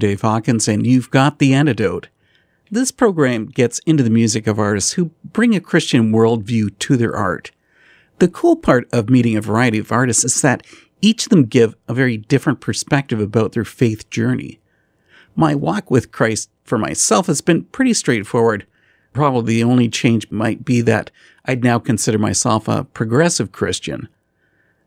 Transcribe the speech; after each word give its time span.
Dave 0.00 0.22
Hawkins, 0.22 0.66
and 0.66 0.84
you've 0.84 1.10
got 1.10 1.38
The 1.38 1.54
Antidote. 1.54 2.08
This 2.70 2.90
program 2.90 3.46
gets 3.46 3.78
into 3.80 4.02
the 4.02 4.10
music 4.10 4.46
of 4.46 4.58
artists 4.58 4.92
who 4.92 5.12
bring 5.24 5.54
a 5.54 5.60
Christian 5.60 6.10
worldview 6.12 6.76
to 6.80 6.96
their 6.96 7.14
art. 7.14 7.52
The 8.18 8.28
cool 8.28 8.56
part 8.56 8.88
of 8.92 9.08
meeting 9.08 9.36
a 9.36 9.40
variety 9.40 9.78
of 9.78 9.92
artists 9.92 10.24
is 10.24 10.42
that 10.42 10.66
each 11.00 11.24
of 11.24 11.30
them 11.30 11.44
give 11.44 11.76
a 11.88 11.94
very 11.94 12.16
different 12.16 12.60
perspective 12.60 13.20
about 13.20 13.52
their 13.52 13.64
faith 13.64 14.10
journey. 14.10 14.60
My 15.36 15.54
walk 15.54 15.90
with 15.90 16.12
Christ 16.12 16.50
for 16.64 16.78
myself 16.78 17.26
has 17.26 17.40
been 17.40 17.64
pretty 17.64 17.94
straightforward. 17.94 18.66
Probably 19.12 19.54
the 19.54 19.64
only 19.64 19.88
change 19.88 20.30
might 20.30 20.64
be 20.64 20.80
that 20.82 21.10
I'd 21.44 21.64
now 21.64 21.78
consider 21.78 22.18
myself 22.18 22.68
a 22.68 22.84
progressive 22.84 23.52
Christian. 23.52 24.08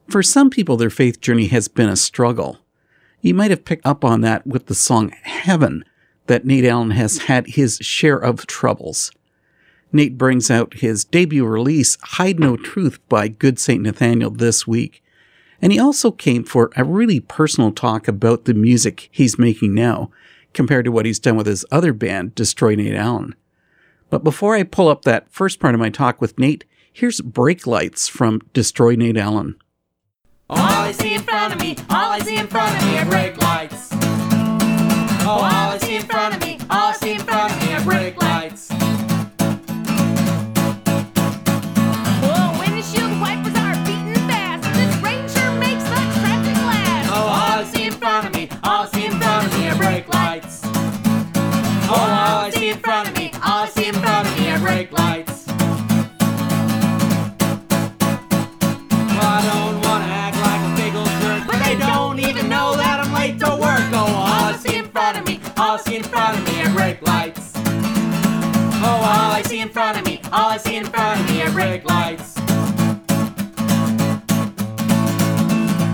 For 0.07 0.21
some 0.21 0.50
people, 0.50 0.77
their 0.77 0.89
faith 0.89 1.21
journey 1.21 1.48
has 1.48 1.68
been 1.68 1.89
a 1.89 1.95
struggle. 1.95 2.59
You 3.23 3.33
might 3.33 3.51
have 3.51 3.63
picked 3.63 3.85
up 3.85 4.03
on 4.03 4.19
that 4.21 4.45
with 4.45 4.65
the 4.65 4.75
song 4.75 5.11
Heaven, 5.23 5.85
that 6.27 6.43
Nate 6.43 6.65
Allen 6.65 6.91
has 6.91 7.19
had 7.19 7.47
his 7.47 7.77
share 7.77 8.17
of 8.17 8.45
troubles. 8.47 9.13
Nate 9.93 10.17
brings 10.17 10.51
out 10.51 10.75
his 10.75 11.05
debut 11.05 11.45
release, 11.45 11.97
Hide 12.01 12.37
No 12.37 12.57
Truth 12.57 12.99
by 13.07 13.29
Good 13.29 13.59
St. 13.59 13.81
Nathanael, 13.81 14.31
this 14.31 14.67
week. 14.67 15.01
And 15.61 15.71
he 15.71 15.79
also 15.79 16.11
came 16.11 16.43
for 16.43 16.69
a 16.75 16.83
really 16.83 17.21
personal 17.21 17.71
talk 17.71 18.09
about 18.09 18.43
the 18.43 18.53
music 18.53 19.07
he's 19.09 19.39
making 19.39 19.73
now, 19.73 20.11
compared 20.53 20.83
to 20.83 20.91
what 20.91 21.05
he's 21.05 21.19
done 21.19 21.37
with 21.37 21.47
his 21.47 21.65
other 21.71 21.93
band, 21.93 22.35
Destroy 22.35 22.75
Nate 22.75 22.93
Allen. 22.93 23.35
But 24.09 24.25
before 24.25 24.53
I 24.53 24.63
pull 24.63 24.89
up 24.89 25.03
that 25.03 25.31
first 25.31 25.61
part 25.61 25.73
of 25.73 25.79
my 25.79 25.89
talk 25.89 26.19
with 26.19 26.37
Nate, 26.37 26.65
here's 26.91 27.21
Brake 27.21 27.65
Lights 27.65 28.09
from 28.09 28.41
Destroy 28.51 28.95
Nate 28.95 29.15
Allen. 29.15 29.55
All 30.50 30.57
I 30.60 30.92
see 30.92 31.13
in 31.13 31.22
front 31.22 31.54
of 31.54 31.60
me, 31.60 31.75
all 31.90 32.12
I 32.12 32.19
see 32.19 32.36
in 32.36 32.48
front 32.48 32.75
of 32.75 32.86
me 32.86 32.98
are 32.98 33.06
brake 33.06 33.38
lights. 33.42 33.90
Oh, 35.25 35.40
in 70.73 70.85
front 70.85 71.19
of 71.19 71.29
me 71.29 71.43
are 71.43 71.51
brake 71.51 71.85
lights. 71.85 72.33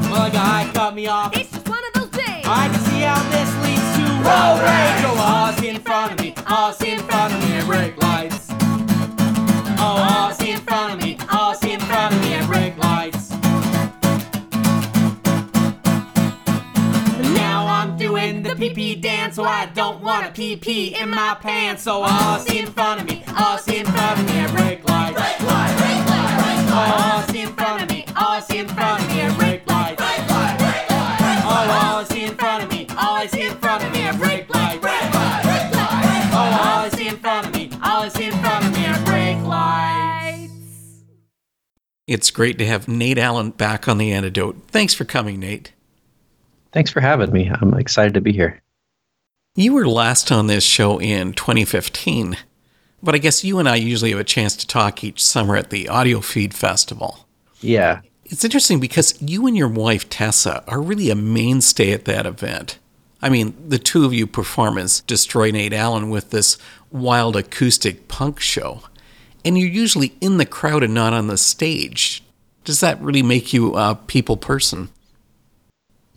Well, 0.10 0.26
a 0.26 0.32
guy 0.32 0.72
cut 0.74 0.96
me 0.96 1.08
off. 1.08 1.36
It's 1.36 1.52
just 1.52 1.68
one 1.68 1.84
of 1.84 1.94
those 2.02 2.10
days. 2.12 2.46
I 2.46 2.70
can 2.72 2.80
see 2.86 3.02
how 3.02 3.22
this 3.30 3.54
leads 3.66 3.98
to 3.98 4.04
road 4.24 4.62
rage. 4.64 5.04
Oh, 5.06 5.20
all 5.20 5.66
in 5.66 5.82
front 5.82 6.14
of 6.14 6.20
me, 6.22 6.34
all 6.48 6.74
in 6.86 7.00
front 7.00 7.34
of 7.34 7.50
me 7.50 7.60
are 7.60 7.66
brake 7.66 7.99
dance, 19.10 19.36
so 19.36 19.44
I 19.44 19.66
don't 19.68 20.02
want 20.04 20.28
a 20.28 20.32
pee 20.32 20.56
pee 20.56 20.96
in 21.02 21.10
my 21.10 21.36
pants. 21.40 21.84
So 21.84 22.04
all 22.04 22.08
I 22.08 22.40
see 22.48 22.60
in 22.60 22.68
front 22.68 23.02
of 23.02 23.08
me, 23.08 23.24
all 23.38 23.58
see 23.58 23.78
in 23.78 23.86
front 23.86 24.20
of 24.20 24.26
me 24.28 24.40
are 24.42 24.50
brake 24.50 24.88
lights. 24.88 25.18
Brake 25.18 25.42
light, 25.50 25.74
brake 25.80 26.06
light, 26.14 26.34
brake 26.42 26.66
light. 26.70 26.90
All 26.94 27.10
I 27.18 27.26
see 27.32 27.42
in 27.42 27.54
front 27.54 27.84
of 27.84 27.90
me, 27.90 28.06
all 28.16 28.42
see 28.42 28.60
in 28.60 28.68
front 28.68 29.02
of 29.02 29.08
me 29.10 29.22
are 29.22 29.36
brake 29.40 29.66
lights. 29.68 30.02
Brake 30.02 30.30
light, 30.30 30.56
brake 30.62 30.90
light. 30.90 31.42
All 31.46 31.70
I 31.72 32.08
in 32.16 32.36
front 32.38 32.64
of 32.64 32.72
me, 32.72 32.88
all 32.98 33.22
in 33.22 33.58
front 33.58 33.84
of 33.84 33.92
me 33.94 34.02
are 34.08 34.18
brake 34.18 34.50
lights. 34.54 34.80
Brake 34.80 35.14
light, 35.14 35.42
brake 35.44 35.74
light. 35.74 36.30
All 36.40 36.54
I 36.54 36.90
in 37.00 37.18
front 37.18 37.48
of 37.48 37.54
me, 37.56 37.70
all 37.84 38.04
in 38.04 38.32
front 38.44 38.66
of 38.66 38.72
me 38.76 38.86
are 38.86 39.06
brake 39.06 39.44
lights. 39.44 40.54
It's 42.06 42.32
great 42.32 42.58
to 42.60 42.66
have 42.66 42.88
Nate 42.88 43.18
Allen 43.18 43.50
back 43.52 43.88
on 43.88 43.98
The 43.98 44.12
Antidote. 44.12 44.56
Thanks 44.68 44.94
for 44.94 45.06
coming, 45.06 45.40
Nate. 45.40 45.74
Thanks 46.72 46.92
for 46.92 47.02
having 47.02 47.32
me. 47.32 47.50
I'm 47.50 47.74
excited 47.74 48.14
to 48.14 48.22
be 48.22 48.32
here. 48.32 48.62
You 49.56 49.74
were 49.74 49.88
last 49.88 50.32
on 50.32 50.48
this 50.48 50.64
show 50.64 51.02
in 51.02 51.34
2015, 51.34 52.38
but 53.02 53.16
I 53.16 53.18
guess 53.18 53.44
you 53.44 53.58
and 53.58 53.68
I 53.68 53.76
usually 53.76 54.12
have 54.12 54.20
a 54.20 54.24
chance 54.24 54.56
to 54.56 54.68
talk 54.68 55.04
each 55.04 55.24
summer 55.24 55.56
at 55.56 55.72
the 55.72 55.90
Audio 55.90 56.22
Feed 56.22 56.54
Festival. 56.54 57.28
Yeah. 57.60 58.02
It's 58.26 58.46
interesting 58.46 58.80
because 58.80 59.20
you 59.20 59.48
and 59.48 59.58
your 59.58 59.68
wife 59.68 60.08
Tessa 60.08 60.64
are 60.68 60.80
really 60.80 61.10
a 61.10 61.16
mainstay 61.16 61.92
at 61.92 62.06
that 62.06 62.28
event. 62.28 62.78
I 63.24 63.30
mean, 63.30 63.56
the 63.68 63.80
two 63.80 64.06
of 64.06 64.14
you 64.14 64.28
perform 64.28 64.78
as 64.78 65.02
Destroy 65.02 65.50
Nate 65.50 65.74
Allen 65.74 66.12
with 66.12 66.30
this 66.30 66.58
wild 66.92 67.36
acoustic 67.36 68.08
punk 68.08 68.40
show, 68.40 68.84
and 69.44 69.58
you're 69.58 69.68
usually 69.68 70.14
in 70.22 70.38
the 70.38 70.46
crowd 70.46 70.84
and 70.84 70.94
not 70.94 71.12
on 71.12 71.28
the 71.28 71.38
stage. 71.38 72.24
Does 72.66 72.82
that 72.82 73.02
really 73.02 73.24
make 73.24 73.52
you 73.52 73.76
a 73.76 73.96
people 73.96 74.38
person? 74.38 74.90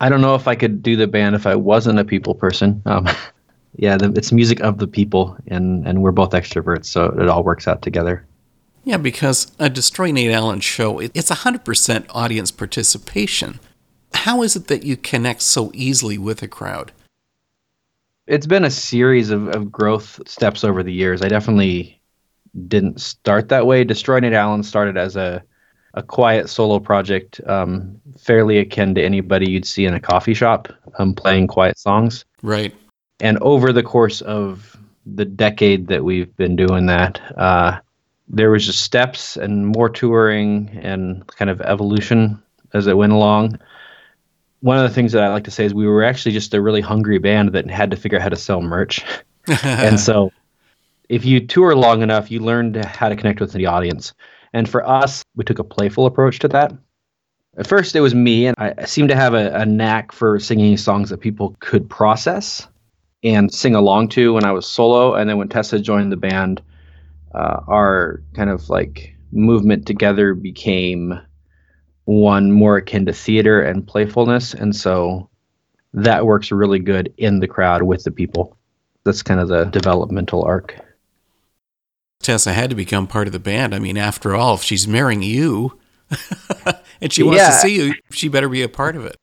I 0.03 0.09
don't 0.09 0.21
know 0.21 0.35
if 0.35 0.49
I 0.49 0.57
could 0.57 0.83
do 0.83 0.97
the 0.97 1.07
band 1.07 1.37
if 1.37 1.47
I 1.47 1.55
wasn't 1.55 2.01
a 2.01 2.05
people 2.05 2.35
person. 2.35 2.83
Um, 2.87 3.07
yeah, 3.77 3.97
the, 3.97 4.13
it's 4.17 4.33
music 4.33 4.59
of 4.61 4.79
the 4.79 4.89
people, 4.89 5.37
and, 5.47 5.87
and 5.87 6.03
we're 6.03 6.11
both 6.11 6.31
extroverts, 6.33 6.87
so 6.87 7.05
it 7.07 7.29
all 7.29 7.45
works 7.45 7.69
out 7.69 7.83
together. 7.83 8.27
Yeah, 8.85 8.97
because 8.97 9.53
a 9.61 9.71
Destroy 9.71 10.11
Nate 10.11 10.33
Allen 10.33 10.59
show, 10.59 10.99
it- 10.99 11.13
it's 11.15 11.31
100% 11.31 12.07
audience 12.11 12.51
participation. 12.51 13.61
How 14.13 14.43
is 14.43 14.57
it 14.57 14.67
that 14.67 14.83
you 14.83 14.97
connect 14.97 15.41
so 15.43 15.71
easily 15.73 16.19
with 16.19 16.43
a 16.43 16.49
crowd? 16.49 16.91
It's 18.27 18.47
been 18.47 18.65
a 18.65 18.71
series 18.71 19.31
of, 19.31 19.49
of 19.55 19.71
growth 19.71 20.21
steps 20.27 20.65
over 20.65 20.83
the 20.83 20.93
years. 20.93 21.23
I 21.23 21.29
definitely 21.29 22.01
didn't 22.67 23.01
start 23.01 23.51
that 23.51 23.67
way. 23.67 23.85
Destroy 23.85 24.19
Nate 24.19 24.33
Allen 24.33 24.65
started 24.65 24.97
as 24.97 25.15
a, 25.15 25.45
a 25.95 26.03
quiet 26.03 26.49
solo 26.49 26.79
project, 26.79 27.41
um, 27.47 28.01
fairly 28.19 28.59
akin 28.59 28.95
to 28.95 29.05
anybody 29.05 29.51
you'd 29.51 29.67
see 29.67 29.85
in 29.85 29.95
a 29.95 30.01
coffee 30.01 30.35
shop 30.35 30.73
um, 30.99 31.15
playing 31.15 31.47
quiet 31.47 31.79
songs. 31.79 32.25
Right. 32.43 32.75
and 33.21 33.39
over 33.39 33.73
the 33.73 33.85
course 33.85 34.21
of 34.21 34.77
the 35.07 35.25
decade 35.25 35.87
that 35.89 36.05
we've 36.05 36.35
been 36.37 36.57
doing 36.57 36.87
that, 36.87 37.21
uh, 37.37 37.79
there 38.29 38.51
was 38.51 38.67
just 38.67 38.83
steps 38.83 39.37
and 39.37 39.67
more 39.67 39.89
touring 39.89 40.71
and 40.83 41.27
kind 41.27 41.51
of 41.51 41.61
evolution 41.61 42.43
as 42.73 42.87
it 42.87 42.97
went 42.97 43.13
along. 43.13 43.59
One 44.61 44.79
of 44.79 44.89
the 44.89 44.95
things 44.95 45.13
that 45.13 45.23
I 45.23 45.29
like 45.29 45.45
to 45.45 45.51
say 45.51 45.65
is 45.65 45.75
we 45.75 45.87
were 45.87 46.05
actually 46.05 46.33
just 46.33 46.55
a 46.55 46.63
really 46.63 46.81
hungry 46.81 47.19
band 47.19 47.53
that 47.53 47.69
had 47.71 47.91
to 47.91 47.97
figure 47.97 48.19
out 48.19 48.23
how 48.23 48.29
to 48.29 48.37
sell 48.37 48.63
merch. 48.63 49.05
and 49.63 49.99
so 49.99 50.33
if 51.09 51.25
you 51.25 51.47
tour 51.47 51.75
long 51.75 52.03
enough, 52.03 52.31
you 52.31 52.41
learn 52.41 52.75
how 52.75 53.09
to 53.09 53.17
connect 53.17 53.41
with 53.41 53.53
the 53.53 53.67
audience. 53.67 54.15
And 54.53 54.69
for 54.69 54.87
us, 54.87 55.23
we 55.35 55.45
took 55.45 55.59
a 55.59 55.65
playful 55.65 56.07
approach 56.07 56.39
to 56.41 56.49
that. 56.49 56.73
At 57.57 57.67
first, 57.67 57.95
it 57.95 58.01
was 58.01 58.15
me, 58.15 58.47
and 58.47 58.57
I 58.59 58.85
seemed 58.87 59.11
to 59.11 59.17
have 59.17 59.35
a, 59.35 59.53
a 59.53 59.67
knack 59.67 60.13
for 60.13 60.39
singing 60.39 60.77
songs 60.77 61.11
that 61.11 61.21
people 61.21 61.55
could 61.61 61.89
process 61.89 62.67
and 63.23 63.53
sing 63.53 63.75
along 63.75 64.09
to 64.09 64.33
when 64.35 64.45
I 64.45 64.53
was 64.53 64.67
solo. 64.67 65.15
And 65.15 65.29
then 65.29 65.37
when 65.37 65.49
Tessa 65.49 65.79
joined 65.79 66.13
the 66.13 66.17
band, 66.17 66.63
uh, 67.35 67.61
our 67.69 68.23
kind 68.35 68.51
of 68.51 68.69
like 68.71 69.15
movement 69.33 69.87
together 69.87 70.35
became 70.35 71.21
one 72.05 72.53
more 72.53 72.79
akin 72.79 73.07
to 73.07 73.13
theater 73.13 73.63
and 73.63 73.87
playfulness. 73.87 74.55
And 74.55 74.75
so 74.75 75.29
that 75.93 76.27
works 76.27 76.51
really 76.51 76.79
good 76.79 77.13
in 77.19 77.41
the 77.41 77.49
crowd 77.49 77.83
with 77.83 78.05
the 78.05 78.11
people. 78.11 78.57
That's 79.05 79.23
kind 79.23 79.41
of 79.41 79.49
the 79.49 79.65
developmental 79.65 80.43
arc. 80.43 80.77
Tessa 82.23 82.53
had 82.53 82.71
to 82.71 82.77
become 82.77 83.07
part 83.07 83.27
of 83.27 83.33
the 83.33 83.39
band. 83.39 83.75
I 83.75 83.79
mean, 83.79 83.97
after 83.99 84.35
all, 84.35 84.55
if 84.55 84.63
she's 84.63 84.87
marrying 84.89 85.23
you 85.23 85.79
and 87.01 87.13
she 87.13 87.23
wants 87.23 87.39
Yeah. 87.41 87.47
to 87.47 87.53
see 87.53 87.77
you, 87.77 87.95
she 88.11 88.29
better 88.29 88.49
be 88.49 88.63
a 88.63 88.69
part 88.69 88.97
of 88.97 89.05
it. 89.05 89.17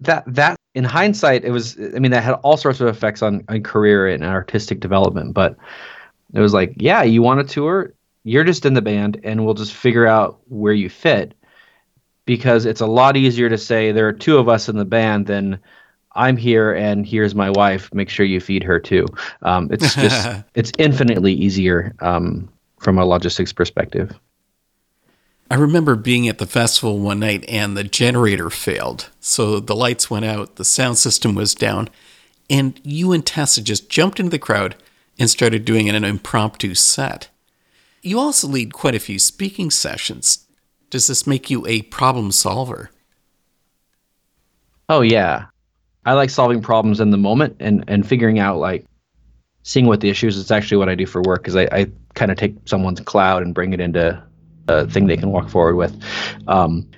that 0.00 0.24
that 0.26 0.56
in 0.74 0.84
hindsight 0.84 1.44
it 1.44 1.50
was 1.50 1.78
i 1.94 1.98
mean 1.98 2.10
that 2.10 2.22
had 2.22 2.34
all 2.44 2.56
sorts 2.58 2.80
of 2.82 2.88
effects 2.88 3.22
on, 3.22 3.42
on 3.48 3.62
career 3.62 4.08
and 4.08 4.22
artistic 4.24 4.78
development 4.80 5.32
but 5.32 5.56
it 6.34 6.40
was 6.40 6.52
like 6.52 6.74
yeah 6.76 7.02
you 7.02 7.22
want 7.22 7.40
to 7.46 7.54
tour 7.54 7.92
you're 8.24 8.44
just 8.44 8.66
in 8.66 8.74
the 8.74 8.82
band 8.82 9.18
and 9.24 9.42
we'll 9.44 9.54
just 9.54 9.72
figure 9.72 10.06
out 10.06 10.38
where 10.48 10.74
you 10.74 10.90
fit 10.90 11.34
because 12.26 12.66
it's 12.66 12.80
a 12.82 12.86
lot 12.86 13.16
easier 13.16 13.48
to 13.48 13.58
say 13.58 13.92
there 13.92 14.08
are 14.08 14.12
two 14.12 14.36
of 14.38 14.48
us 14.48 14.68
in 14.68 14.76
the 14.76 14.84
band 14.84 15.26
than 15.26 15.58
I'm 16.16 16.36
here 16.36 16.72
and 16.72 17.06
here's 17.06 17.34
my 17.34 17.50
wife. 17.50 17.92
Make 17.94 18.08
sure 18.08 18.26
you 18.26 18.40
feed 18.40 18.62
her 18.64 18.80
too. 18.80 19.06
Um, 19.42 19.68
it's 19.70 19.94
just 19.94 20.44
it's 20.54 20.72
infinitely 20.78 21.32
easier 21.32 21.94
um, 22.00 22.48
from 22.78 22.98
a 22.98 23.04
logistics 23.04 23.52
perspective. 23.52 24.18
I 25.48 25.54
remember 25.54 25.94
being 25.94 26.26
at 26.26 26.38
the 26.38 26.46
festival 26.46 26.98
one 26.98 27.20
night 27.20 27.44
and 27.48 27.76
the 27.76 27.84
generator 27.84 28.50
failed. 28.50 29.10
So 29.20 29.60
the 29.60 29.76
lights 29.76 30.10
went 30.10 30.24
out, 30.24 30.56
the 30.56 30.64
sound 30.64 30.98
system 30.98 31.36
was 31.36 31.54
down, 31.54 31.88
and 32.50 32.80
you 32.82 33.12
and 33.12 33.24
Tessa 33.24 33.62
just 33.62 33.88
jumped 33.88 34.18
into 34.18 34.30
the 34.30 34.40
crowd 34.40 34.74
and 35.18 35.30
started 35.30 35.64
doing 35.64 35.88
an 35.88 36.04
impromptu 36.04 36.74
set. 36.74 37.28
You 38.02 38.18
also 38.18 38.48
lead 38.48 38.72
quite 38.72 38.94
a 38.94 39.00
few 39.00 39.18
speaking 39.18 39.70
sessions. 39.70 40.46
Does 40.90 41.06
this 41.06 41.26
make 41.26 41.48
you 41.48 41.66
a 41.66 41.82
problem 41.82 42.32
solver? 42.32 42.90
Oh 44.88 45.00
yeah. 45.00 45.46
I 46.06 46.12
like 46.12 46.30
solving 46.30 46.62
problems 46.62 47.00
in 47.00 47.10
the 47.10 47.18
moment 47.18 47.56
and, 47.60 47.84
and 47.88 48.08
figuring 48.08 48.38
out 48.38 48.58
like 48.58 48.86
seeing 49.64 49.86
what 49.86 50.00
the 50.00 50.08
issues. 50.08 50.38
It's 50.38 50.52
actually 50.52 50.78
what 50.78 50.88
I 50.88 50.94
do 50.94 51.04
for 51.04 51.20
work 51.22 51.42
because 51.42 51.56
I, 51.56 51.68
I 51.72 51.90
kind 52.14 52.30
of 52.30 52.38
take 52.38 52.54
someone's 52.64 53.00
cloud 53.00 53.42
and 53.42 53.52
bring 53.52 53.72
it 53.72 53.80
into 53.80 54.22
a 54.68 54.86
thing 54.86 55.06
they 55.06 55.16
can 55.16 55.30
walk 55.30 55.50
forward 55.50 55.74
with. 55.74 56.00
Um, 56.46 56.88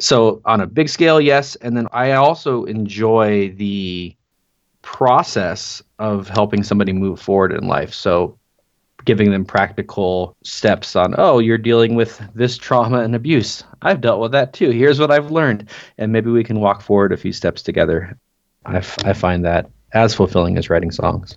so 0.00 0.40
on 0.44 0.60
a 0.60 0.66
big 0.66 0.88
scale, 0.88 1.20
yes. 1.20 1.56
And 1.56 1.76
then 1.76 1.88
I 1.92 2.12
also 2.12 2.64
enjoy 2.64 3.50
the 3.56 4.16
process 4.82 5.82
of 5.98 6.28
helping 6.28 6.62
somebody 6.62 6.92
move 6.92 7.20
forward 7.20 7.52
in 7.52 7.66
life. 7.66 7.92
So 7.92 8.38
giving 9.04 9.32
them 9.32 9.44
practical 9.44 10.36
steps 10.44 10.94
on, 10.94 11.14
oh, 11.18 11.40
you're 11.40 11.58
dealing 11.58 11.96
with 11.96 12.22
this 12.34 12.56
trauma 12.56 13.00
and 13.00 13.16
abuse. 13.16 13.64
I've 13.82 14.00
dealt 14.00 14.20
with 14.20 14.32
that 14.32 14.52
too. 14.52 14.70
Here's 14.70 15.00
what 15.00 15.10
I've 15.10 15.32
learned. 15.32 15.68
And 15.98 16.12
maybe 16.12 16.30
we 16.30 16.44
can 16.44 16.60
walk 16.60 16.82
forward 16.82 17.12
a 17.12 17.16
few 17.16 17.32
steps 17.32 17.62
together. 17.62 18.16
I, 18.66 18.78
f- 18.78 18.98
I 19.04 19.12
find 19.12 19.44
that 19.44 19.70
as 19.92 20.14
fulfilling 20.14 20.58
as 20.58 20.70
writing 20.70 20.90
songs. 20.90 21.36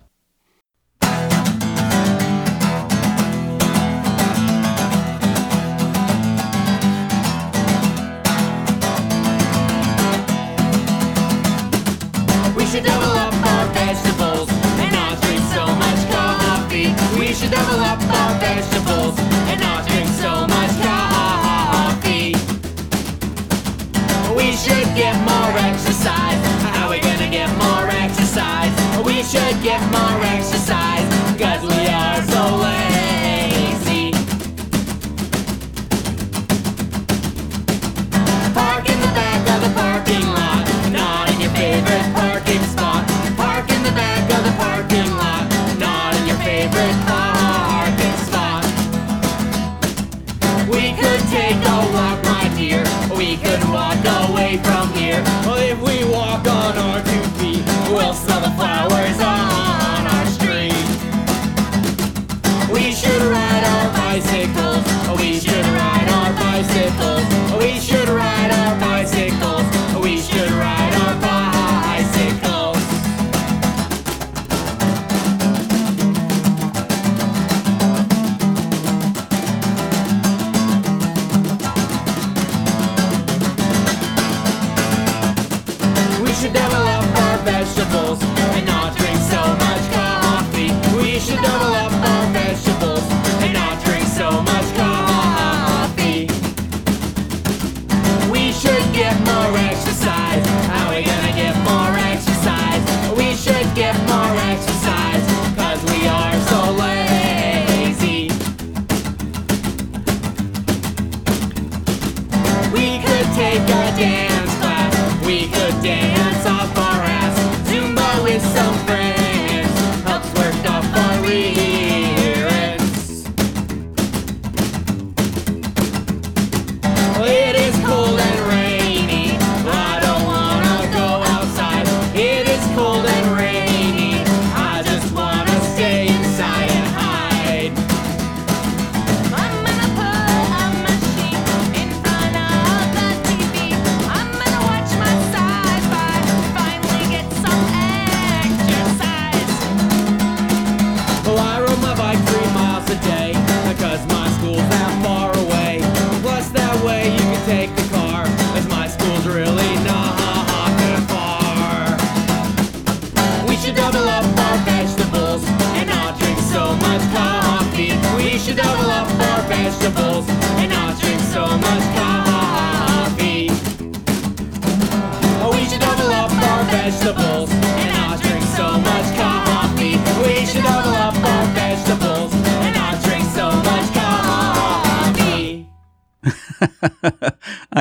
Take 113.52 113.68
a 113.68 113.96
dance 114.00 114.54
class. 114.60 115.26
We 115.26 115.42
could 115.48 115.82
dance 115.82 116.46
off 116.46 116.74
our 116.78 117.02
ass. 117.04 117.36
Zumba 117.68 118.24
with 118.24 118.42
some 118.54 118.71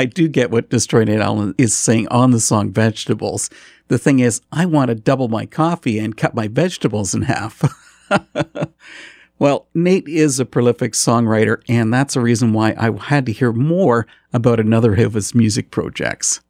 I 0.01 0.05
do 0.05 0.27
get 0.27 0.49
what 0.49 0.71
Destroy 0.71 1.03
Nate 1.03 1.19
Allen 1.19 1.53
is 1.59 1.77
saying 1.77 2.07
on 2.07 2.31
the 2.31 2.39
song 2.39 2.71
Vegetables. 2.71 3.51
The 3.87 3.99
thing 3.99 4.17
is, 4.17 4.41
I 4.51 4.65
want 4.65 4.89
to 4.89 4.95
double 4.95 5.27
my 5.27 5.45
coffee 5.45 5.99
and 5.99 6.17
cut 6.17 6.33
my 6.33 6.47
vegetables 6.47 7.13
in 7.13 7.21
half. 7.21 7.61
well, 9.37 9.67
Nate 9.75 10.07
is 10.07 10.39
a 10.39 10.45
prolific 10.45 10.93
songwriter, 10.93 11.61
and 11.69 11.93
that's 11.93 12.15
a 12.15 12.19
reason 12.19 12.51
why 12.51 12.73
I 12.79 12.89
had 12.99 13.27
to 13.27 13.31
hear 13.31 13.53
more 13.53 14.07
about 14.33 14.59
another 14.59 14.95
of 14.95 15.13
his 15.13 15.35
music 15.35 15.69
projects. 15.69 16.41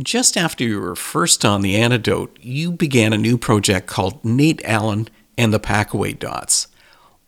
Just 0.00 0.36
after 0.36 0.64
you 0.64 0.80
were 0.80 0.96
first 0.96 1.44
on 1.44 1.62
The 1.62 1.76
Antidote, 1.76 2.36
you 2.42 2.72
began 2.72 3.12
a 3.12 3.16
new 3.16 3.38
project 3.38 3.86
called 3.86 4.24
Nate 4.24 4.60
Allen 4.64 5.06
and 5.38 5.54
the 5.54 5.60
Packaway 5.60 6.18
Dots. 6.18 6.66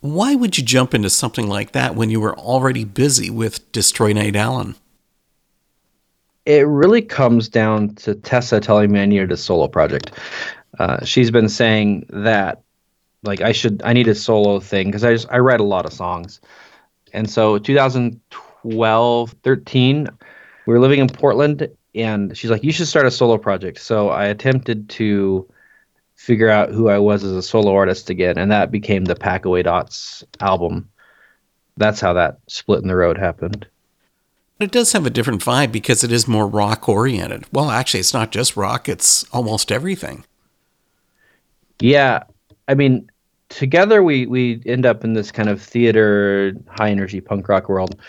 Why 0.00 0.34
would 0.34 0.58
you 0.58 0.64
jump 0.64 0.94
into 0.94 1.10
something 1.10 1.46
like 1.46 1.70
that 1.72 1.94
when 1.94 2.10
you 2.10 2.18
were 2.18 2.36
already 2.36 2.82
busy 2.82 3.30
with 3.30 3.70
Destroy 3.70 4.12
Nate 4.12 4.34
Allen? 4.34 4.74
It 6.48 6.66
really 6.66 7.02
comes 7.02 7.46
down 7.50 7.94
to 7.96 8.14
Tessa 8.14 8.58
telling 8.58 8.90
me 8.90 9.00
I 9.00 9.06
needed 9.06 9.30
a 9.30 9.36
solo 9.36 9.68
project. 9.68 10.12
Uh, 10.78 11.04
she's 11.04 11.30
been 11.30 11.48
saying 11.48 12.06
that 12.08 12.62
like 13.22 13.42
I 13.42 13.52
should 13.52 13.82
I 13.84 13.92
need 13.92 14.08
a 14.08 14.14
solo 14.14 14.58
thing 14.58 14.88
because 14.88 15.04
I 15.04 15.12
just 15.12 15.28
I 15.30 15.40
write 15.40 15.60
a 15.60 15.64
lot 15.64 15.84
of 15.84 15.92
songs, 15.92 16.40
And 17.12 17.28
so 17.28 17.58
2012, 17.58 19.34
13, 19.42 20.08
we 20.66 20.72
were 20.72 20.80
living 20.80 21.00
in 21.00 21.08
Portland 21.08 21.68
and 21.94 22.34
she's 22.34 22.50
like, 22.50 22.64
you 22.64 22.72
should 22.72 22.88
start 22.88 23.04
a 23.04 23.10
solo 23.10 23.36
project. 23.36 23.78
So 23.80 24.08
I 24.08 24.26
attempted 24.26 24.88
to 24.90 25.46
figure 26.14 26.48
out 26.48 26.70
who 26.70 26.88
I 26.88 26.98
was 26.98 27.24
as 27.24 27.32
a 27.32 27.42
solo 27.42 27.74
artist 27.74 28.08
again. 28.08 28.38
And 28.38 28.50
that 28.52 28.70
became 28.70 29.04
the 29.04 29.14
Packaway 29.14 29.64
Dots 29.64 30.24
album. 30.40 30.88
That's 31.76 32.00
how 32.00 32.14
that 32.14 32.38
split 32.46 32.80
in 32.80 32.88
the 32.88 32.96
road 32.96 33.18
happened. 33.18 33.66
It 34.60 34.72
does 34.72 34.92
have 34.92 35.06
a 35.06 35.10
different 35.10 35.44
vibe 35.44 35.70
because 35.70 36.02
it 36.02 36.10
is 36.10 36.26
more 36.26 36.46
rock 36.46 36.88
oriented. 36.88 37.44
Well, 37.52 37.70
actually, 37.70 38.00
it's 38.00 38.14
not 38.14 38.32
just 38.32 38.56
rock, 38.56 38.88
it's 38.88 39.24
almost 39.32 39.70
everything. 39.70 40.24
Yeah. 41.80 42.24
I 42.66 42.74
mean, 42.74 43.08
together 43.48 44.02
we, 44.02 44.26
we 44.26 44.60
end 44.66 44.84
up 44.84 45.04
in 45.04 45.12
this 45.12 45.30
kind 45.30 45.48
of 45.48 45.62
theater, 45.62 46.54
high 46.68 46.90
energy 46.90 47.20
punk 47.20 47.48
rock 47.48 47.68
world. 47.68 48.00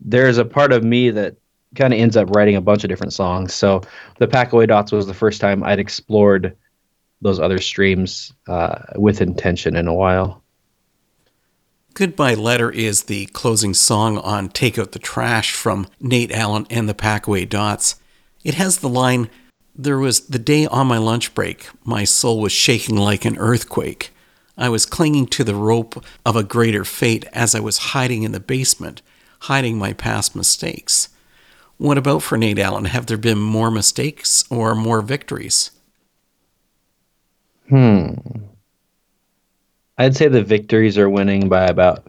There's 0.00 0.38
a 0.38 0.44
part 0.44 0.72
of 0.72 0.84
me 0.84 1.10
that 1.10 1.36
kind 1.74 1.92
of 1.92 1.98
ends 1.98 2.16
up 2.16 2.30
writing 2.30 2.54
a 2.54 2.60
bunch 2.60 2.84
of 2.84 2.88
different 2.88 3.12
songs. 3.12 3.52
So 3.52 3.82
the 4.18 4.28
Packaway 4.28 4.68
Dots 4.68 4.92
was 4.92 5.06
the 5.06 5.14
first 5.14 5.40
time 5.40 5.64
I'd 5.64 5.80
explored 5.80 6.56
those 7.20 7.40
other 7.40 7.58
streams 7.58 8.32
uh, 8.46 8.78
with 8.96 9.20
intention 9.20 9.74
in 9.74 9.88
a 9.88 9.94
while. 9.94 10.42
Goodbye 11.96 12.34
Letter 12.34 12.70
is 12.70 13.04
the 13.04 13.24
closing 13.28 13.72
song 13.72 14.18
on 14.18 14.50
Take 14.50 14.78
Out 14.78 14.92
the 14.92 14.98
Trash 14.98 15.54
from 15.54 15.86
Nate 15.98 16.30
Allen 16.30 16.66
and 16.68 16.86
the 16.86 16.92
Packaway 16.92 17.48
Dots. 17.48 17.94
It 18.44 18.52
has 18.52 18.76
the 18.76 18.88
line, 18.90 19.30
There 19.74 19.96
was 19.96 20.26
the 20.26 20.38
day 20.38 20.66
on 20.66 20.88
my 20.88 20.98
lunch 20.98 21.34
break, 21.34 21.70
my 21.86 22.04
soul 22.04 22.38
was 22.38 22.52
shaking 22.52 22.98
like 22.98 23.24
an 23.24 23.38
earthquake. 23.38 24.12
I 24.58 24.68
was 24.68 24.84
clinging 24.84 25.28
to 25.28 25.42
the 25.42 25.54
rope 25.54 26.04
of 26.26 26.36
a 26.36 26.44
greater 26.44 26.84
fate 26.84 27.24
as 27.32 27.54
I 27.54 27.60
was 27.60 27.78
hiding 27.78 28.24
in 28.24 28.32
the 28.32 28.40
basement, 28.40 29.00
hiding 29.40 29.78
my 29.78 29.94
past 29.94 30.36
mistakes. 30.36 31.08
What 31.78 31.96
about 31.96 32.22
for 32.22 32.36
Nate 32.36 32.58
Allen? 32.58 32.84
Have 32.84 33.06
there 33.06 33.16
been 33.16 33.38
more 33.38 33.70
mistakes 33.70 34.44
or 34.50 34.74
more 34.74 35.00
victories? 35.00 35.70
Hmm. 37.70 38.16
I'd 39.98 40.16
say 40.16 40.28
the 40.28 40.42
victories 40.42 40.98
are 40.98 41.08
winning 41.08 41.48
by 41.48 41.64
about 41.64 42.08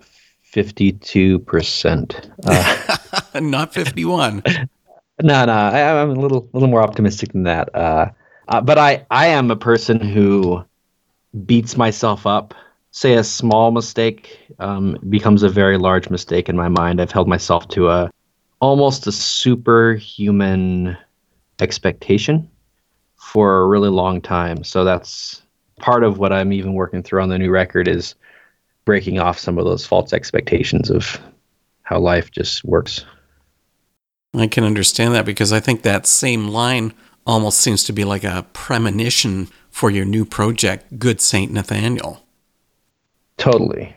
52%. 0.54 2.32
Uh, 2.46 3.40
Not 3.40 3.74
51. 3.74 4.44
no, 5.22 5.46
no, 5.46 5.52
I, 5.52 6.02
I'm 6.02 6.10
a 6.12 6.14
little, 6.14 6.50
little 6.54 6.70
more 6.70 6.82
optimistic 6.82 7.32
than 7.32 7.44
that. 7.44 7.74
Uh, 7.74 8.10
uh, 8.48 8.62
but 8.62 8.78
I, 8.78 9.06
I 9.12 9.28
am 9.28 9.52
a 9.52 9.56
person 9.56 10.00
who 10.00 10.64
beats 11.46 11.78
myself 11.78 12.26
up. 12.26 12.54
Say 12.92 13.14
a 13.14 13.24
small 13.24 13.72
mistake 13.72 14.38
um, 14.60 14.98
becomes 15.10 15.44
a 15.44 15.50
very 15.50 15.78
large 15.78 16.10
mistake 16.10 16.50
in 16.50 16.56
my 16.56 16.70
mind. 16.70 17.00
I've 17.00 17.12
held 17.12 17.28
myself 17.28 17.68
to 17.70 17.90
a 17.90 18.12
almost 18.60 19.06
a 19.06 19.12
superhuman 19.12 20.98
expectation 21.60 22.50
for 23.16 23.60
a 23.62 23.68
really 23.68 23.90
long 23.90 24.22
time. 24.22 24.64
So 24.64 24.84
that's 24.84 25.44
part 25.80 26.04
of 26.04 26.18
what 26.18 26.34
I'm 26.34 26.52
even 26.52 26.74
working 26.74 27.04
through 27.04 27.22
on 27.22 27.30
the 27.30 27.38
new 27.38 27.50
record 27.50 27.88
is 27.88 28.16
breaking 28.86 29.20
off 29.20 29.40
some 29.40 29.58
of 29.58 29.66
those 29.66 29.86
false 29.86 30.14
expectations 30.14 30.90
of 30.90 31.20
how 31.84 32.00
life 32.00 32.32
just 32.32 32.64
works. 32.64 33.06
I 34.34 34.48
can 34.48 34.64
understand 34.64 35.14
that 35.14 35.26
because 35.26 35.52
I 35.54 35.60
think 35.60 35.82
that 35.82 36.06
same 36.06 36.50
line 36.50 36.94
almost 37.26 37.60
seems 37.60 37.84
to 37.86 37.94
be 37.94 38.04
like 38.04 38.24
a 38.24 38.46
premonition 38.54 39.50
for 39.70 39.90
your 39.90 40.06
new 40.06 40.26
project, 40.26 40.98
Good 40.98 41.22
Saint 41.22 41.52
Nathanael. 41.52 42.24
Totally. 43.38 43.96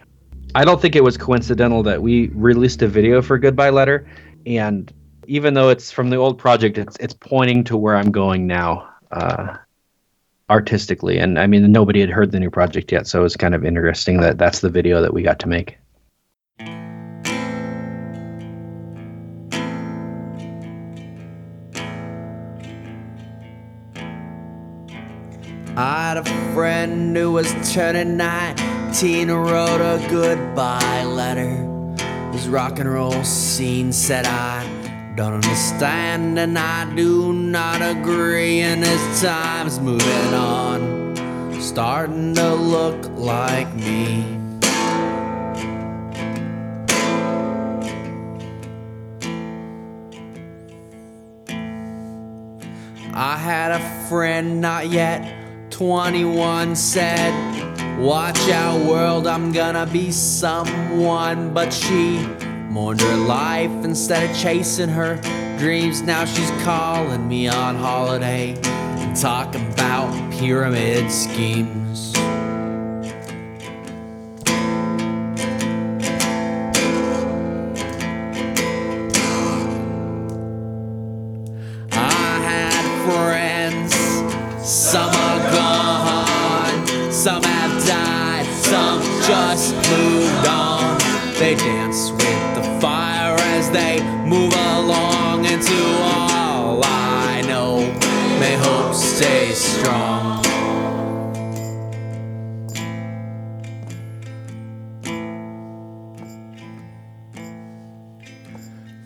I 0.55 0.65
don't 0.65 0.81
think 0.81 0.97
it 0.97 1.05
was 1.05 1.17
coincidental 1.17 1.83
that 1.85 2.03
we 2.03 2.29
released 2.29 2.83
a 2.83 2.89
video 2.89 3.23
for 3.23 3.39
Goodbye 3.39 3.71
Letter, 3.71 4.07
and 4.47 4.93
even 5.27 5.55
though 5.55 5.69
it's 5.69 5.93
from 5.93 6.11
the 6.11 6.17
old 6.17 6.39
project, 6.39 6.77
it's 6.77 6.97
it's 6.97 7.15
pointing 7.15 7.63
to 7.65 7.77
where 7.77 7.97
I'm 7.97 8.11
going 8.11 8.47
now, 8.47 8.89
uh, 9.13 9.57
artistically. 10.51 11.19
And 11.19 11.39
I 11.39 11.47
mean, 11.47 11.71
nobody 11.73 12.01
had 12.01 12.11
heard 12.11 12.33
the 12.33 12.41
new 12.41 12.51
project 12.51 12.93
yet, 12.93 13.07
so 13.07 13.25
it's 13.25 13.37
kind 13.37 13.55
of 13.55 13.65
interesting 13.65 14.21
that 14.21 14.37
that's 14.37 14.61
the 14.61 14.69
video 14.69 15.01
that 15.01 15.15
we 15.15 15.23
got 15.23 15.39
to 15.39 15.49
make. 15.49 15.79
I 25.77 26.09
had 26.09 26.17
a 26.19 26.25
friend 26.53 27.17
who 27.17 27.33
was 27.33 27.55
turning 27.73 28.17
19 28.17 29.29
who 29.29 29.37
wrote 29.37 29.81
a 29.81 30.05
goodbye 30.11 31.05
letter. 31.05 31.67
His 32.33 32.49
rock 32.49 32.79
and 32.81 32.93
roll 32.93 33.25
scene 33.25 33.93
said 33.93 34.27
I 34.27 34.80
don't 35.15 35.35
understand 35.35 36.39
and 36.39 36.59
I 36.59 36.95
do 36.95 37.33
not 37.33 37.83
agree, 37.83 38.61
and 38.61 38.85
as 38.85 39.23
time's 39.23 39.81
moving 39.81 40.35
on, 40.35 41.61
starting 41.61 42.35
to 42.35 42.55
look 42.55 43.09
like 43.17 43.75
me. 43.75 44.39
I 53.13 53.37
had 53.37 53.73
a 53.73 54.09
friend 54.09 54.61
not 54.61 54.89
yet 54.89 55.71
21 55.71 56.77
said, 56.77 57.99
Watch 57.99 58.39
out, 58.49 58.81
world, 58.87 59.27
I'm 59.27 59.53
gonna 59.53 59.87
be 59.87 60.11
someone. 60.11 61.53
But 61.53 61.73
she 61.73 62.27
mourned 62.71 63.01
her 63.01 63.17
life 63.17 63.71
instead 63.85 64.31
of 64.31 64.37
chasing 64.37 64.89
her 64.89 65.17
dreams. 65.59 66.03
Now 66.03 66.25
she's 66.25 66.51
calling 66.63 67.27
me 67.27 67.49
on 67.49 67.75
holiday 67.75 68.57
and 68.63 69.17
talking 69.17 69.73
about 69.73 70.33
pyramid 70.33 71.11
schemes. 71.11 72.15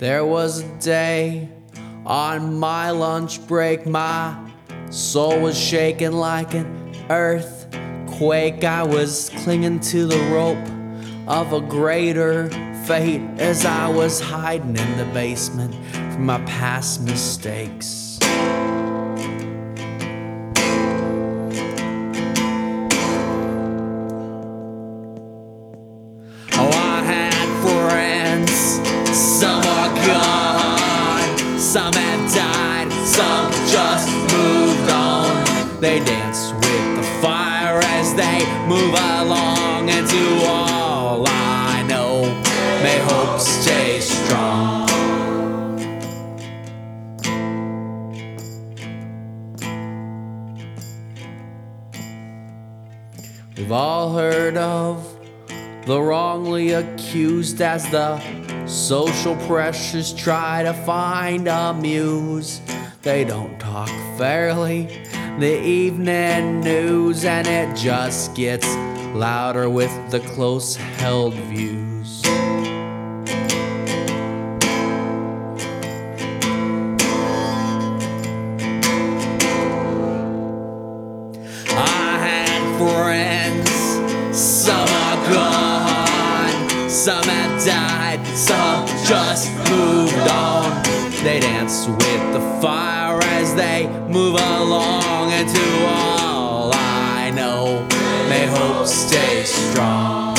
There 0.04 0.26
was 0.26 0.60
a 0.60 0.68
day 0.80 1.48
on 2.04 2.58
my 2.60 2.90
lunch 2.90 3.40
break, 3.46 3.86
my 3.86 4.36
soul 4.90 5.40
was 5.40 5.58
shaking 5.58 6.12
like 6.12 6.52
an 6.52 6.92
earthquake. 7.08 8.64
I 8.64 8.82
was 8.82 9.30
clinging 9.36 9.80
to 9.80 10.04
the 10.04 10.18
rope 10.30 10.58
of 11.26 11.54
a 11.54 11.60
greater 11.62 12.50
fate 12.84 13.22
as 13.38 13.64
I 13.64 13.88
was 13.88 14.20
hiding 14.20 14.76
in 14.76 14.98
the 14.98 15.06
basement 15.14 15.74
from 15.94 16.26
my 16.26 16.38
past 16.44 17.00
mistakes. 17.00 18.13
Accused 57.14 57.60
as 57.60 57.88
the 57.90 58.66
social 58.66 59.36
pressures 59.46 60.12
try 60.14 60.64
to 60.64 60.74
find 60.74 61.46
a 61.46 61.72
muse. 61.72 62.60
They 63.02 63.22
don't 63.22 63.56
talk 63.60 63.88
fairly, 64.18 64.86
the 65.38 65.62
evening 65.62 66.60
news, 66.62 67.24
and 67.24 67.46
it 67.46 67.76
just 67.76 68.34
gets 68.34 68.66
louder 69.14 69.70
with 69.70 69.92
the 70.10 70.18
close 70.34 70.74
held 70.74 71.34
views. 71.34 71.93
Fire 92.64 93.20
as 93.22 93.54
they 93.54 93.86
move 94.08 94.36
along, 94.40 95.30
and 95.32 95.46
to 95.46 95.86
all 95.86 96.70
I 96.72 97.30
know, 97.30 97.86
may 98.30 98.46
hope 98.46 98.86
stay 98.86 99.44
strong. 99.44 100.34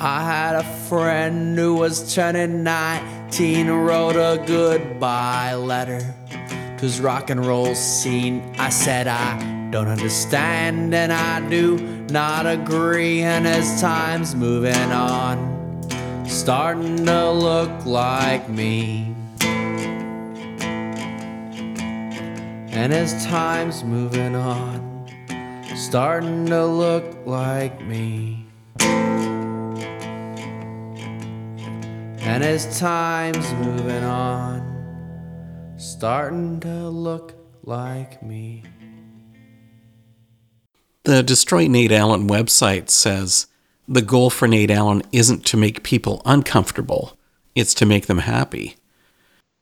I 0.00 0.24
had 0.24 0.56
a 0.56 0.64
friend 0.88 1.56
who 1.56 1.74
was 1.74 2.12
turning 2.12 2.64
19, 2.64 3.68
wrote 3.70 4.16
a 4.16 4.42
goodbye 4.44 5.54
letter 5.54 6.00
to 6.76 6.80
his 6.80 7.00
rock 7.00 7.30
and 7.30 7.46
roll 7.46 7.76
scene. 7.76 8.56
I 8.58 8.70
said, 8.70 9.06
I 9.06 9.68
don't 9.70 9.86
understand, 9.86 10.92
and 10.92 11.12
I 11.12 11.48
do 11.48 12.01
not 12.12 12.46
agree. 12.46 13.22
And 13.22 13.46
as 13.46 13.80
time's 13.80 14.34
moving 14.34 14.92
on, 14.92 15.80
starting 16.28 17.06
to 17.06 17.30
look 17.30 17.86
like 17.86 18.50
me. 18.50 19.14
And 22.70 22.92
as 22.92 23.24
time's 23.24 23.82
moving 23.82 24.36
on, 24.36 25.08
starting 25.74 26.44
to 26.46 26.66
look 26.66 27.16
like 27.26 27.80
me. 27.80 28.44
And 32.24 32.44
as 32.44 32.78
time's 32.78 33.52
moving 33.54 34.04
on, 34.04 34.60
starting 35.78 36.60
to 36.60 36.88
look 36.88 37.34
like 37.64 38.22
me. 38.22 38.64
The 41.04 41.24
Destroy 41.24 41.66
Nate 41.66 41.90
Allen 41.90 42.28
website 42.28 42.88
says 42.88 43.48
the 43.88 44.02
goal 44.02 44.30
for 44.30 44.46
Nate 44.46 44.70
Allen 44.70 45.02
isn't 45.10 45.44
to 45.46 45.56
make 45.56 45.82
people 45.82 46.22
uncomfortable, 46.24 47.18
it's 47.56 47.74
to 47.74 47.86
make 47.86 48.06
them 48.06 48.18
happy. 48.18 48.76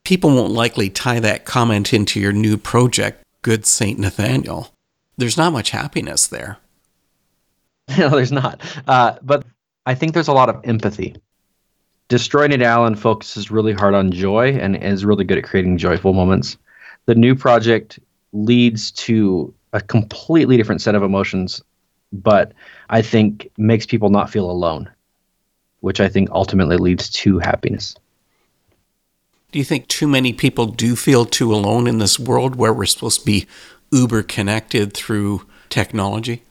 People 0.04 0.34
won't 0.34 0.52
likely 0.52 0.90
tie 0.90 1.18
that 1.20 1.46
comment 1.46 1.94
into 1.94 2.20
your 2.20 2.32
new 2.32 2.58
project, 2.58 3.24
Good 3.40 3.64
Saint 3.64 3.98
Nathanael. 3.98 4.74
There's 5.16 5.38
not 5.38 5.54
much 5.54 5.70
happiness 5.70 6.26
there. 6.26 6.58
no, 7.98 8.10
there's 8.10 8.32
not. 8.32 8.60
Uh, 8.86 9.16
but 9.22 9.46
I 9.86 9.94
think 9.94 10.12
there's 10.12 10.28
a 10.28 10.34
lot 10.34 10.50
of 10.50 10.60
empathy. 10.64 11.16
Destroy 12.08 12.48
Nate 12.48 12.60
Allen 12.60 12.96
focuses 12.96 13.50
really 13.50 13.72
hard 13.72 13.94
on 13.94 14.12
joy 14.12 14.48
and 14.48 14.76
is 14.76 15.06
really 15.06 15.24
good 15.24 15.38
at 15.38 15.44
creating 15.44 15.78
joyful 15.78 16.12
moments. 16.12 16.58
The 17.06 17.14
new 17.14 17.34
project 17.34 17.98
leads 18.34 18.90
to 18.92 19.54
a 19.72 19.80
completely 19.80 20.56
different 20.56 20.82
set 20.82 20.94
of 20.94 21.02
emotions, 21.02 21.62
but 22.12 22.52
I 22.88 23.02
think 23.02 23.50
makes 23.56 23.86
people 23.86 24.10
not 24.10 24.30
feel 24.30 24.50
alone, 24.50 24.90
which 25.80 26.00
I 26.00 26.08
think 26.08 26.30
ultimately 26.30 26.76
leads 26.76 27.08
to 27.10 27.38
happiness. 27.38 27.94
Do 29.52 29.58
you 29.58 29.64
think 29.64 29.88
too 29.88 30.06
many 30.06 30.32
people 30.32 30.66
do 30.66 30.94
feel 30.94 31.24
too 31.24 31.52
alone 31.54 31.86
in 31.86 31.98
this 31.98 32.18
world 32.18 32.54
where 32.54 32.72
we're 32.72 32.86
supposed 32.86 33.20
to 33.20 33.26
be 33.26 33.46
uber 33.90 34.22
connected 34.22 34.94
through 34.94 35.46
technology? 35.68 36.42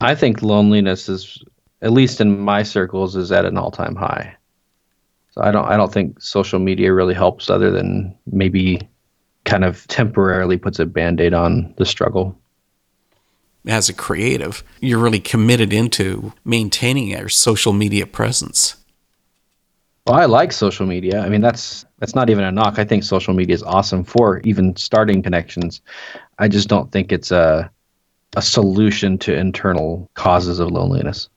I 0.00 0.14
think 0.14 0.42
loneliness 0.42 1.08
is, 1.10 1.42
at 1.82 1.92
least 1.92 2.20
in 2.20 2.40
my 2.40 2.62
circles, 2.62 3.16
is 3.16 3.30
at 3.30 3.44
an 3.44 3.58
all-time 3.58 3.94
high. 3.94 4.36
So 5.32 5.42
I 5.42 5.50
don't, 5.52 5.66
I 5.66 5.76
don't 5.76 5.92
think 5.92 6.20
social 6.20 6.58
media 6.58 6.92
really 6.92 7.14
helps, 7.14 7.50
other 7.50 7.70
than 7.70 8.16
maybe 8.26 8.88
kind 9.44 9.64
of 9.64 9.86
temporarily 9.88 10.56
puts 10.56 10.78
a 10.78 10.86
band-aid 10.86 11.34
on 11.34 11.74
the 11.76 11.86
struggle. 11.86 12.38
As 13.66 13.88
a 13.88 13.94
creative, 13.94 14.64
you're 14.80 14.98
really 14.98 15.20
committed 15.20 15.72
into 15.72 16.32
maintaining 16.44 17.08
your 17.08 17.28
social 17.28 17.72
media 17.72 18.06
presence. 18.06 18.76
Well, 20.06 20.18
I 20.18 20.24
like 20.24 20.52
social 20.52 20.86
media. 20.86 21.20
I 21.20 21.28
mean, 21.28 21.42
that's 21.42 21.84
that's 21.98 22.14
not 22.14 22.30
even 22.30 22.44
a 22.44 22.50
knock. 22.50 22.78
I 22.78 22.84
think 22.84 23.04
social 23.04 23.34
media 23.34 23.54
is 23.54 23.62
awesome 23.62 24.02
for 24.02 24.40
even 24.40 24.74
starting 24.76 25.22
connections. 25.22 25.82
I 26.38 26.48
just 26.48 26.68
don't 26.68 26.90
think 26.90 27.12
it's 27.12 27.30
a 27.30 27.70
a 28.36 28.42
solution 28.42 29.18
to 29.18 29.34
internal 29.34 30.10
causes 30.14 30.58
of 30.58 30.70
loneliness. 30.70 31.28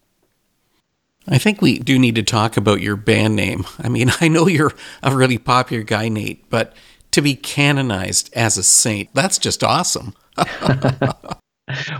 I 1.28 1.38
think 1.38 1.62
we 1.62 1.80
do 1.80 1.98
need 1.98 2.16
to 2.16 2.24
talk 2.24 2.58
about 2.58 2.82
your 2.82 2.96
band 2.96 3.36
name. 3.36 3.66
I 3.80 3.89
mean, 3.89 4.12
I 4.22 4.28
know 4.28 4.48
you're 4.48 4.74
a 5.02 5.16
really 5.16 5.38
popular 5.38 5.84
guy, 5.84 6.10
Nate, 6.10 6.50
but 6.50 6.74
to 7.13 7.21
be 7.21 7.36
canonized 7.36 8.32
as 8.34 8.58
a 8.58 8.63
saint, 8.63 9.10
that's 9.13 9.38
just 9.38 9.63
awesome. 9.63 10.13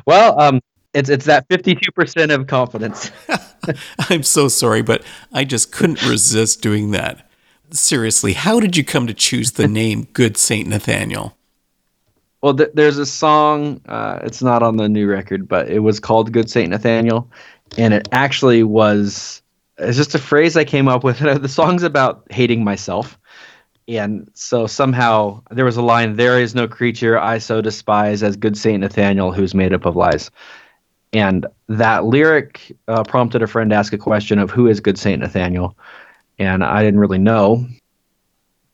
Well, 0.06 0.40
um, 0.40 0.62
it's 0.94 1.10
it's 1.10 1.26
that 1.26 1.46
fifty-two 1.50 1.92
percent 1.94 2.32
of 2.32 2.48
confidence. 2.48 3.12
I'm 4.10 4.24
so 4.24 4.48
sorry, 4.48 4.82
but 4.82 5.04
I 5.32 5.46
just 5.46 5.72
couldn't 5.72 6.04
resist 6.04 6.62
doing 6.62 6.92
that. 6.92 7.30
Seriously, 7.72 8.34
how 8.34 8.60
did 8.60 8.78
you 8.78 8.84
come 8.84 9.08
to 9.08 9.14
choose 9.14 9.54
the 9.54 9.68
name 9.82 10.08
Good 10.14 10.38
Saint 10.38 10.68
Nathanael? 10.68 11.36
Well, 12.42 12.56
th- 12.56 12.72
there's 12.74 12.98
a 12.98 13.06
song. 13.06 13.82
Uh, 13.88 14.20
it's 14.24 14.44
not 14.44 14.62
on 14.62 14.76
the 14.78 14.90
new 14.90 15.08
record, 15.08 15.48
but 15.48 15.70
it 15.70 15.80
was 15.80 16.00
called 16.00 16.32
"Good 16.32 16.50
Saint 16.50 16.70
Nathanael," 16.72 17.30
and 17.78 17.94
it 17.94 18.10
actually 18.12 18.64
was. 18.64 19.42
It's 19.80 19.98
just 19.98 20.14
a 20.14 20.20
phrase 20.20 20.56
I 20.56 20.66
came 20.66 20.88
up 20.88 21.04
with. 21.04 21.20
the 21.20 21.50
song's 21.50 21.82
about 21.82 22.24
hating 22.30 22.64
myself, 22.64 23.18
and 23.88 24.30
so 24.34 24.68
somehow 24.68 25.42
there 25.52 25.66
was 25.66 25.78
a 25.78 25.82
line: 25.82 26.16
"There 26.16 26.40
is 26.40 26.56
no 26.56 26.68
creature 26.68 27.18
I 27.18 27.38
so 27.38 27.62
despise 27.62 28.24
as 28.24 28.36
good 28.36 28.58
Saint 28.58 28.82
Nathanael, 28.82 29.32
who's 29.32 29.54
made 29.54 29.74
up 29.74 29.86
of 29.86 29.96
lies." 29.96 30.32
And 31.12 31.46
that 31.68 32.06
lyric 32.06 32.76
uh, 32.88 33.04
prompted 33.04 33.44
a 33.44 33.48
friend 33.48 33.70
to 33.70 33.76
ask 33.76 33.94
a 33.94 33.98
question 33.98 34.40
of 34.40 34.50
who 34.50 34.68
is 34.68 34.80
good 34.80 34.98
Saint 34.98 35.22
Nathanael, 35.22 35.78
and 36.40 36.64
I 36.64 36.84
didn't 36.84 37.00
really 37.00 37.20
know. 37.20 37.68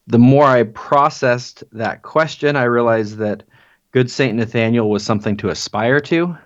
The 0.08 0.20
more 0.20 0.46
I 0.46 0.64
processed 0.64 1.64
that 1.74 2.02
question, 2.02 2.56
I 2.56 2.64
realized 2.64 3.18
that 3.18 3.44
good 3.92 4.10
Saint 4.10 4.38
Nathanael 4.38 4.90
was 4.90 5.04
something 5.04 5.38
to 5.38 5.50
aspire 5.50 6.00
to. 6.02 6.38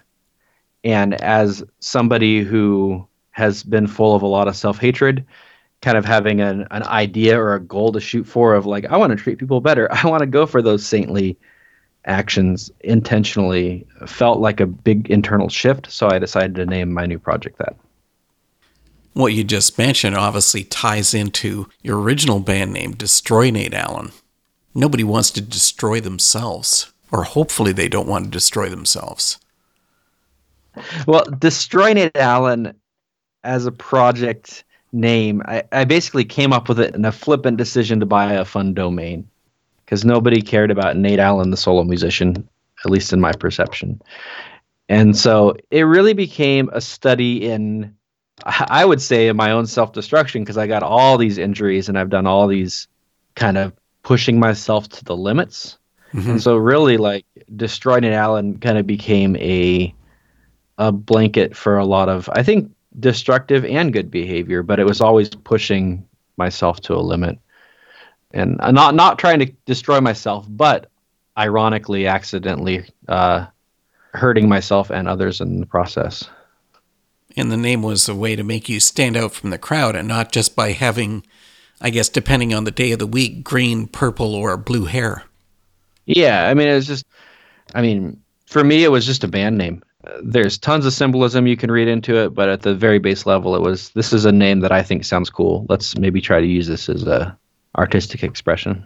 And 0.83 1.13
as 1.21 1.63
somebody 1.79 2.43
who 2.43 3.07
has 3.31 3.63
been 3.63 3.87
full 3.87 4.15
of 4.15 4.21
a 4.21 4.27
lot 4.27 4.47
of 4.47 4.55
self 4.55 4.77
hatred, 4.79 5.25
kind 5.83 5.97
of 5.97 6.05
having 6.05 6.39
an, 6.39 6.65
an 6.71 6.83
idea 6.83 7.39
or 7.39 7.53
a 7.53 7.59
goal 7.59 7.91
to 7.91 7.99
shoot 7.99 8.23
for 8.23 8.55
of 8.55 8.65
like, 8.65 8.85
I 8.85 8.97
want 8.97 9.11
to 9.11 9.21
treat 9.21 9.37
people 9.37 9.59
better. 9.59 9.91
I 9.91 10.07
want 10.07 10.21
to 10.21 10.25
go 10.25 10.45
for 10.45 10.61
those 10.61 10.85
saintly 10.85 11.37
actions 12.05 12.71
intentionally 12.79 13.85
felt 14.07 14.39
like 14.39 14.61
a 14.61 14.65
big 14.65 15.11
internal 15.11 15.49
shift. 15.49 15.91
So 15.91 16.07
I 16.09 16.19
decided 16.19 16.55
to 16.55 16.65
name 16.65 16.93
my 16.93 17.05
new 17.05 17.19
project 17.19 17.57
that. 17.59 17.75
What 19.11 19.33
you 19.33 19.43
just 19.43 19.77
mentioned 19.77 20.15
obviously 20.15 20.63
ties 20.63 21.13
into 21.13 21.69
your 21.81 21.99
original 21.99 22.39
band 22.39 22.73
name, 22.73 22.93
Destroy 22.93 23.51
Nate 23.51 23.73
Allen. 23.73 24.11
Nobody 24.73 25.03
wants 25.03 25.29
to 25.31 25.41
destroy 25.41 25.99
themselves, 25.99 26.91
or 27.11 27.25
hopefully 27.25 27.73
they 27.73 27.89
don't 27.89 28.07
want 28.07 28.25
to 28.25 28.31
destroy 28.31 28.69
themselves. 28.69 29.37
Well, 31.05 31.25
Destroy 31.25 31.93
Nate 31.93 32.17
Allen 32.17 32.73
as 33.43 33.65
a 33.67 33.71
project 33.71 34.63
name, 34.93 35.41
I, 35.45 35.63
I 35.71 35.83
basically 35.85 36.23
came 36.23 36.53
up 36.53 36.69
with 36.69 36.79
it 36.79 36.95
in 36.95 37.03
a 37.03 37.11
flippant 37.11 37.57
decision 37.57 37.99
to 37.99 38.05
buy 38.05 38.33
a 38.33 38.45
fun 38.45 38.73
domain 38.73 39.27
because 39.83 40.05
nobody 40.05 40.41
cared 40.41 40.71
about 40.71 40.95
Nate 40.95 41.19
Allen, 41.19 41.49
the 41.49 41.57
solo 41.57 41.83
musician, 41.83 42.47
at 42.85 42.91
least 42.91 43.11
in 43.11 43.19
my 43.19 43.33
perception. 43.33 44.01
And 44.89 45.17
so 45.17 45.55
it 45.71 45.81
really 45.83 46.13
became 46.13 46.69
a 46.71 46.81
study 46.81 47.49
in, 47.49 47.95
I 48.45 48.85
would 48.85 49.01
say, 49.01 49.27
in 49.27 49.35
my 49.35 49.51
own 49.51 49.65
self 49.65 49.93
destruction 49.93 50.43
because 50.43 50.57
I 50.57 50.67
got 50.67 50.83
all 50.83 51.17
these 51.17 51.37
injuries 51.37 51.89
and 51.89 51.97
I've 51.97 52.09
done 52.09 52.27
all 52.27 52.47
these 52.47 52.87
kind 53.35 53.57
of 53.57 53.73
pushing 54.03 54.39
myself 54.39 54.89
to 54.89 55.03
the 55.05 55.15
limits. 55.15 55.77
Mm-hmm. 56.13 56.31
And 56.31 56.43
so 56.43 56.55
really 56.57 56.97
like 56.97 57.25
Destroy 57.55 57.99
Nate 57.99 58.13
Allen 58.13 58.59
kind 58.59 58.77
of 58.77 58.85
became 58.85 59.35
a 59.37 59.93
a 60.77 60.91
blanket 60.91 61.55
for 61.55 61.77
a 61.77 61.85
lot 61.85 62.09
of 62.09 62.29
I 62.33 62.43
think 62.43 62.71
destructive 62.99 63.65
and 63.65 63.93
good 63.93 64.11
behavior, 64.11 64.63
but 64.63 64.79
it 64.79 64.85
was 64.85 65.01
always 65.01 65.29
pushing 65.29 66.07
myself 66.37 66.81
to 66.81 66.95
a 66.95 66.97
limit. 66.97 67.39
And 68.31 68.57
I'm 68.61 68.73
not 68.73 68.95
not 68.95 69.19
trying 69.19 69.39
to 69.39 69.51
destroy 69.65 70.01
myself, 70.01 70.45
but 70.49 70.89
ironically 71.37 72.07
accidentally 72.07 72.85
uh, 73.07 73.45
hurting 74.13 74.49
myself 74.49 74.89
and 74.89 75.07
others 75.07 75.41
in 75.41 75.59
the 75.59 75.65
process. 75.65 76.27
And 77.35 77.51
the 77.51 77.57
name 77.57 77.81
was 77.81 78.07
a 78.07 78.15
way 78.15 78.35
to 78.35 78.43
make 78.43 78.69
you 78.69 78.79
stand 78.79 79.17
out 79.17 79.33
from 79.33 79.49
the 79.49 79.57
crowd 79.57 79.95
and 79.95 80.07
not 80.07 80.31
just 80.31 80.55
by 80.55 80.71
having, 80.71 81.25
I 81.81 81.89
guess, 81.89 82.09
depending 82.09 82.53
on 82.53 82.63
the 82.63 82.71
day 82.71 82.91
of 82.91 82.99
the 82.99 83.07
week, 83.07 83.43
green, 83.43 83.87
purple, 83.87 84.35
or 84.35 84.55
blue 84.57 84.85
hair. 84.85 85.23
Yeah, 86.05 86.47
I 86.47 86.53
mean 86.53 86.67
it 86.67 86.75
was 86.75 86.87
just 86.87 87.05
I 87.73 87.81
mean, 87.81 88.21
for 88.45 88.63
me 88.63 88.83
it 88.83 88.91
was 88.91 89.05
just 89.05 89.23
a 89.23 89.27
band 89.27 89.57
name. 89.57 89.83
There's 90.21 90.57
tons 90.57 90.85
of 90.85 90.93
symbolism 90.93 91.47
you 91.47 91.57
can 91.57 91.71
read 91.71 91.87
into 91.87 92.15
it, 92.15 92.33
but 92.33 92.49
at 92.49 92.61
the 92.61 92.75
very 92.75 92.99
base 92.99 93.25
level, 93.25 93.55
it 93.55 93.61
was 93.61 93.89
this 93.91 94.13
is 94.13 94.25
a 94.25 94.31
name 94.31 94.59
that 94.61 94.71
I 94.71 94.83
think 94.83 95.05
sounds 95.05 95.29
cool. 95.29 95.65
Let's 95.69 95.97
maybe 95.97 96.21
try 96.21 96.39
to 96.39 96.45
use 96.45 96.67
this 96.67 96.89
as 96.89 97.03
a 97.07 97.37
artistic 97.77 98.23
expression. 98.23 98.85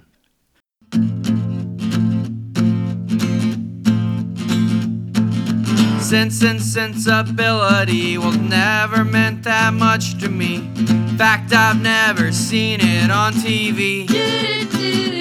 Sense 6.00 6.42
and 6.42 6.62
sensibility 6.62 8.18
will 8.18 8.32
never 8.32 9.04
meant 9.04 9.44
that 9.44 9.74
much 9.74 10.18
to 10.20 10.30
me. 10.30 10.56
In 10.78 11.18
fact, 11.18 11.52
I've 11.52 11.82
never 11.82 12.32
seen 12.32 12.80
it 12.82 13.12
on 13.12 13.34
TV. 13.34 15.17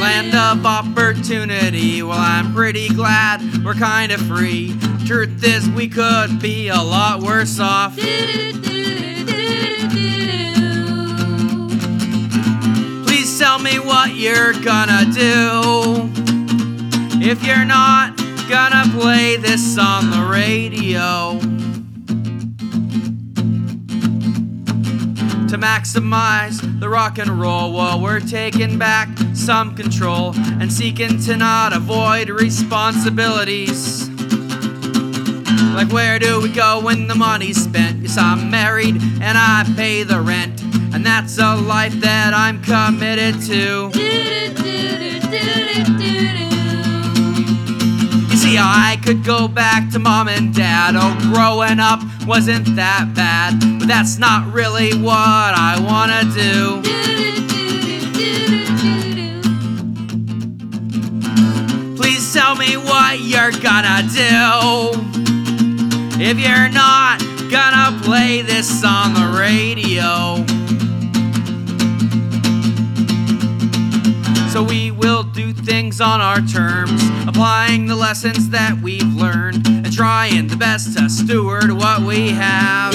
Land 0.00 0.34
of 0.34 0.66
opportunity, 0.66 2.02
well, 2.02 2.18
I'm 2.18 2.52
pretty 2.52 2.88
glad 2.88 3.42
we're 3.64 3.74
kind 3.74 4.12
of 4.12 4.20
free. 4.20 4.76
Truth 5.06 5.42
is, 5.44 5.68
we 5.70 5.88
could 5.88 6.40
be 6.40 6.68
a 6.68 6.80
lot 6.80 7.20
worse 7.20 7.58
off. 7.60 7.96
Please 13.06 13.38
tell 13.38 13.58
me 13.58 13.78
what 13.78 14.14
you're 14.14 14.52
gonna 14.62 15.04
do. 15.12 16.10
If 17.26 17.42
you're 17.44 17.64
not 17.64 18.16
gonna 18.48 18.84
play 18.92 19.36
this 19.36 19.78
on 19.78 20.10
the 20.10 20.22
radio. 20.30 21.40
To 25.54 25.60
maximize 25.60 26.58
the 26.80 26.88
rock 26.88 27.18
and 27.18 27.30
roll, 27.30 27.72
while 27.72 28.00
we're 28.00 28.18
taking 28.18 28.76
back 28.76 29.08
some 29.34 29.76
control 29.76 30.34
and 30.36 30.72
seeking 30.72 31.20
to 31.26 31.36
not 31.36 31.72
avoid 31.72 32.28
responsibilities. 32.28 34.08
Like, 35.76 35.92
where 35.92 36.18
do 36.18 36.40
we 36.40 36.48
go 36.50 36.80
when 36.80 37.06
the 37.06 37.14
money's 37.14 37.62
spent? 37.62 38.02
Yes, 38.02 38.18
I'm 38.18 38.50
married 38.50 38.96
and 39.20 39.38
I 39.38 39.64
pay 39.76 40.02
the 40.02 40.20
rent, 40.20 40.60
and 40.92 41.06
that's 41.06 41.38
a 41.38 41.54
life 41.54 41.94
that 42.00 42.34
I'm 42.34 42.60
committed 42.60 43.40
to. 43.42 43.92
You 48.28 48.36
see, 48.36 48.58
I 48.58 48.98
could 49.04 49.22
go 49.22 49.46
back 49.46 49.88
to 49.92 50.00
mom 50.00 50.26
and 50.26 50.52
dad. 50.52 50.96
Oh, 50.96 51.16
growing 51.32 51.78
up 51.78 52.00
wasn't 52.26 52.64
that 52.76 53.12
bad, 53.14 53.60
but 53.78 53.86
that's 53.86 54.18
not 54.18 54.52
really 54.52 54.92
what 54.94 55.14
I 55.14 55.78
wanna 55.80 56.24
do. 56.32 56.80
Please 61.96 62.32
tell 62.32 62.56
me 62.56 62.76
what 62.76 63.20
you're 63.20 63.52
gonna 63.52 64.02
do. 64.12 65.00
If 66.22 66.38
you're 66.38 66.70
not 66.70 67.20
gonna 67.50 68.00
play 68.02 68.42
this 68.42 68.82
on 68.84 69.12
the 69.12 69.36
radio. 69.38 70.44
So 74.50 74.62
we 74.62 74.90
will 74.90 75.24
do 75.24 75.52
things 75.52 76.00
on 76.00 76.20
our 76.20 76.40
terms, 76.40 77.02
applying 77.26 77.86
the 77.86 77.96
lessons 77.96 78.48
that 78.50 78.80
we've 78.80 79.14
learned, 79.14 79.83
trying 79.94 80.48
the 80.48 80.56
best 80.56 80.96
to 80.98 81.08
steward 81.08 81.70
what 81.70 82.00
we 82.00 82.30
have. 82.30 82.92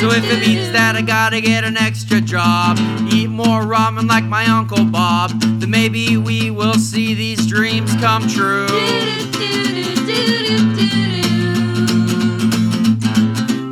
So 0.00 0.10
if 0.12 0.24
it 0.24 0.40
means 0.46 0.72
that 0.72 0.94
I 0.96 1.02
gotta 1.02 1.42
get 1.42 1.62
an 1.62 1.76
extra 1.76 2.22
job, 2.22 2.78
eat 3.12 3.28
more 3.28 3.62
ramen 3.62 4.08
like 4.08 4.24
my 4.24 4.46
Uncle 4.46 4.84
Bob, 4.86 5.30
then 5.60 5.70
maybe 5.70 6.16
we 6.16 6.50
will 6.50 6.74
see 6.74 7.12
these 7.12 7.46
dreams 7.46 7.94
come 7.96 8.26
true. 8.26 8.66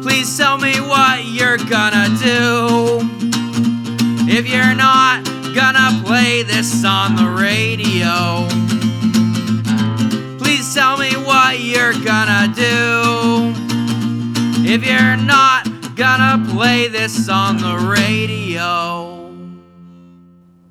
Please 0.02 0.36
tell 0.36 0.58
me 0.58 0.80
what 0.80 1.24
you're 1.24 1.56
gonna 1.56 2.08
do. 2.22 3.00
If 4.30 4.46
you're 4.46 4.74
not 4.74 5.24
gonna 5.54 6.02
play 6.04 6.42
this 6.42 6.84
on 6.84 7.16
the 7.16 7.26
radio, 7.26 8.46
please 10.38 10.74
tell 10.74 10.98
me 10.98 11.07
what 11.48 11.60
you're 11.60 11.94
gonna 12.04 12.52
do. 12.54 13.54
If 14.70 14.84
you're 14.84 15.16
not 15.16 15.96
gonna 15.96 16.46
play 16.52 16.88
this 16.88 17.26
on 17.30 17.56
the 17.56 17.74
radio. 17.90 19.34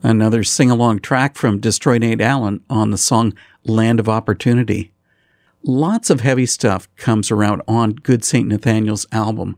Another 0.04 0.44
sing 0.44 0.70
along 0.70 1.00
track 1.00 1.36
from 1.36 1.60
Destroy 1.60 1.98
Nate 1.98 2.22
Allen 2.22 2.64
on 2.70 2.92
the 2.92 2.98
song 3.00 3.34
Land 3.66 4.00
of 4.00 4.08
Opportunity. 4.08 4.92
Lots 5.64 6.12
of 6.12 6.22
heavy 6.22 6.46
stuff 6.46 6.88
comes 6.96 7.32
around 7.32 7.64
on 7.68 7.94
Good 7.94 8.24
St. 8.24 8.48
Nathanael's 8.48 9.08
album. 9.12 9.58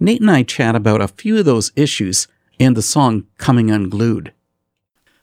Nate 0.00 0.22
and 0.22 0.30
I 0.30 0.42
chat 0.42 0.74
about 0.74 1.02
a 1.02 1.08
few 1.08 1.36
of 1.38 1.44
those 1.44 1.70
issues 1.76 2.28
in 2.58 2.72
the 2.72 2.80
song 2.80 3.26
Coming 3.36 3.70
Unglued. 3.70 4.32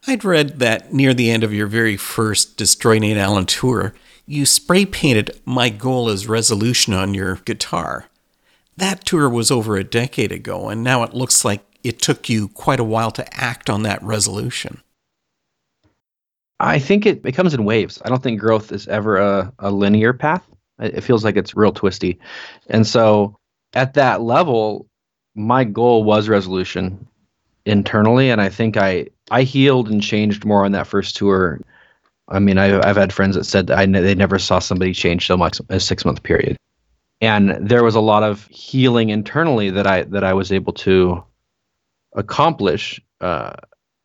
I'd 0.05 0.23
read 0.23 0.59
that 0.59 0.93
near 0.93 1.15
the 1.15 1.31
end 1.31 1.43
of 1.43 1.51
your 1.51 1.65
very 1.65 1.97
first 1.97 2.55
Destroy 2.55 2.99
Nate 2.99 3.17
Allen 3.17 3.47
tour, 3.47 3.95
you 4.25 4.45
spray 4.45 4.85
painted 4.85 5.31
My 5.45 5.69
Goal 5.69 6.09
is 6.09 6.27
Resolution 6.27 6.93
on 6.93 7.13
your 7.13 7.35
guitar. 7.45 8.05
That 8.77 9.05
tour 9.05 9.29
was 9.29 9.51
over 9.51 9.75
a 9.75 9.83
decade 9.83 10.31
ago, 10.31 10.69
and 10.69 10.83
now 10.83 11.03
it 11.03 11.13
looks 11.13 11.43
like 11.43 11.61
it 11.83 12.01
took 12.01 12.29
you 12.29 12.47
quite 12.47 12.79
a 12.79 12.85
while 12.85 13.11
to 13.11 13.33
act 13.37 13.69
on 13.69 13.83
that 13.83 14.01
resolution. 14.01 14.81
I 16.59 16.79
think 16.79 17.05
it, 17.05 17.25
it 17.25 17.33
comes 17.33 17.53
in 17.53 17.65
waves. 17.65 18.01
I 18.05 18.09
don't 18.09 18.23
think 18.23 18.39
growth 18.39 18.71
is 18.71 18.87
ever 18.87 19.17
a, 19.17 19.53
a 19.59 19.71
linear 19.71 20.13
path. 20.13 20.47
It 20.79 21.01
feels 21.01 21.23
like 21.23 21.35
it's 21.35 21.55
real 21.55 21.73
twisty. 21.73 22.19
And 22.69 22.87
so 22.87 23.35
at 23.73 23.93
that 23.95 24.21
level, 24.21 24.87
my 25.35 25.65
goal 25.65 26.03
was 26.03 26.29
resolution 26.29 27.05
internally. 27.65 28.29
And 28.29 28.39
I 28.39 28.49
think 28.49 28.77
I, 28.77 29.07
I 29.29 29.43
healed 29.43 29.89
and 29.89 30.01
changed 30.01 30.45
more 30.45 30.63
on 30.63 30.71
that 30.71 30.87
first 30.87 31.17
tour. 31.17 31.59
I 32.27 32.39
mean, 32.39 32.57
I, 32.57 32.79
I've 32.87 32.95
had 32.95 33.13
friends 33.13 33.35
that 33.35 33.45
said 33.45 33.67
that 33.67 33.77
I, 33.77 33.85
they 33.85 34.15
never 34.15 34.39
saw 34.39 34.59
somebody 34.59 34.93
change 34.93 35.27
so 35.27 35.37
much 35.37 35.59
a 35.69 35.79
six 35.79 36.05
month 36.05 36.23
period. 36.23 36.57
And 37.21 37.69
there 37.69 37.83
was 37.83 37.95
a 37.95 38.01
lot 38.01 38.23
of 38.23 38.47
healing 38.47 39.09
internally 39.09 39.69
that 39.71 39.87
I, 39.87 40.03
that 40.03 40.23
I 40.23 40.33
was 40.33 40.51
able 40.51 40.73
to 40.73 41.23
accomplish. 42.13 42.99
Uh, 43.21 43.53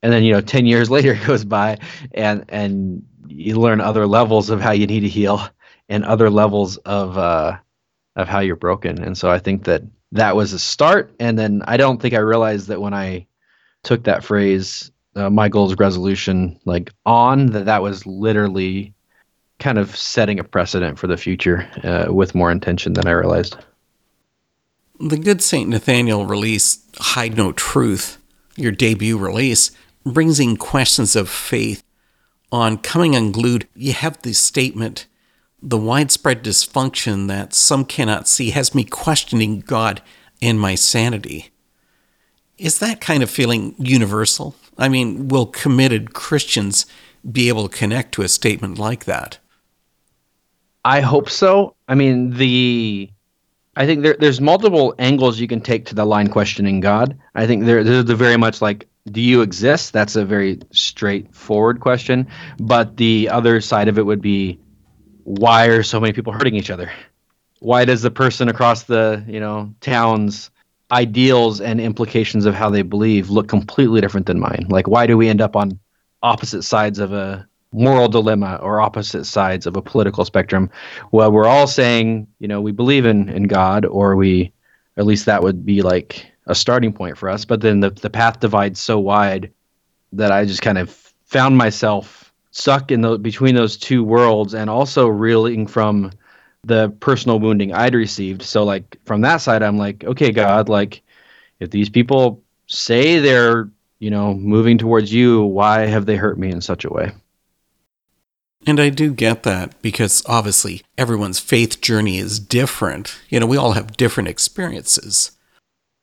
and 0.02 0.12
then, 0.12 0.22
you 0.22 0.32
know, 0.32 0.40
10 0.40 0.66
years 0.66 0.90
later 0.96 1.12
it 1.12 1.26
goes 1.26 1.44
by 1.44 1.78
and, 2.12 2.44
and 2.48 3.02
you 3.26 3.58
learn 3.58 3.80
other 3.80 4.06
levels 4.06 4.50
of 4.50 4.60
how 4.60 4.72
you 4.72 4.86
need 4.86 5.00
to 5.00 5.08
heal 5.08 5.40
and 5.88 6.04
other 6.04 6.30
levels 6.30 6.76
of, 6.78 7.16
uh, 7.18 7.56
of 8.16 8.28
how 8.28 8.40
you're 8.40 8.56
broken. 8.56 9.02
And 9.02 9.16
so 9.16 9.30
I 9.30 9.38
think 9.38 9.64
that 9.64 9.82
that 10.12 10.36
was 10.36 10.52
a 10.52 10.58
start. 10.58 11.14
And 11.20 11.38
then 11.38 11.62
I 11.66 11.76
don't 11.76 12.00
think 12.00 12.14
I 12.14 12.18
realized 12.18 12.68
that 12.68 12.80
when 12.80 12.94
I 12.94 13.26
took 13.82 14.04
that 14.04 14.24
phrase, 14.24 14.90
uh, 15.18 15.28
my 15.28 15.48
goals 15.48 15.74
resolution, 15.76 16.58
like 16.64 16.92
on, 17.04 17.46
that 17.46 17.64
that 17.66 17.82
was 17.82 18.06
literally 18.06 18.94
kind 19.58 19.78
of 19.78 19.94
setting 19.96 20.38
a 20.38 20.44
precedent 20.44 20.98
for 20.98 21.08
the 21.08 21.16
future 21.16 21.68
uh, 21.82 22.12
with 22.12 22.34
more 22.34 22.50
intention 22.50 22.92
than 22.92 23.08
I 23.08 23.10
realized. 23.10 23.56
The 25.00 25.16
Good 25.16 25.42
St. 25.42 25.68
Nathanael 25.68 26.24
release, 26.26 26.84
Hide 26.96 27.36
No 27.36 27.52
Truth, 27.52 28.18
your 28.56 28.72
debut 28.72 29.18
release, 29.18 29.70
brings 30.04 30.40
in 30.40 30.56
questions 30.56 31.16
of 31.16 31.28
faith. 31.28 31.82
On 32.50 32.78
Coming 32.78 33.14
Unglued, 33.14 33.68
you 33.74 33.92
have 33.92 34.22
the 34.22 34.32
statement 34.32 35.06
The 35.60 35.76
widespread 35.76 36.44
dysfunction 36.44 37.26
that 37.26 37.52
some 37.52 37.84
cannot 37.84 38.28
see 38.28 38.50
has 38.50 38.74
me 38.74 38.84
questioning 38.84 39.60
God 39.60 40.00
and 40.40 40.58
my 40.58 40.76
sanity. 40.76 41.50
Is 42.58 42.80
that 42.80 43.00
kind 43.00 43.22
of 43.22 43.30
feeling 43.30 43.74
universal? 43.78 44.54
I 44.76 44.88
mean, 44.88 45.28
will 45.28 45.46
committed 45.46 46.12
Christians 46.12 46.86
be 47.30 47.48
able 47.48 47.68
to 47.68 47.76
connect 47.76 48.12
to 48.12 48.22
a 48.22 48.28
statement 48.28 48.78
like 48.78 49.04
that? 49.04 49.38
I 50.84 51.00
hope 51.00 51.28
so. 51.28 51.74
I 51.88 51.94
mean, 51.94 52.30
the 52.30 53.10
I 53.76 53.86
think 53.86 54.02
there, 54.02 54.16
there's 54.18 54.40
multiple 54.40 54.92
angles 54.98 55.38
you 55.38 55.46
can 55.46 55.60
take 55.60 55.86
to 55.86 55.94
the 55.94 56.04
line 56.04 56.28
questioning 56.28 56.80
God. 56.80 57.16
I 57.36 57.46
think 57.46 57.64
there, 57.64 57.84
there's 57.84 58.04
the 58.04 58.16
very 58.16 58.36
much 58.36 58.60
like, 58.60 58.88
do 59.12 59.20
you 59.20 59.40
exist? 59.42 59.92
That's 59.92 60.16
a 60.16 60.24
very 60.24 60.58
straightforward 60.72 61.78
question. 61.78 62.26
But 62.58 62.96
the 62.96 63.28
other 63.28 63.60
side 63.60 63.86
of 63.86 63.96
it 63.96 64.02
would 64.02 64.20
be, 64.20 64.58
why 65.22 65.66
are 65.66 65.84
so 65.84 66.00
many 66.00 66.12
people 66.12 66.32
hurting 66.32 66.56
each 66.56 66.70
other? 66.70 66.90
Why 67.60 67.84
does 67.84 68.02
the 68.02 68.10
person 68.10 68.48
across 68.48 68.84
the 68.84 69.24
you 69.28 69.38
know 69.38 69.72
town's 69.80 70.50
ideals 70.90 71.60
and 71.60 71.80
implications 71.80 72.46
of 72.46 72.54
how 72.54 72.70
they 72.70 72.82
believe 72.82 73.30
look 73.30 73.48
completely 73.48 74.00
different 74.00 74.26
than 74.26 74.40
mine? 74.40 74.66
Like, 74.68 74.88
why 74.88 75.06
do 75.06 75.16
we 75.16 75.28
end 75.28 75.40
up 75.40 75.56
on 75.56 75.78
opposite 76.22 76.62
sides 76.62 76.98
of 76.98 77.12
a 77.12 77.46
moral 77.72 78.08
dilemma 78.08 78.58
or 78.62 78.80
opposite 78.80 79.24
sides 79.24 79.66
of 79.66 79.76
a 79.76 79.82
political 79.82 80.24
spectrum? 80.24 80.70
Well, 81.12 81.30
we're 81.30 81.46
all 81.46 81.66
saying, 81.66 82.26
you 82.38 82.48
know, 82.48 82.60
we 82.60 82.72
believe 82.72 83.04
in, 83.04 83.28
in 83.28 83.44
God, 83.44 83.84
or 83.84 84.16
we, 84.16 84.52
at 84.96 85.06
least 85.06 85.26
that 85.26 85.42
would 85.42 85.64
be 85.64 85.82
like 85.82 86.30
a 86.46 86.54
starting 86.54 86.92
point 86.92 87.18
for 87.18 87.28
us. 87.28 87.44
But 87.44 87.60
then 87.60 87.80
the, 87.80 87.90
the 87.90 88.10
path 88.10 88.40
divides 88.40 88.80
so 88.80 88.98
wide 88.98 89.52
that 90.12 90.32
I 90.32 90.44
just 90.46 90.62
kind 90.62 90.78
of 90.78 90.90
found 91.26 91.58
myself 91.58 92.32
stuck 92.50 92.90
in 92.90 93.02
the 93.02 93.18
between 93.18 93.54
those 93.54 93.76
two 93.76 94.02
worlds 94.02 94.54
and 94.54 94.70
also 94.70 95.06
reeling 95.06 95.66
from 95.66 96.10
the 96.64 96.90
personal 97.00 97.38
wounding 97.40 97.72
I'd 97.72 97.94
received. 97.94 98.42
So 98.42 98.64
like 98.64 98.96
from 99.04 99.20
that 99.22 99.38
side 99.38 99.62
I'm 99.62 99.78
like, 99.78 100.04
okay, 100.04 100.30
God, 100.32 100.68
like 100.68 101.02
if 101.60 101.70
these 101.70 101.88
people 101.88 102.42
say 102.66 103.18
they're, 103.18 103.70
you 103.98 104.10
know, 104.10 104.34
moving 104.34 104.78
towards 104.78 105.12
you, 105.12 105.42
why 105.42 105.86
have 105.86 106.06
they 106.06 106.16
hurt 106.16 106.38
me 106.38 106.50
in 106.50 106.60
such 106.60 106.84
a 106.84 106.92
way? 106.92 107.12
And 108.66 108.80
I 108.80 108.90
do 108.90 109.12
get 109.12 109.44
that 109.44 109.80
because 109.82 110.22
obviously 110.26 110.82
everyone's 110.96 111.38
faith 111.38 111.80
journey 111.80 112.18
is 112.18 112.38
different. 112.38 113.18
You 113.28 113.40
know, 113.40 113.46
we 113.46 113.56
all 113.56 113.72
have 113.72 113.96
different 113.96 114.28
experiences. 114.28 115.32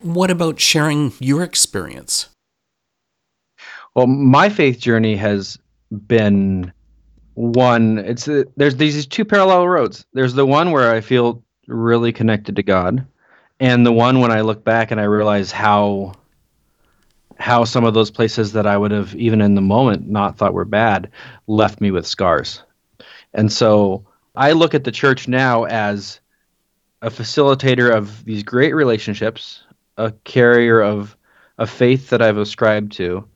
What 0.01 0.31
about 0.31 0.59
sharing 0.59 1.13
your 1.19 1.43
experience? 1.43 2.29
Well, 3.93 4.07
my 4.07 4.49
faith 4.49 4.79
journey 4.79 5.15
has 5.15 5.57
been 6.07 6.73
one. 7.35 7.99
It's 7.99 8.27
uh, 8.27 8.43
there's 8.57 8.77
these 8.77 9.05
two 9.05 9.25
parallel 9.25 9.67
roads. 9.67 10.05
There's 10.13 10.33
the 10.33 10.45
one 10.45 10.71
where 10.71 10.91
I 10.91 11.01
feel 11.01 11.43
really 11.67 12.11
connected 12.11 12.55
to 12.55 12.63
God, 12.63 13.05
and 13.59 13.85
the 13.85 13.91
one 13.91 14.19
when 14.19 14.31
I 14.31 14.41
look 14.41 14.63
back 14.63 14.91
and 14.91 14.99
I 14.99 15.03
realize 15.03 15.51
how 15.51 16.13
how 17.37 17.65
some 17.65 17.83
of 17.83 17.93
those 17.93 18.11
places 18.11 18.53
that 18.53 18.65
I 18.65 18.77
would 18.77 18.91
have 18.91 19.13
even 19.15 19.41
in 19.41 19.55
the 19.55 19.61
moment 19.61 20.09
not 20.09 20.37
thought 20.37 20.53
were 20.53 20.65
bad 20.65 21.11
left 21.47 21.81
me 21.81 21.91
with 21.91 22.07
scars. 22.07 22.63
And 23.33 23.51
so 23.51 24.05
I 24.35 24.53
look 24.53 24.73
at 24.73 24.85
the 24.85 24.91
church 24.91 25.27
now 25.27 25.65
as 25.65 26.21
a 27.01 27.09
facilitator 27.09 27.93
of 27.93 28.23
these 28.23 28.43
great 28.43 28.73
relationships, 28.73 29.63
a 29.97 30.11
carrier 30.23 30.81
of 30.81 31.15
a 31.57 31.67
faith 31.67 32.09
that 32.09 32.21
I've 32.21 32.37
ascribed 32.37 32.93
to, 32.93 33.27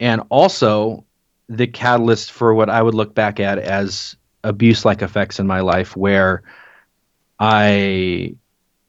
and 0.00 0.22
also 0.30 1.04
the 1.48 1.66
catalyst 1.66 2.32
for 2.32 2.54
what 2.54 2.70
I 2.70 2.82
would 2.82 2.94
look 2.94 3.14
back 3.14 3.40
at 3.40 3.58
as 3.58 4.16
abuse 4.44 4.84
like 4.84 5.02
effects 5.02 5.38
in 5.38 5.46
my 5.46 5.60
life 5.60 5.96
where 5.96 6.42
I 7.38 8.34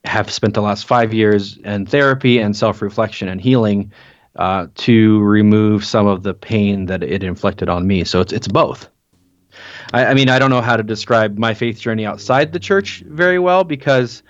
have 0.05 0.31
spent 0.31 0.53
the 0.53 0.61
last 0.61 0.85
five 0.85 1.13
years 1.13 1.57
in 1.57 1.85
therapy 1.85 2.39
and 2.39 2.55
self 2.55 2.81
reflection 2.81 3.27
and 3.27 3.39
healing 3.39 3.91
uh, 4.35 4.67
to 4.75 5.19
remove 5.21 5.85
some 5.85 6.07
of 6.07 6.23
the 6.23 6.33
pain 6.33 6.87
that 6.87 7.03
it 7.03 7.23
inflicted 7.23 7.69
on 7.69 7.87
me. 7.87 8.03
So 8.03 8.21
it's 8.21 8.33
it's 8.33 8.47
both. 8.47 8.89
I, 9.93 10.07
I 10.07 10.13
mean, 10.13 10.29
I 10.29 10.39
don't 10.39 10.49
know 10.49 10.61
how 10.61 10.75
to 10.75 10.83
describe 10.83 11.37
my 11.37 11.53
faith 11.53 11.79
journey 11.79 12.05
outside 12.05 12.51
the 12.51 12.59
church 12.59 13.03
very 13.07 13.39
well 13.39 13.63
because 13.63 14.23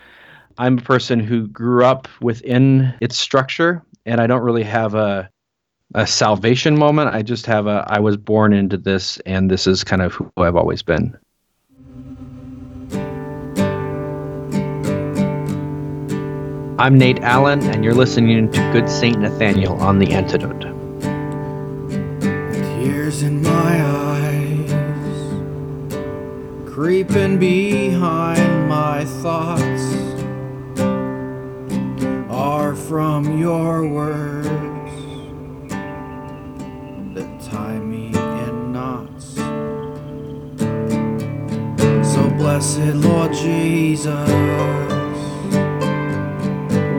I'm 0.57 0.77
a 0.77 0.81
person 0.81 1.19
who 1.19 1.47
grew 1.47 1.85
up 1.85 2.07
within 2.21 2.93
its 3.01 3.17
structure, 3.17 3.81
and 4.05 4.19
I 4.21 4.27
don't 4.27 4.41
really 4.41 4.63
have 4.63 4.93
a 4.93 5.29
a 5.93 6.07
salvation 6.07 6.77
moment. 6.77 7.13
I 7.13 7.21
just 7.21 7.45
have 7.45 7.67
a 7.67 7.85
I 7.87 7.99
was 7.99 8.17
born 8.17 8.53
into 8.53 8.77
this, 8.77 9.19
and 9.25 9.49
this 9.49 9.67
is 9.67 9.83
kind 9.83 10.01
of 10.01 10.13
who 10.13 10.31
I've 10.37 10.55
always 10.55 10.81
been. 10.81 11.17
I'm 16.79 16.97
Nate 16.97 17.19
Allen, 17.19 17.61
and 17.61 17.83
you're 17.83 17.93
listening 17.93 18.51
to 18.51 18.71
Good 18.73 18.89
Saint 18.89 19.19
Nathanael 19.19 19.73
on 19.73 19.99
The 19.99 20.11
Antidote. 20.11 20.61
Tears 22.51 23.21
in 23.21 23.43
my 23.43 23.85
eyes, 23.85 24.73
creeping 26.67 27.37
behind 27.37 28.67
my 28.67 29.05
thoughts, 29.05 29.93
are 32.29 32.75
from 32.75 33.37
your 33.39 33.87
words 33.87 34.52
blessed 42.53 42.95
Lord 42.97 43.33
Jesus, 43.33 44.29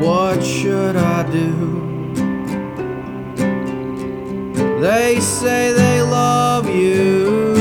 what 0.04 0.42
should 0.42 0.96
I 0.96 1.30
do? 1.30 1.52
They 4.80 5.20
say 5.20 5.72
they 5.72 6.02
love 6.02 6.68
you, 6.68 7.54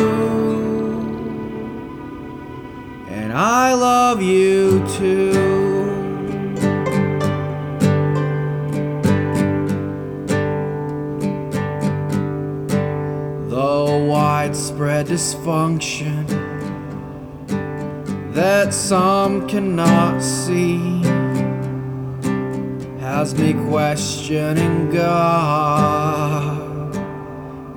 and 3.10 3.32
I 3.32 3.75
love 3.75 4.23
you 4.23 4.84
too. 4.97 5.62
Widespread 14.13 15.08
dysfunction 15.08 16.22
that 18.34 18.74
some 18.74 19.48
cannot 19.48 20.22
see 20.22 21.02
has 23.00 23.36
me 23.36 23.54
questioning 23.69 24.89
God 24.89 26.96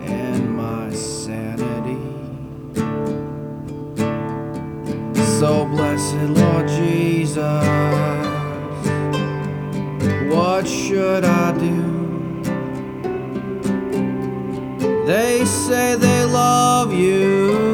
and 0.00 0.56
my 0.56 0.90
sanity. 0.90 2.00
So, 5.38 5.66
blessed 5.66 6.16
Lord 6.40 6.68
Jesus, 6.68 7.36
what 10.32 10.66
should 10.66 11.24
I 11.24 11.52
do? 11.58 11.82
They 15.06 15.44
say 15.44 15.96
they 15.96 16.24
love 16.24 16.94
you, 16.94 17.65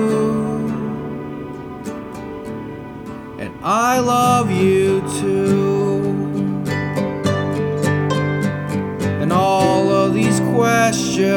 I 3.65 4.01
love 4.01 4.51
you 4.51 5.03
too. 5.21 6.01
And 9.23 9.33
all 9.33 9.89
of 9.89 10.15
these 10.15 10.41
questions 10.57 11.31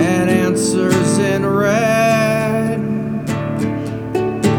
and 0.00 0.30
answers 0.30 1.18
in 1.18 1.44
red 1.44 2.78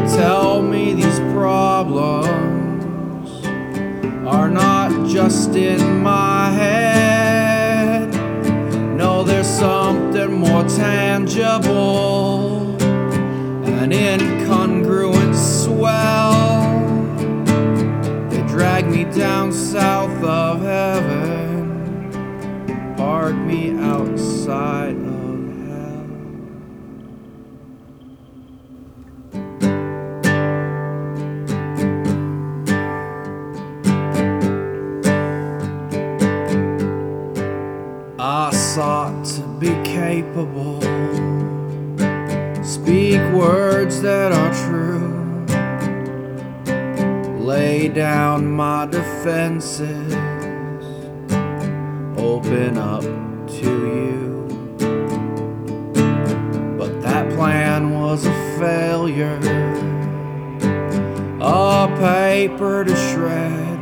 tell 0.09 0.61
me 0.61 0.93
these 0.93 1.19
problems 1.33 3.29
are 4.27 4.49
not 4.49 5.07
just 5.07 5.55
in 5.55 6.03
my 6.03 6.51
head. 6.51 8.13
No, 8.97 9.23
there's 9.23 9.47
something 9.47 10.33
more 10.33 10.65
tangible, 10.65 12.75
an 13.65 13.91
incongruent 13.91 14.40
down 19.15 19.51
south 19.51 20.23
of 20.23 20.61
heaven, 20.61 22.09
park 22.95 23.35
me 23.35 23.71
outside 23.77 24.95
of 24.95 25.39
hell. 25.67 26.07
I 38.17 38.51
sought 38.51 39.25
to 39.25 39.41
be 39.59 39.69
capable, 39.83 40.81
speak 42.63 43.19
words 43.33 44.01
that 44.01 44.31
are 44.31 44.53
true, 44.53 45.09
lay 47.43 47.89
down 47.89 48.49
my 48.49 48.85
defenses, 49.23 50.13
open 52.17 52.75
up 52.75 53.03
to 53.03 53.69
you. 53.95 54.47
But 56.75 57.01
that 57.03 57.31
plan 57.35 57.93
was 57.93 58.25
a 58.25 58.33
failure, 58.57 59.37
a 61.39 61.87
paper 61.99 62.83
to 62.83 62.95
shred. 62.95 63.79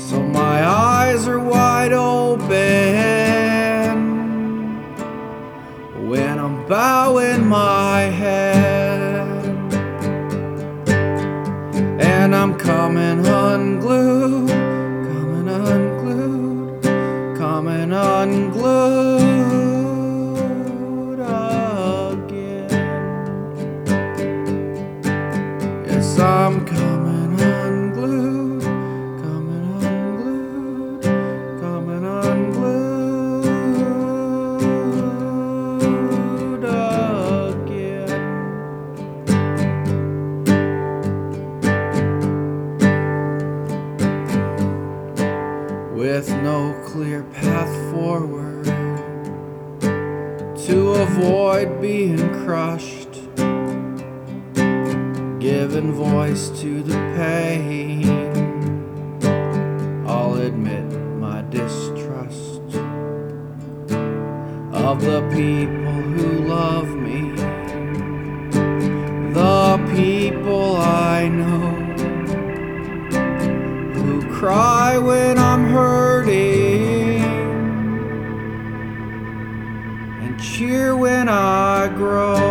So 0.00 0.22
my 0.22 0.64
eyes 0.64 1.26
are 1.26 1.40
wide 1.40 1.92
open 1.92 2.46
when 6.08 6.38
I'm 6.38 6.64
bowing 6.68 7.44
my 7.48 8.02
head 8.02 8.55
coming 12.66 13.18
unglued, 13.20 13.45
crushed, 52.46 53.12
giving 55.40 55.90
voice 55.90 56.48
to 56.60 56.80
the 56.80 56.94
pain. 57.16 58.06
I'll 60.06 60.34
admit 60.34 60.86
my 61.18 61.42
distrust 61.50 62.62
of 64.72 65.00
the 65.00 65.22
people 65.34 65.98
who 66.14 66.44
love 66.46 66.88
me, 66.94 67.32
the 69.32 69.78
people 69.96 70.76
I 70.76 71.26
know 71.26 71.70
who 73.92 74.32
cry 74.32 74.98
when 74.98 75.36
I'm 75.36 75.64
hurting 75.64 77.24
and 80.22 80.40
cheer 80.40 80.96
when 80.96 81.28
I 81.28 81.65
grow. 82.06 82.45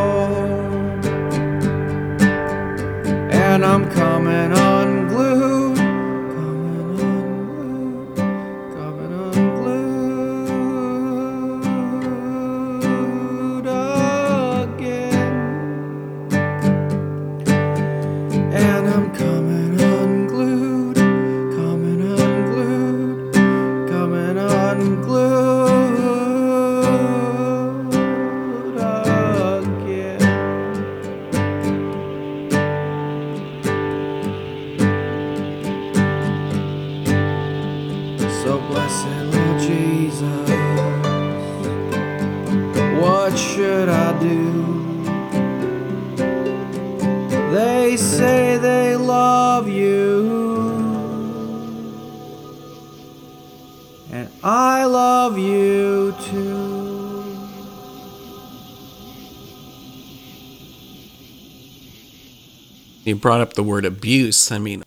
Brought 63.25 63.41
up 63.41 63.53
the 63.53 63.63
word 63.63 63.85
abuse. 63.85 64.51
I 64.51 64.59
mean, 64.59 64.83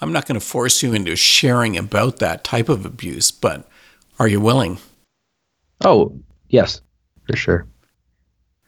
I'm 0.00 0.12
not 0.12 0.26
going 0.26 0.40
to 0.40 0.44
force 0.44 0.82
you 0.82 0.92
into 0.92 1.14
sharing 1.14 1.76
about 1.76 2.18
that 2.18 2.42
type 2.42 2.68
of 2.68 2.84
abuse, 2.84 3.30
but 3.30 3.64
are 4.18 4.26
you 4.26 4.40
willing? 4.40 4.78
Oh, 5.84 6.18
yes, 6.48 6.80
for 7.28 7.36
sure. 7.36 7.68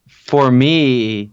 For 0.07 0.53
me, 0.53 1.33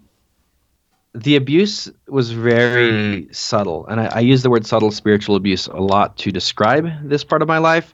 the 1.13 1.35
abuse 1.35 1.87
was 2.07 2.31
very 2.31 3.27
subtle. 3.31 3.85
And 3.85 3.99
I, 3.99 4.05
I 4.05 4.19
use 4.21 4.41
the 4.41 4.49
word 4.49 4.65
subtle 4.65 4.89
spiritual 4.89 5.35
abuse 5.35 5.67
a 5.67 5.77
lot 5.77 6.17
to 6.17 6.31
describe 6.31 6.89
this 7.07 7.23
part 7.23 7.43
of 7.43 7.47
my 7.47 7.59
life, 7.59 7.93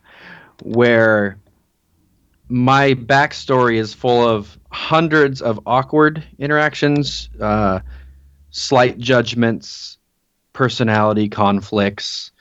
where 0.63 1.37
my 2.47 2.93
backstory 2.93 3.75
is 3.75 3.93
full 3.93 4.25
of 4.25 4.57
hundreds 4.71 5.41
of 5.41 5.59
awkward 5.65 6.23
interactions, 6.39 7.29
uh, 7.41 7.81
slight 8.51 8.97
judgments, 8.97 9.97
personality 10.53 11.27
conflicts, 11.29 12.31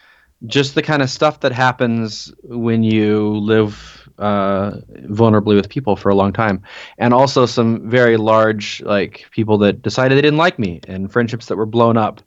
just 0.47 0.75
the 0.75 0.83
kind 0.83 1.03
of 1.03 1.11
stuff 1.11 1.41
that 1.41 1.53
happens 1.53 2.33
when 2.43 2.83
you 2.83 3.37
live 3.39 4.09
uh, 4.19 4.73
vulnerably 5.05 5.55
with 5.55 5.69
people 5.69 5.97
for 5.97 6.11
a 6.11 6.15
long 6.15 6.33
time, 6.33 6.63
and 6.99 7.15
also 7.15 7.47
some 7.47 7.89
very 7.89 8.17
large 8.17 8.83
like 8.83 9.27
people 9.31 9.59
that 9.59 9.83
decided 9.83 10.17
they 10.17 10.23
didn't 10.23 10.39
like 10.39 10.59
me, 10.59 10.81
and 10.87 11.13
friendships 11.13 11.47
that 11.47 11.57
were 11.57 11.67
blown 11.67 11.97
up, 11.97 12.21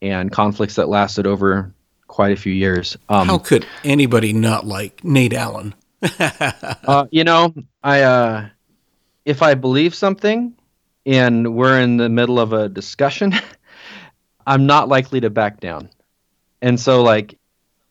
and 0.00 0.30
conflicts 0.30 0.74
that 0.74 0.88
lasted 0.88 1.26
over 1.26 1.72
quite 2.06 2.32
a 2.32 2.36
few 2.36 2.52
years. 2.52 2.96
Um, 3.08 3.26
How 3.26 3.38
could 3.38 3.66
anybody 3.84 4.32
not 4.32 4.66
like 4.66 5.02
Nate 5.04 5.32
Allen? 5.32 5.74
uh, 6.18 7.06
you 7.10 7.24
know, 7.24 7.54
I 7.82 8.02
uh, 8.02 8.48
if 9.24 9.42
I 9.42 9.54
believe 9.54 9.94
something, 9.94 10.54
and 11.06 11.54
we're 11.54 11.80
in 11.80 11.96
the 11.96 12.08
middle 12.08 12.38
of 12.38 12.52
a 12.52 12.68
discussion, 12.68 13.34
I'm 14.46 14.66
not 14.66 14.88
likely 14.88 15.20
to 15.20 15.30
back 15.30 15.60
down. 15.60 15.90
And 16.60 16.78
so, 16.78 17.02
like, 17.02 17.38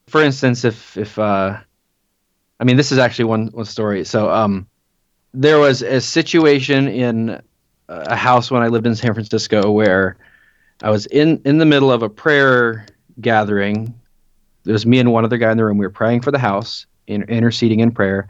for 0.08 0.22
instance, 0.22 0.64
if 0.66 0.98
if 0.98 1.18
uh, 1.20 1.58
I 2.60 2.64
mean, 2.64 2.78
this 2.78 2.92
is 2.92 2.98
actually 2.98 3.26
one 3.26 3.48
one 3.48 3.66
story. 3.66 4.04
So, 4.06 4.30
um, 4.30 4.68
there 5.34 5.60
was 5.60 5.82
a 5.82 6.02
situation 6.02 6.88
in 6.88 7.42
a 7.88 8.16
house 8.16 8.50
when 8.50 8.62
I 8.62 8.68
lived 8.68 8.88
in 8.88 8.96
San 8.96 9.14
Francisco 9.14 9.72
where 9.72 10.18
I 10.82 10.90
was 10.90 11.06
in 11.08 11.42
in 11.46 11.58
the 11.58 11.66
middle 11.66 11.92
of 11.92 12.04
a 12.04 12.10
prayer 12.10 12.86
gathering. 13.20 13.94
There 14.64 14.74
was 14.74 14.86
me 14.86 15.00
and 15.00 15.12
one 15.12 15.26
other 15.26 15.38
guy 15.38 15.52
in 15.52 15.58
the 15.58 15.66
room. 15.66 15.78
We 15.78 15.86
were 15.86 15.92
praying 15.92 16.22
for 16.22 16.32
the 16.32 16.40
house, 16.40 16.86
in, 17.08 17.24
interceding 17.24 17.80
in 17.80 17.92
prayer, 17.92 18.30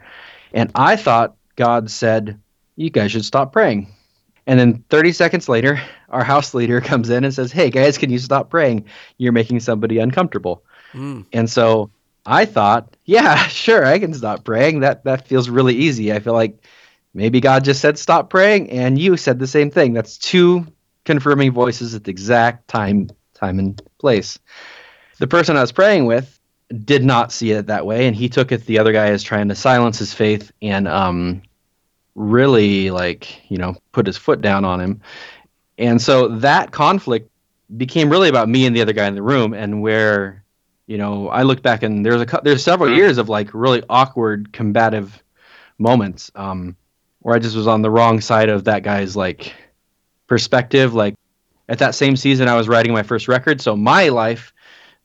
and 0.52 0.70
I 0.74 0.96
thought 0.96 1.36
God 1.56 1.90
said, 1.90 2.40
"You 2.76 2.90
guys 2.90 3.12
should 3.12 3.24
stop 3.24 3.52
praying." 3.52 3.88
And 4.46 4.58
then 4.58 4.84
30 4.88 5.12
seconds 5.12 5.48
later, 5.48 5.80
our 6.08 6.24
house 6.24 6.54
leader 6.54 6.80
comes 6.92 7.10
in 7.10 7.24
and 7.24 7.32
says, 7.32 7.52
Hey 7.52 7.70
guys, 7.70 7.98
can 7.98 8.10
you 8.10 8.18
stop 8.18 8.50
praying? 8.50 8.86
You're 9.18 9.32
making 9.32 9.60
somebody 9.60 9.98
uncomfortable. 9.98 10.64
Mm. 10.92 11.26
And 11.32 11.48
so 11.48 11.90
I 12.26 12.44
thought, 12.44 12.96
yeah, 13.04 13.46
sure, 13.48 13.84
I 13.84 13.98
can 13.98 14.14
stop 14.14 14.44
praying. 14.44 14.80
That 14.80 15.04
that 15.04 15.26
feels 15.26 15.48
really 15.48 15.74
easy. 15.74 16.12
I 16.12 16.20
feel 16.20 16.34
like 16.34 16.64
maybe 17.14 17.40
God 17.40 17.64
just 17.64 17.80
said 17.80 17.98
stop 17.98 18.30
praying 18.30 18.70
and 18.70 18.98
you 18.98 19.16
said 19.16 19.38
the 19.38 19.46
same 19.46 19.70
thing. 19.70 19.92
That's 19.92 20.18
two 20.18 20.66
confirming 21.04 21.52
voices 21.52 21.94
at 21.94 22.04
the 22.04 22.10
exact 22.10 22.68
time 22.68 23.10
time 23.34 23.58
and 23.58 23.80
place. 23.98 24.38
The 25.18 25.26
person 25.26 25.56
I 25.56 25.60
was 25.60 25.72
praying 25.72 26.06
with 26.06 26.38
did 26.84 27.04
not 27.04 27.32
see 27.32 27.50
it 27.52 27.66
that 27.66 27.84
way 27.84 28.06
and 28.06 28.16
he 28.16 28.28
took 28.28 28.50
it 28.50 28.64
the 28.64 28.78
other 28.78 28.92
guy 28.92 29.08
is 29.08 29.22
trying 29.22 29.48
to 29.48 29.54
silence 29.54 29.98
his 29.98 30.14
faith 30.14 30.50
and 30.62 30.88
um 30.88 31.42
really 32.14 32.90
like 32.90 33.50
you 33.50 33.58
know 33.58 33.74
put 33.92 34.06
his 34.06 34.16
foot 34.16 34.40
down 34.40 34.64
on 34.64 34.80
him. 34.80 35.00
And 35.78 36.00
so 36.00 36.28
that 36.28 36.70
conflict 36.70 37.30
became 37.76 38.10
really 38.10 38.28
about 38.28 38.48
me 38.48 38.66
and 38.66 38.76
the 38.76 38.82
other 38.82 38.92
guy 38.92 39.06
in 39.06 39.14
the 39.14 39.22
room 39.22 39.54
and 39.54 39.80
where 39.82 40.44
you 40.86 40.98
know 40.98 41.28
i 41.28 41.42
look 41.42 41.62
back 41.62 41.82
and 41.82 42.04
there's 42.04 42.20
a 42.20 42.40
there's 42.44 42.62
several 42.62 42.92
years 42.94 43.18
of 43.18 43.28
like 43.28 43.48
really 43.54 43.82
awkward 43.88 44.52
combative 44.52 45.22
moments 45.78 46.30
um 46.34 46.76
where 47.20 47.34
i 47.34 47.38
just 47.38 47.56
was 47.56 47.66
on 47.66 47.82
the 47.82 47.90
wrong 47.90 48.20
side 48.20 48.48
of 48.48 48.64
that 48.64 48.82
guy's 48.82 49.16
like 49.16 49.54
perspective. 50.26 50.94
Like 50.94 51.14
at 51.68 51.78
that 51.78 51.94
same 51.94 52.16
season 52.16 52.48
i 52.48 52.56
was 52.56 52.68
writing 52.68 52.92
my 52.92 53.02
first 53.02 53.28
record. 53.28 53.60
So 53.60 53.76
my 53.76 54.08
life 54.08 54.52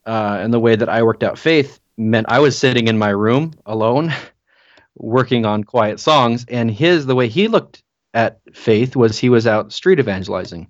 uh, 0.06 0.38
and 0.40 0.52
the 0.52 0.60
way 0.60 0.76
that 0.76 0.88
i 0.88 1.02
worked 1.02 1.22
out 1.22 1.38
faith 1.38 1.80
meant 1.96 2.26
i 2.28 2.38
was 2.38 2.58
sitting 2.58 2.88
in 2.88 2.98
my 2.98 3.10
room 3.10 3.52
alone 3.66 4.12
working 4.98 5.44
on 5.44 5.64
quiet 5.64 6.00
songs 6.00 6.44
and 6.48 6.70
his 6.70 7.06
the 7.06 7.14
way 7.14 7.28
he 7.28 7.48
looked 7.48 7.82
at 8.14 8.40
faith 8.52 8.96
was 8.96 9.18
he 9.18 9.28
was 9.28 9.46
out 9.46 9.72
street 9.72 9.98
evangelizing. 9.98 10.68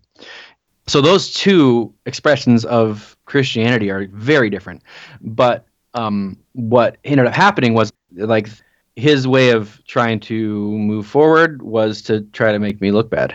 So 0.87 1.01
those 1.01 1.33
two 1.35 1.95
expressions 2.07 2.64
of 2.64 3.16
christianity 3.24 3.91
are 3.91 4.07
very 4.12 4.51
different. 4.51 4.83
But 5.20 5.66
um, 5.95 6.39
what 6.53 6.97
ended 7.05 7.26
up 7.26 7.35
happening 7.35 7.74
was 7.74 7.93
like 8.12 8.49
his 8.97 9.29
way 9.29 9.51
of 9.51 9.81
trying 9.87 10.20
to 10.20 10.72
move 10.72 11.07
forward 11.07 11.62
was 11.62 12.03
to 12.03 12.22
try 12.33 12.53
to 12.53 12.59
make 12.59 12.81
me 12.81 12.91
look 12.91 13.11
bad. 13.11 13.35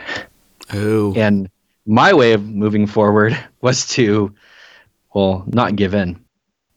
Oh, 0.74 1.14
and 1.16 1.50
my 1.86 2.14
way 2.14 2.34
of 2.34 2.44
moving 2.44 2.88
forward 2.88 3.38
was 3.62 3.88
to 3.88 4.34
well 5.14 5.44
not 5.48 5.76
give 5.76 5.94
in 5.94 6.23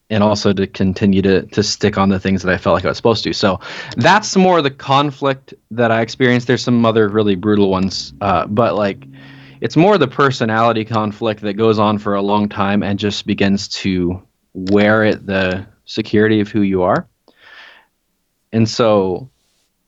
and 0.09 0.23
also 0.23 0.53
to 0.53 0.67
continue 0.67 1.21
to 1.21 1.43
to 1.47 1.63
stick 1.63 1.97
on 1.97 2.09
the 2.09 2.19
things 2.19 2.41
that 2.43 2.53
I 2.53 2.57
felt 2.57 2.75
like 2.75 2.85
I 2.85 2.89
was 2.89 2.97
supposed 2.97 3.23
to. 3.25 3.33
So 3.33 3.59
that's 3.95 4.35
more 4.35 4.61
the 4.61 4.71
conflict 4.71 5.53
that 5.71 5.91
I 5.91 6.01
experienced. 6.01 6.47
There's 6.47 6.63
some 6.63 6.85
other 6.85 7.09
really 7.09 7.35
brutal 7.35 7.69
ones, 7.69 8.13
uh, 8.21 8.47
but 8.47 8.75
like 8.75 9.05
it's 9.59 9.75
more 9.75 9.97
the 9.97 10.07
personality 10.07 10.85
conflict 10.85 11.41
that 11.41 11.53
goes 11.53 11.79
on 11.79 11.97
for 11.97 12.15
a 12.15 12.21
long 12.21 12.47
time 12.47 12.83
and 12.83 12.99
just 12.99 13.25
begins 13.25 13.67
to 13.69 14.21
wear 14.53 15.03
at 15.03 15.25
the 15.25 15.65
security 15.85 16.39
of 16.39 16.49
who 16.49 16.61
you 16.61 16.83
are. 16.83 17.07
And 18.53 18.69
so 18.69 19.29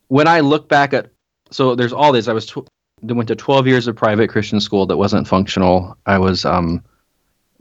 when 0.07 0.27
I 0.27 0.41
look 0.41 0.67
back 0.67 0.93
at 0.93 1.11
so 1.51 1.75
there's 1.75 1.93
all 1.93 2.11
this. 2.11 2.27
I 2.27 2.33
was 2.33 2.45
tw- 2.45 2.67
went 3.01 3.27
to 3.29 3.35
12 3.35 3.67
years 3.67 3.87
of 3.87 3.95
private 3.95 4.29
Christian 4.29 4.59
school 4.59 4.85
that 4.87 4.97
wasn't 4.97 5.27
functional. 5.27 5.97
I 6.05 6.17
was 6.17 6.45
um 6.45 6.83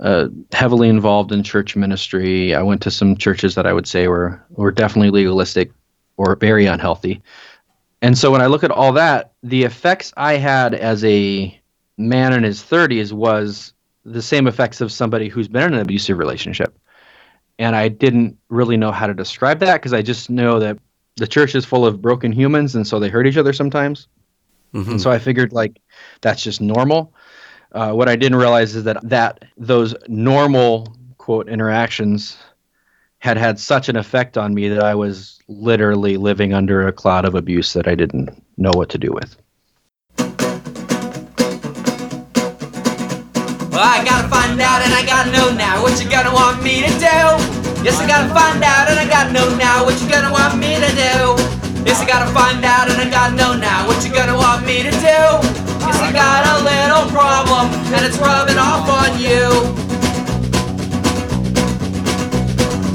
uh, 0.01 0.29
heavily 0.53 0.89
involved 0.89 1.33
in 1.33 1.43
church 1.43 1.77
ministry. 1.77 2.55
I 2.55 2.63
went 2.63 2.83
to 2.83 2.91
some 2.91 3.17
churches 3.17 3.55
that 3.57 3.67
I 3.67 3.73
would 3.73 3.87
say 3.87 4.09
were 4.09 4.43
were 4.51 4.71
definitely 4.71 5.11
legalistic 5.11 5.73
or 6.17 6.37
very 6.37 6.67
unhealthy. 6.67 7.23
And 8.01 8.17
so 8.17 8.31
when 8.31 8.41
I 8.41 8.47
look 8.47 8.65
at 8.65 8.71
all 8.71 8.93
that, 8.93 9.33
the 9.43 9.65
effects 9.65 10.13
I 10.17 10.35
had 10.35 10.75
as 10.75 11.05
a 11.05 11.59
man 11.97 12.33
in 12.33 12.45
his 12.45 12.63
30s 12.63 13.13
was 13.13 13.73
the 14.05 14.23
same 14.23 14.47
effects 14.47 14.81
of 14.81 14.93
somebody 14.93 15.29
who's 15.29 15.49
been 15.49 15.65
in 15.65 15.75
an 15.75 15.81
abusive 15.81 16.19
relationship. 16.19 16.79
And 17.59 17.75
I 17.75 17.89
didn't 17.89 18.39
really 18.49 18.77
know 18.77 18.93
how 18.93 19.09
to 19.09 19.15
describe 19.15 19.59
that 19.61 19.75
because 19.75 19.93
I 19.93 20.03
just 20.03 20.31
know 20.31 20.61
that 20.61 20.79
the 21.17 21.27
church 21.27 21.57
is 21.57 21.65
full 21.65 21.85
of 21.85 22.01
broken 22.01 22.31
humans 22.31 22.77
and 22.77 22.87
so 22.87 23.01
they 23.01 23.09
hurt 23.09 23.27
each 23.27 23.37
other 23.37 23.53
sometimes. 23.53 24.07
And 24.93 25.01
so 25.01 25.11
I 25.11 25.19
figured 25.19 25.53
like 25.53 25.81
that's 26.21 26.43
just 26.43 26.61
normal. 26.61 27.13
Uh, 27.73 27.93
what 27.93 28.09
I 28.09 28.17
didn't 28.17 28.39
realize 28.39 28.75
is 28.75 28.85
that 28.85 28.97
that 29.09 29.45
those 29.57 29.95
normal 30.09 30.97
quote 31.19 31.49
interactions 31.49 32.39
had 33.19 33.37
had 33.37 33.59
such 33.59 33.89
an 33.89 33.97
effect 33.97 34.39
on 34.39 34.55
me 34.55 34.69
that 34.69 34.83
I 34.83 34.95
was 34.95 35.39
literally 35.49 36.17
living 36.17 36.55
under 36.55 36.87
a 36.87 36.93
cloud 36.93 37.25
of 37.25 37.35
abuse 37.35 37.73
that 37.75 37.87
I 37.89 37.95
didn't 37.95 38.43
know 38.57 38.71
what 38.75 38.89
to 38.91 38.99
do 38.99 39.13
with. 39.13 39.37
Well, 43.79 43.87
I 43.87 44.03
gotta 44.05 44.29
find 44.29 44.61
out 44.61 44.83
and 44.83 44.95
I 44.95 45.05
gotta 45.05 45.31
know 45.31 45.53
now 45.53 45.83
what 45.83 46.03
you 46.03 46.09
gonna 46.11 46.33
want 46.33 46.63
me 46.63 46.81
to 46.83 46.89
do. 46.89 47.21
Yes, 47.85 48.01
I 48.01 48.07
gotta 48.09 48.33
find 48.33 48.63
out 48.65 48.89
and 48.89 48.99
I 48.99 49.07
gotta 49.09 49.33
know 49.33 49.55
now 49.57 49.85
what 49.85 50.01
you 50.01 50.09
gonna 50.09 50.33
want 50.33 50.59
me 50.59 50.77
to 50.77 50.91
do. 50.97 51.37
Yes, 51.85 52.01
I 52.01 52.07
gotta 52.07 52.33
find 52.33 52.65
out 52.65 52.91
and 52.91 53.01
I 53.01 53.11
gotta 53.11 53.37
know 53.37 53.55
now 53.55 53.87
what 53.87 54.05
you 54.05 54.13
gonna 54.13 54.37
want 54.37 54.65
me 54.65 54.83
to 54.83 54.91
do. 54.91 55.68
Yes, 55.89 56.03
I 56.05 56.13
got 56.13 56.45
a 56.45 56.57
little 56.69 57.09
problem 57.09 57.73
and 57.97 58.05
it's 58.05 58.19
rubbing 58.19 58.59
off 58.61 58.85
on 58.93 59.17
you. 59.17 59.49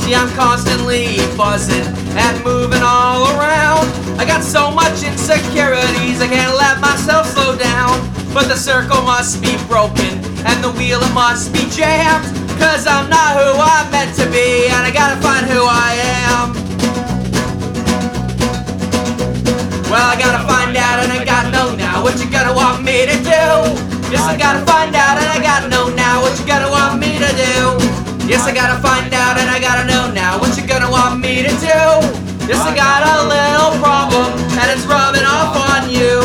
See, 0.05 0.13
I'm 0.13 0.29
constantly 0.37 1.17
buzzing 1.35 1.89
and 2.13 2.43
moving 2.45 2.83
all 2.85 3.25
around. 3.33 3.89
I 4.21 4.25
got 4.25 4.43
so 4.43 4.69
much 4.69 5.01
insecurities, 5.01 6.21
I 6.21 6.29
can't 6.29 6.55
let 6.55 6.79
myself 6.81 7.25
slow 7.33 7.57
down. 7.57 7.97
But 8.31 8.45
the 8.45 8.55
circle 8.55 9.01
must 9.01 9.41
be 9.41 9.57
broken 9.65 10.21
and 10.45 10.63
the 10.63 10.69
wheel 10.77 11.01
it 11.01 11.13
must 11.15 11.51
be 11.51 11.65
jammed. 11.73 12.29
Cause 12.61 12.85
I'm 12.85 13.09
not 13.09 13.41
who 13.41 13.57
I'm 13.57 13.89
meant 13.89 14.15
to 14.21 14.29
be, 14.29 14.69
and 14.69 14.85
I 14.85 14.91
gotta 14.93 15.19
find 15.19 15.47
who 15.47 15.65
I 15.65 15.97
am. 16.29 16.53
Well, 19.89 20.05
I 20.05 20.15
gotta 20.19 20.45
find 20.45 20.77
out 20.77 21.01
and 21.01 21.11
I 21.11 21.25
got 21.25 21.51
no 21.51 21.75
what 22.03 22.19
you 22.19 22.29
gonna 22.29 22.53
want 22.53 22.83
me 22.83 23.07
to 23.07 23.15
do. 23.23 23.47
Yes, 24.11 24.27
I 24.27 24.35
gotta 24.35 24.59
find 24.67 24.93
out 24.93 25.15
and 25.15 25.25
I 25.31 25.39
gotta 25.39 25.69
know 25.71 25.87
now 25.95 26.21
what 26.21 26.37
you 26.37 26.45
gonna 26.45 26.69
want 26.69 26.99
me 26.99 27.15
to 27.15 27.31
do. 27.31 27.79
Yes, 28.27 28.43
I 28.43 28.53
gotta 28.53 28.75
find 28.83 29.07
out 29.15 29.39
and 29.39 29.49
I 29.49 29.57
gotta 29.57 29.87
know 29.87 30.11
now 30.11 30.37
what 30.37 30.51
you 30.59 30.67
gonna 30.67 30.91
want 30.91 31.23
me 31.23 31.41
to 31.47 31.53
do. 31.63 31.79
Yes, 32.43 32.59
I 32.59 32.75
got 32.75 33.07
a 33.07 33.17
little 33.31 33.79
problem 33.79 34.35
and 34.59 34.67
it's 34.67 34.83
rubbing 34.83 35.23
off 35.23 35.55
on 35.55 35.87
you. 35.87 36.19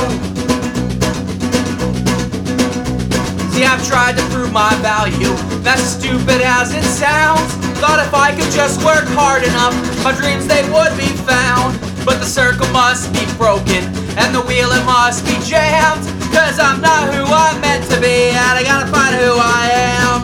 See, 3.55 3.63
I've 3.63 3.87
tried 3.87 4.19
to 4.19 4.25
prove 4.35 4.53
my 4.53 4.75
value. 4.83 5.31
That's 5.63 5.83
stupid 5.83 6.43
as 6.43 6.75
it 6.75 6.83
sounds. 6.83 7.55
Thought 7.79 8.03
if 8.03 8.13
I 8.13 8.35
could 8.35 8.51
just 8.51 8.83
work 8.83 9.07
hard 9.15 9.47
enough, 9.47 9.79
my 10.03 10.11
dreams 10.11 10.49
they 10.51 10.67
would 10.75 10.91
be 10.99 11.07
found. 11.23 11.79
But 12.05 12.19
the 12.19 12.27
circle 12.27 12.67
must 12.75 13.13
be 13.15 13.23
broken 13.39 14.08
and 14.19 14.35
the 14.35 14.43
wheel 14.43 14.71
it 14.75 14.85
must 14.85 15.25
be 15.25 15.39
jammed. 15.47 16.03
Cause 16.35 16.59
I'm 16.59 16.81
not 16.83 17.15
who 17.15 17.23
I'm 17.25 17.61
meant 17.61 17.85
to 17.91 17.99
be, 18.01 18.35
and 18.35 18.55
I 18.59 18.63
gotta 18.63 18.91
find 18.91 19.15
who 19.15 19.33
I 19.39 19.63
am. 19.97 20.19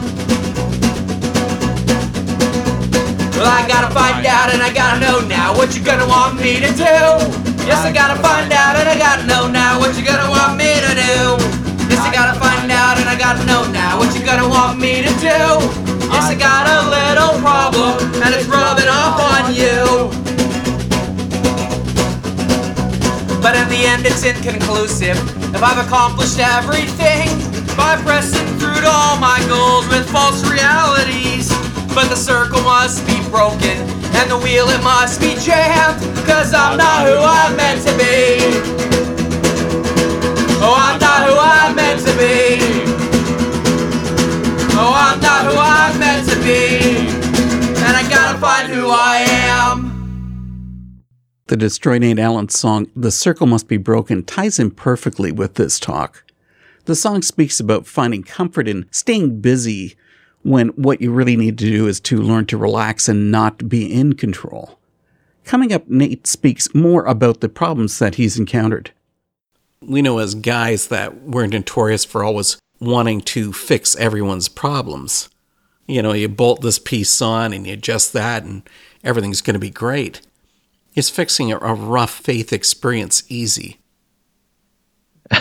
Well, 3.38 3.50
I 3.50 3.66
gotta 3.66 3.92
find 3.94 4.26
out 4.26 4.52
and 4.52 4.62
I 4.62 4.72
gotta 4.72 5.00
know 5.00 5.20
now 5.26 5.56
what 5.56 5.74
you 5.76 5.82
gonna 5.82 6.06
want 6.06 6.36
me 6.40 6.60
to 6.60 6.70
do. 6.74 6.96
Yes, 7.66 7.80
I 7.86 7.92
gotta 7.92 8.20
find 8.20 8.52
out 8.52 8.76
and 8.76 8.88
I 8.88 8.98
gotta 8.98 9.26
know 9.26 9.48
now 9.48 9.78
what 9.78 9.96
you 9.96 10.04
gonna 10.04 10.28
want 10.28 10.58
me 10.58 10.70
to 10.86 10.92
do. 10.94 11.14
Yes, 11.88 12.02
I 12.02 12.10
gotta 12.12 12.38
find 12.38 12.70
out 12.70 12.98
and 12.98 13.08
I 13.08 13.16
gotta 13.16 13.44
know 13.46 13.64
now 13.70 13.98
what 13.98 14.14
you 14.16 14.24
gonna 14.24 14.48
want 14.48 14.78
me 14.78 15.02
to 15.02 15.12
do. 15.22 15.40
Yes, 16.12 16.30
I 16.30 16.36
got 16.38 16.66
a 16.66 16.80
little 16.90 17.40
problem 17.40 17.98
and 18.22 18.34
it's 18.34 18.46
rubbing 18.46 18.88
off 18.88 19.18
on 19.20 19.54
you. 19.54 20.23
But 23.44 23.56
in 23.56 23.68
the 23.68 23.84
end, 23.84 24.06
it's 24.06 24.24
inconclusive. 24.24 25.20
If 25.54 25.62
I've 25.62 25.76
accomplished 25.84 26.40
everything 26.40 27.28
by 27.76 28.00
pressing 28.00 28.48
through 28.56 28.80
to 28.80 28.88
all 28.88 29.20
my 29.20 29.36
goals 29.52 29.86
with 29.92 30.08
false 30.08 30.40
realities. 30.48 31.52
But 31.92 32.08
the 32.08 32.16
circle 32.16 32.62
must 32.62 33.06
be 33.06 33.20
broken 33.28 33.76
and 34.16 34.30
the 34.30 34.38
wheel 34.38 34.64
it 34.70 34.82
must 34.82 35.20
be 35.20 35.36
jammed. 35.36 36.00
Cause 36.24 36.54
I'm 36.54 36.78
not 36.78 37.06
who 37.06 37.20
I'm 37.20 37.54
meant 37.54 37.84
to 37.84 37.92
be. 38.00 38.40
Oh, 40.64 40.72
I'm 40.80 40.98
not 40.98 41.28
who 41.28 41.36
I'm 41.36 41.76
meant 41.76 42.00
to 42.00 42.16
be. 42.16 42.64
Oh, 44.72 44.92
I'm 44.96 45.20
not 45.20 45.52
who 45.52 45.58
I'm 45.60 45.98
meant 46.00 46.26
to 46.30 46.36
be. 46.40 47.12
And 47.84 47.92
I 47.94 48.08
gotta 48.08 48.38
find 48.38 48.72
who 48.72 48.88
I 48.88 49.18
am. 49.18 49.23
The 51.48 51.58
Destroy 51.58 51.98
Nate 51.98 52.18
Allen 52.18 52.48
song, 52.48 52.90
The 52.96 53.10
Circle 53.10 53.46
Must 53.46 53.68
Be 53.68 53.76
Broken, 53.76 54.24
ties 54.24 54.58
in 54.58 54.70
perfectly 54.70 55.30
with 55.30 55.56
this 55.56 55.78
talk. 55.78 56.24
The 56.86 56.96
song 56.96 57.20
speaks 57.20 57.60
about 57.60 57.86
finding 57.86 58.22
comfort 58.22 58.66
in 58.66 58.86
staying 58.90 59.42
busy 59.42 59.94
when 60.42 60.68
what 60.68 61.02
you 61.02 61.12
really 61.12 61.36
need 61.36 61.58
to 61.58 61.66
do 61.66 61.86
is 61.86 62.00
to 62.00 62.22
learn 62.22 62.46
to 62.46 62.56
relax 62.56 63.10
and 63.10 63.30
not 63.30 63.68
be 63.68 63.92
in 63.92 64.14
control. 64.14 64.78
Coming 65.44 65.70
up, 65.70 65.86
Nate 65.86 66.26
speaks 66.26 66.74
more 66.74 67.04
about 67.04 67.42
the 67.42 67.50
problems 67.50 67.98
that 67.98 68.14
he's 68.14 68.38
encountered. 68.38 68.92
We 69.82 70.00
know 70.00 70.20
as 70.20 70.34
guys 70.34 70.88
that 70.88 71.24
we're 71.24 71.46
notorious 71.46 72.06
for 72.06 72.24
always 72.24 72.56
wanting 72.80 73.20
to 73.20 73.52
fix 73.52 73.94
everyone's 73.96 74.48
problems. 74.48 75.28
You 75.86 76.00
know, 76.00 76.14
you 76.14 76.26
bolt 76.30 76.62
this 76.62 76.78
piece 76.78 77.20
on 77.20 77.52
and 77.52 77.66
you 77.66 77.74
adjust 77.74 78.14
that 78.14 78.44
and 78.44 78.62
everything's 79.02 79.42
going 79.42 79.54
to 79.54 79.60
be 79.60 79.68
great. 79.68 80.22
Is 80.94 81.10
fixing 81.10 81.52
a, 81.52 81.58
rough 81.58 82.12
faith 82.12 82.52
experience 82.52 83.24
easy? 83.28 83.80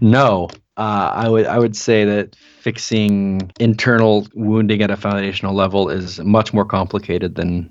no, 0.00 0.48
uh, 0.76 1.10
I 1.14 1.28
would 1.28 1.46
I 1.46 1.58
would 1.58 1.76
say 1.76 2.04
that 2.04 2.34
fixing 2.34 3.52
internal 3.60 4.26
wounding 4.34 4.82
at 4.82 4.90
a 4.90 4.96
foundational 4.96 5.54
level 5.54 5.88
is 5.88 6.18
much 6.20 6.52
more 6.52 6.64
complicated 6.64 7.36
than 7.36 7.70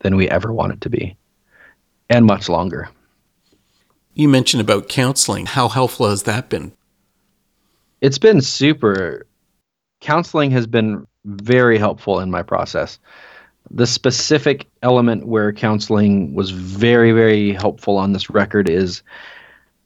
than 0.00 0.16
we 0.16 0.28
ever 0.28 0.52
want 0.52 0.72
it 0.72 0.80
to 0.82 0.90
be, 0.90 1.16
and 2.10 2.26
much 2.26 2.48
longer. 2.48 2.90
You 4.14 4.28
mentioned 4.28 4.60
about 4.60 4.88
counseling. 4.88 5.46
How 5.46 5.68
helpful 5.68 6.10
has 6.10 6.24
that 6.24 6.50
been? 6.50 6.72
It's 8.00 8.18
been 8.18 8.40
super. 8.40 9.26
Counseling 10.00 10.50
has 10.50 10.66
been 10.66 11.06
very 11.24 11.78
helpful 11.78 12.20
in 12.20 12.30
my 12.30 12.42
process. 12.42 12.98
The 13.70 13.86
specific 13.86 14.66
element 14.82 15.26
where 15.26 15.52
counseling 15.52 16.34
was 16.34 16.50
very, 16.50 17.12
very 17.12 17.52
helpful 17.52 17.98
on 17.98 18.12
this 18.12 18.30
record 18.30 18.68
is 18.68 19.02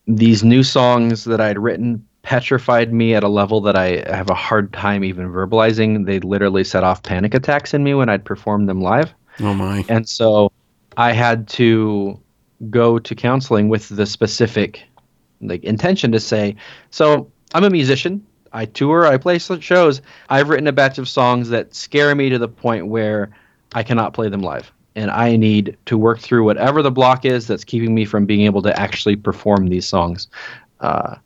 these 0.07 0.45
new 0.45 0.63
songs 0.63 1.25
that 1.25 1.41
I'd 1.41 1.59
written 1.59 2.07
petrified 2.23 2.93
me 2.93 3.15
at 3.15 3.23
a 3.23 3.29
level 3.29 3.61
that 3.61 3.77
I 3.77 4.03
have 4.09 4.31
a 4.31 4.35
hard 4.35 4.73
time 4.73 5.05
even 5.05 5.31
verbalizing. 5.31 6.07
They 6.07 6.21
literally 6.21 6.65
set 6.65 6.83
off 6.83 7.03
panic 7.03 7.35
attacks 7.35 7.75
in 7.75 7.85
me 7.85 7.95
when 7.95 8.09
I'd 8.09 8.25
perform 8.25 8.67
them 8.67 8.81
live. 8.81 9.13
Oh 9.41 9.55
my. 9.55 9.85
And 9.89 10.09
so 10.09 10.51
I 10.97 11.13
had 11.13 11.47
to 11.49 12.19
go 12.71 12.99
to 12.99 13.15
counseling 13.15 13.69
with 13.69 13.91
the 13.91 14.07
specific 14.07 14.83
like 15.41 15.63
intention 15.65 16.13
to 16.13 16.21
say, 16.21 16.57
so 16.91 17.31
I'm 17.53 17.65
a 17.65 17.71
musician. 17.71 18.25
I 18.53 18.67
tour, 18.67 19.07
I 19.07 19.19
play 19.19 19.39
shows. 19.39 20.01
I've 20.31 20.49
written 20.49 20.69
a 20.69 20.73
batch 20.73 20.99
of 20.99 21.09
songs 21.09 21.49
that 21.51 21.75
scare 21.75 22.15
me 22.15 22.31
to 22.31 22.39
the 22.39 22.49
point 22.49 22.87
where 22.87 23.31
I 23.75 23.83
cannot 23.83 24.15
play 24.15 24.29
them 24.29 24.41
live. 24.41 24.73
And 24.97 25.11
I 25.11 25.37
need 25.37 25.77
to 25.87 25.99
work 25.99 26.21
through 26.21 26.45
whatever 26.45 26.81
the 26.81 26.91
block 26.91 27.25
is 27.25 27.49
that's 27.49 27.65
keeping 27.65 27.95
me 27.95 28.05
from 28.05 28.27
being 28.27 28.43
able 28.43 28.63
to 28.63 28.79
actually 28.79 29.17
perform 29.17 29.67
these 29.67 29.87
songs. 29.87 30.29
Uh, 30.81 31.17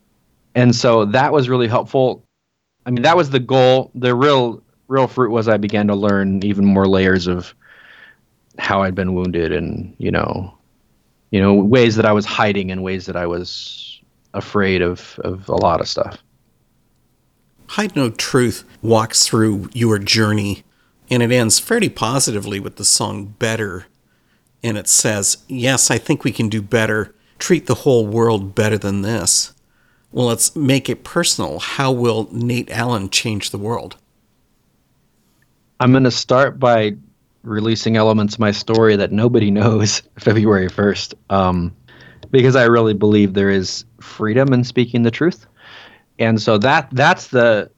and 0.55 0.75
so 0.75 1.05
that 1.05 1.33
was 1.33 1.49
really 1.49 1.69
helpful. 1.69 2.25
I 2.87 2.91
mean, 2.91 3.03
that 3.03 3.17
was 3.17 3.31
the 3.31 3.41
goal. 3.41 3.91
The 3.95 4.15
real, 4.15 4.63
real 4.89 5.07
fruit 5.07 5.31
was 5.31 5.49
I 5.49 5.59
began 5.59 5.87
to 5.89 5.95
learn 5.95 6.43
even 6.43 6.65
more 6.65 6.89
layers 6.89 7.27
of 7.27 7.55
how 8.59 8.83
I'd 8.83 8.95
been 8.95 9.15
wounded 9.15 9.53
and, 9.53 9.95
you 9.99 10.11
know, 10.11 10.55
you 11.31 11.41
know, 11.41 11.55
ways 11.55 11.97
that 11.97 12.07
I 12.07 12.13
was 12.13 12.25
hiding 12.25 12.71
and 12.71 12.83
ways 12.83 13.05
that 13.05 13.17
I 13.17 13.27
was 13.27 14.01
afraid 14.33 14.81
of, 14.81 15.21
of 15.25 15.47
a 15.51 15.57
lot 15.57 15.83
of 15.83 15.89
stuff. 15.89 16.17
Hide 17.67 17.95
No 17.95 18.09
Truth 18.09 18.65
walks 18.81 19.27
through 19.27 19.69
your 19.75 19.99
journey 19.99 20.65
and 21.11 21.23
it 21.23 21.33
ends 21.33 21.59
fairly 21.59 21.89
positively 21.89 22.61
with 22.61 22.77
the 22.77 22.85
song 22.85 23.35
Better. 23.39 23.87
And 24.63 24.77
it 24.77 24.89
says, 24.89 25.39
Yes, 25.49 25.91
I 25.91 25.99
think 25.99 26.25
we 26.25 26.33
can 26.33 26.49
do 26.49 26.61
better. 26.63 27.15
Treat 27.39 27.67
the 27.67 27.77
whole 27.77 28.07
world 28.07 28.55
better 28.55 28.77
than 28.79 29.03
this. 29.03 29.53
Well, 30.11 30.27
let's 30.27 30.57
make 30.57 30.89
it 30.89 31.05
personal. 31.05 31.59
How 31.61 31.93
will 31.93 32.29
Nate 32.33 32.71
Allen 32.71 33.11
change 33.11 33.51
the 33.51 33.59
world? 33.59 33.97
I'm 35.81 35.93
going 35.93 36.05
to 36.05 36.11
start 36.11 36.59
by 36.59 36.97
releasing 37.43 37.97
elements 37.97 38.35
of 38.35 38.41
my 38.41 38.51
story 38.51 38.97
that 38.97 39.13
nobody 39.13 39.51
knows 39.51 40.03
February 40.19 40.69
1st, 40.69 41.15
um, 41.31 41.75
because 42.31 42.57
I 42.57 42.65
really 42.65 42.95
believe 42.95 43.35
there 43.35 43.51
is 43.51 43.85
freedom 44.01 44.53
in 44.53 44.65
speaking 44.65 45.03
the 45.03 45.11
truth, 45.11 45.47
and 46.19 46.41
so 46.41 46.59
that 46.59 46.89
that's 46.93 47.29
the 47.29 47.71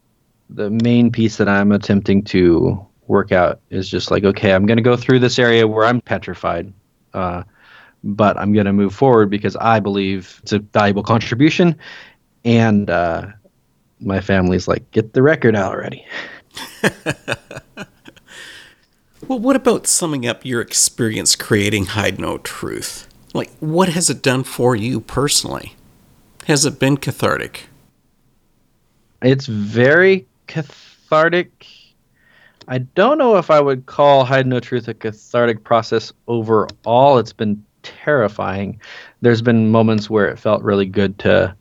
the 0.48 0.70
main 0.70 1.12
piece 1.12 1.36
that 1.36 1.48
I'm 1.48 1.70
attempting 1.70 2.24
to 2.24 2.84
work 3.10 3.32
out 3.32 3.60
is 3.68 3.88
just 3.88 4.10
like, 4.10 4.24
okay, 4.24 4.52
I'm 4.52 4.64
going 4.64 4.78
to 4.78 4.82
go 4.82 4.96
through 4.96 5.18
this 5.18 5.38
area 5.38 5.66
where 5.66 5.84
I'm 5.84 6.00
petrified, 6.00 6.72
uh, 7.12 7.42
but 8.02 8.38
I'm 8.38 8.52
going 8.52 8.66
to 8.66 8.72
move 8.72 8.94
forward 8.94 9.28
because 9.28 9.56
I 9.56 9.80
believe 9.80 10.40
it's 10.42 10.52
a 10.52 10.60
valuable 10.60 11.02
contribution, 11.02 11.76
and 12.44 12.88
uh, 12.88 13.26
my 14.00 14.20
family's 14.20 14.66
like, 14.66 14.90
get 14.92 15.12
the 15.12 15.22
record 15.22 15.54
out 15.54 15.74
already. 15.74 16.06
Well, 19.30 19.38
what 19.38 19.54
about 19.54 19.86
summing 19.86 20.26
up 20.26 20.44
your 20.44 20.60
experience 20.60 21.36
creating 21.36 21.86
Hide 21.86 22.18
No 22.18 22.38
Truth? 22.38 23.06
Like, 23.32 23.50
what 23.60 23.90
has 23.90 24.10
it 24.10 24.22
done 24.22 24.42
for 24.42 24.74
you 24.74 25.00
personally? 25.00 25.76
Has 26.46 26.64
it 26.64 26.80
been 26.80 26.96
cathartic? 26.96 27.68
It's 29.22 29.46
very 29.46 30.26
cathartic. 30.48 31.66
I 32.70 32.78
don't 32.78 33.18
know 33.18 33.36
if 33.36 33.50
I 33.50 33.60
would 33.60 33.86
call 33.86 34.24
Hide 34.24 34.46
No 34.46 34.60
Truth 34.60 34.86
a 34.86 34.94
cathartic 34.94 35.64
process 35.64 36.12
overall. 36.28 37.18
It's 37.18 37.32
been 37.32 37.64
terrifying. 37.82 38.80
There's 39.22 39.42
been 39.42 39.72
moments 39.72 40.08
where 40.08 40.28
it 40.28 40.38
felt 40.38 40.62
really 40.62 40.86
good 40.86 41.18
to 41.18 41.56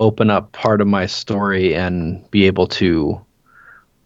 open 0.00 0.30
up 0.30 0.52
part 0.52 0.80
of 0.80 0.86
my 0.86 1.04
story 1.04 1.74
and 1.74 2.28
be 2.30 2.46
able 2.46 2.66
to 2.68 3.20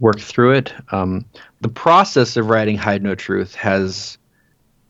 work 0.00 0.18
through 0.18 0.54
it. 0.54 0.72
Um, 0.90 1.24
the 1.60 1.68
process 1.68 2.36
of 2.36 2.50
writing 2.50 2.76
Hide 2.76 3.04
No 3.04 3.14
Truth 3.14 3.54
has, 3.54 4.18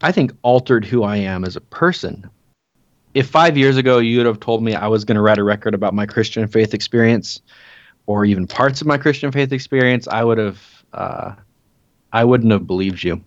I 0.01 0.11
think, 0.11 0.33
altered 0.41 0.87
who 0.87 1.03
I 1.03 1.19
am 1.19 1.45
as 1.45 1.55
a 1.55 1.61
person. 1.61 2.31
If 3.12 3.29
five 3.29 3.59
years 3.59 3.77
ago 3.77 3.99
you 3.99 4.16
would 4.16 4.27
have 4.27 4.41
told 4.41 4.62
me 4.62 4.75
I 4.75 4.87
was 4.87 5.05
going 5.05 5.16
to 5.16 5.23
write 5.23 5.39
a 5.39 5.45
record 5.45 5.75
about 5.75 5.93
my 5.93 6.07
Christian 6.07 6.49
faith 6.49 6.73
experience, 6.73 7.43
or 8.07 8.25
even 8.25 8.47
parts 8.47 8.81
of 8.81 8.87
my 8.87 8.97
Christian 8.97 9.31
faith 9.33 9.53
experience, 9.53 10.09
I 10.09 10.25
would 10.25 10.39
have, 10.39 10.85
uh, 10.95 11.35
I 12.13 12.25
wouldn't 12.25 12.53
have 12.53 12.67
believed 12.67 13.03
you. 13.03 13.23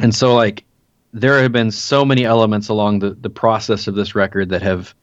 And 0.00 0.14
so, 0.14 0.34
like, 0.34 0.64
there 1.12 1.40
have 1.40 1.52
been 1.52 1.70
so 1.70 2.04
many 2.04 2.24
elements 2.24 2.68
along 2.68 2.98
the, 2.98 3.10
the 3.10 3.30
process 3.30 3.86
of 3.86 3.94
this 3.94 4.14
record 4.14 4.48
that 4.50 4.62
have 4.62 4.94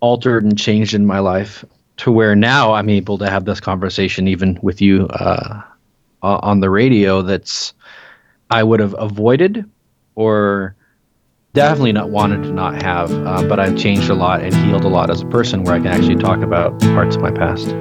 altered 0.00 0.44
and 0.44 0.58
changed 0.58 0.94
in 0.94 1.06
my 1.06 1.20
life 1.20 1.64
to 1.98 2.10
where 2.10 2.34
now 2.34 2.72
I'm 2.72 2.88
able 2.88 3.18
to 3.18 3.28
have 3.28 3.44
this 3.44 3.60
conversation 3.60 4.26
even 4.26 4.58
with 4.62 4.80
you 4.80 5.06
uh, 5.08 5.62
on 6.22 6.60
the 6.60 6.70
radio 6.70 7.22
that's 7.22 7.74
I 8.50 8.62
would 8.62 8.80
have 8.80 8.94
avoided 8.98 9.70
or 10.14 10.74
definitely 11.52 11.92
not 11.92 12.10
wanted 12.10 12.42
to 12.44 12.52
not 12.52 12.82
have, 12.82 13.12
uh, 13.12 13.46
but 13.48 13.60
I've 13.60 13.76
changed 13.76 14.08
a 14.08 14.14
lot 14.14 14.42
and 14.42 14.54
healed 14.54 14.84
a 14.84 14.88
lot 14.88 15.10
as 15.10 15.20
a 15.20 15.26
person 15.26 15.62
where 15.62 15.74
I 15.74 15.78
can 15.78 15.88
actually 15.88 16.16
talk 16.16 16.40
about 16.40 16.78
parts 16.80 17.16
of 17.16 17.22
my 17.22 17.30
past. 17.30 17.74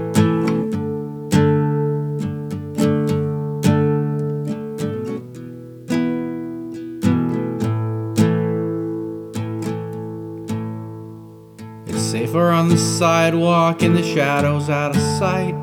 Sidewalk 13.29 13.83
in 13.83 13.93
the 13.93 14.01
shadows 14.01 14.71
out 14.71 14.95
of 14.95 15.01
sight. 15.19 15.53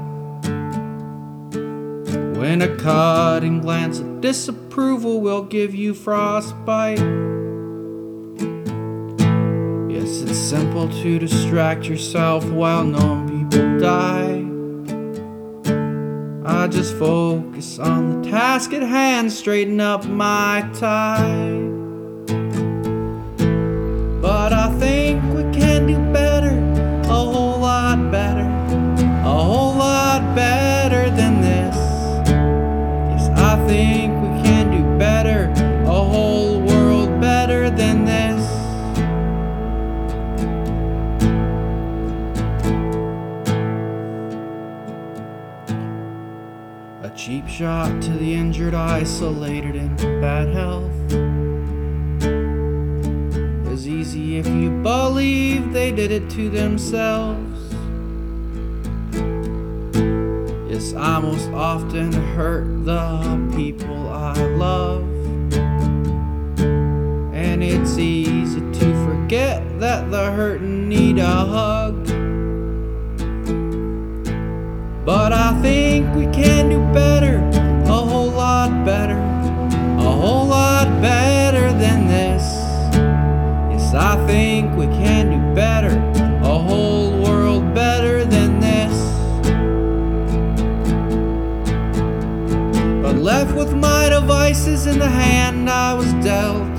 When 2.39 2.63
a 2.63 2.77
cutting 2.77 3.61
glance 3.61 3.99
of 3.99 4.21
disapproval 4.21 5.21
will 5.21 5.43
give 5.43 5.75
you 5.75 5.93
frostbite. 5.93 7.01
Yes, 9.91 10.21
it's 10.21 10.39
simple 10.39 10.89
to 11.03 11.19
distract 11.19 11.87
yourself 11.87 12.49
while 12.51 12.85
knowing 12.85 13.51
people 13.51 13.81
die. 13.81 14.45
I 16.45 16.69
just 16.69 16.95
focus 16.97 17.81
on 17.81 18.23
the 18.23 18.31
task 18.31 18.73
at 18.75 18.83
hand, 18.83 19.33
straighten 19.33 19.81
up 19.81 20.05
my 20.07 20.71
tie. 20.79 21.76
Shot 47.57 48.03
to 48.03 48.11
the 48.11 48.35
injured, 48.35 48.75
isolated 48.75 49.75
in 49.77 49.97
bad 50.21 50.47
health 50.53 50.93
is 53.73 53.89
easy 53.89 54.37
if 54.37 54.47
you 54.47 54.69
believe 54.83 55.73
they 55.73 55.91
did 55.91 56.11
it 56.11 56.29
to 56.29 56.51
themselves. 56.51 57.73
Yes, 60.71 60.93
I 60.93 61.19
most 61.19 61.49
often 61.53 62.13
hurt 62.13 62.85
the 62.85 63.53
people 63.57 64.11
I 64.11 64.35
love. 64.35 65.05
And 67.33 67.65
it's 67.65 67.97
easy 67.97 68.61
to 68.61 69.07
forget 69.07 69.63
that 69.81 70.11
the 70.11 70.31
hurt 70.31 70.61
need 70.61 71.17
a 71.17 71.25
hug. 71.25 72.07
But 75.07 75.33
I 75.33 75.57
think 75.63 76.13
we 76.17 76.25
can 76.33 76.69
do 76.69 76.81
better, 76.93 77.39
better, 78.87 79.19
a 79.99 80.11
whole 80.13 80.47
lot 80.47 80.87
better 81.03 81.73
than 81.73 82.07
this. 82.07 82.45
Yes, 83.69 83.93
I 83.93 84.15
think 84.29 84.77
we 84.77 84.87
can 84.87 85.31
do 85.33 85.55
better, 85.57 85.99
a 86.45 86.57
whole 86.57 87.21
world 87.21 87.75
better 87.75 88.25
than 88.25 88.61
this. 88.61 88.95
But 93.03 93.17
left 93.17 93.57
with 93.57 93.75
my 93.75 94.09
devices 94.09 94.87
in 94.87 95.01
the 95.01 95.09
hand 95.09 95.69
I 95.69 95.93
was 95.93 96.13
dealt, 96.25 96.79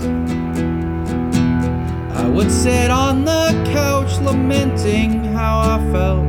I 2.15 2.25
would 2.29 2.49
sit 2.49 2.89
on 2.89 3.25
the 3.25 3.51
couch 3.73 4.17
lamenting 4.21 5.25
how 5.25 5.59
I 5.59 5.91
felt. 5.91 6.25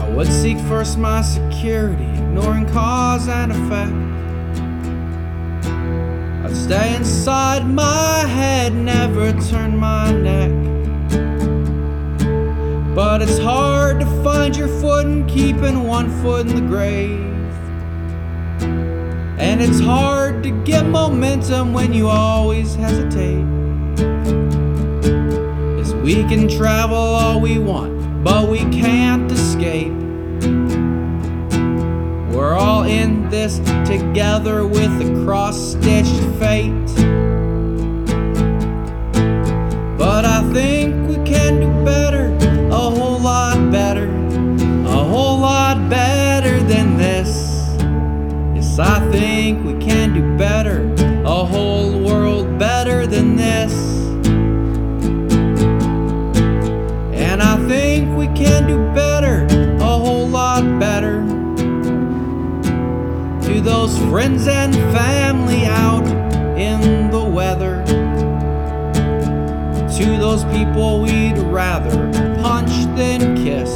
I 0.00 0.08
would 0.14 0.32
seek 0.32 0.56
first 0.60 0.96
my 0.96 1.20
security, 1.20 2.13
ignoring 2.36 2.66
cause 2.66 3.28
and 3.28 3.52
effect. 3.52 3.94
I'd 6.44 6.56
stay 6.56 6.96
inside 6.96 7.64
my 7.64 8.24
head, 8.26 8.74
never 8.74 9.32
turn 9.40 9.76
my 9.76 10.10
neck. 10.10 10.50
But 12.92 13.22
it's 13.22 13.38
hard 13.38 14.00
to 14.00 14.06
find 14.24 14.56
your 14.56 14.66
footing, 14.66 15.28
keeping 15.28 15.84
one 15.84 16.10
foot 16.22 16.48
in 16.48 16.56
the 16.56 16.62
grave. 16.62 17.20
And 19.38 19.62
it's 19.62 19.78
hard 19.78 20.42
to 20.42 20.50
get 20.64 20.86
momentum 20.86 21.72
when 21.72 21.92
you 21.92 22.08
always 22.08 22.74
hesitate. 22.74 23.44
Yes, 25.78 25.92
we 26.02 26.24
can 26.24 26.48
travel 26.48 26.96
all 26.96 27.40
we 27.40 27.60
want, 27.60 28.24
but 28.24 28.48
we 28.48 28.58
can't 28.72 29.30
escape. 29.30 30.03
We're 32.44 32.56
all 32.56 32.82
in 32.82 33.30
this 33.30 33.56
together 33.88 34.66
with 34.66 35.00
a 35.00 35.24
cross 35.24 35.58
stitched 35.58 36.20
fate. 36.38 36.70
But 39.96 40.26
I 40.26 40.42
think 40.52 41.08
we 41.08 41.14
can 41.24 41.60
do 41.60 41.84
better, 41.86 41.93
friends 64.14 64.46
and 64.46 64.72
family 64.96 65.66
out 65.66 66.06
in 66.56 67.10
the 67.10 67.20
weather. 67.20 67.84
To 69.96 70.04
those 70.18 70.44
people 70.56 71.00
we'd 71.00 71.36
rather 71.38 72.12
punch 72.40 72.70
than 72.94 73.34
kiss. 73.34 73.72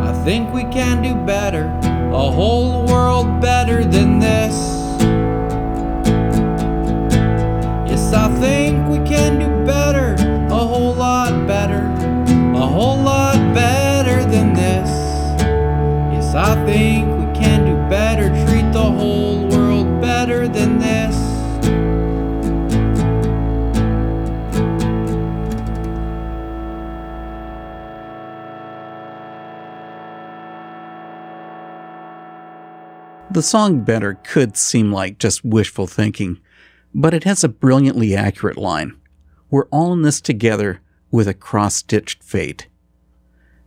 I 0.00 0.18
think 0.24 0.50
we 0.54 0.64
can 0.72 1.02
do 1.02 1.14
better, 1.26 1.66
a 1.84 2.30
whole 2.30 2.86
world 2.86 3.42
better 3.42 3.84
than 3.84 4.18
this. 4.18 4.56
Yes, 7.86 8.14
I 8.14 8.34
think 8.40 8.88
we 8.88 9.06
can 9.06 9.38
do 9.38 9.66
better, 9.66 10.14
a 10.48 10.56
whole 10.56 10.94
lot 10.94 11.46
better, 11.46 11.82
a 12.56 12.66
whole 12.66 13.02
lot 13.02 13.36
better 13.52 14.24
than 14.24 14.54
this. 14.54 14.88
Yes, 16.14 16.34
I 16.34 16.54
think 16.64 17.11
The 33.32 33.40
song 33.40 33.80
Better 33.80 34.18
could 34.24 34.58
seem 34.58 34.92
like 34.92 35.16
just 35.16 35.42
wishful 35.42 35.86
thinking, 35.86 36.38
but 36.94 37.14
it 37.14 37.24
has 37.24 37.42
a 37.42 37.48
brilliantly 37.48 38.14
accurate 38.14 38.58
line. 38.58 38.94
We're 39.50 39.68
all 39.68 39.94
in 39.94 40.02
this 40.02 40.20
together 40.20 40.82
with 41.10 41.26
a 41.26 41.32
cross 41.32 41.76
stitched 41.76 42.22
fate. 42.22 42.68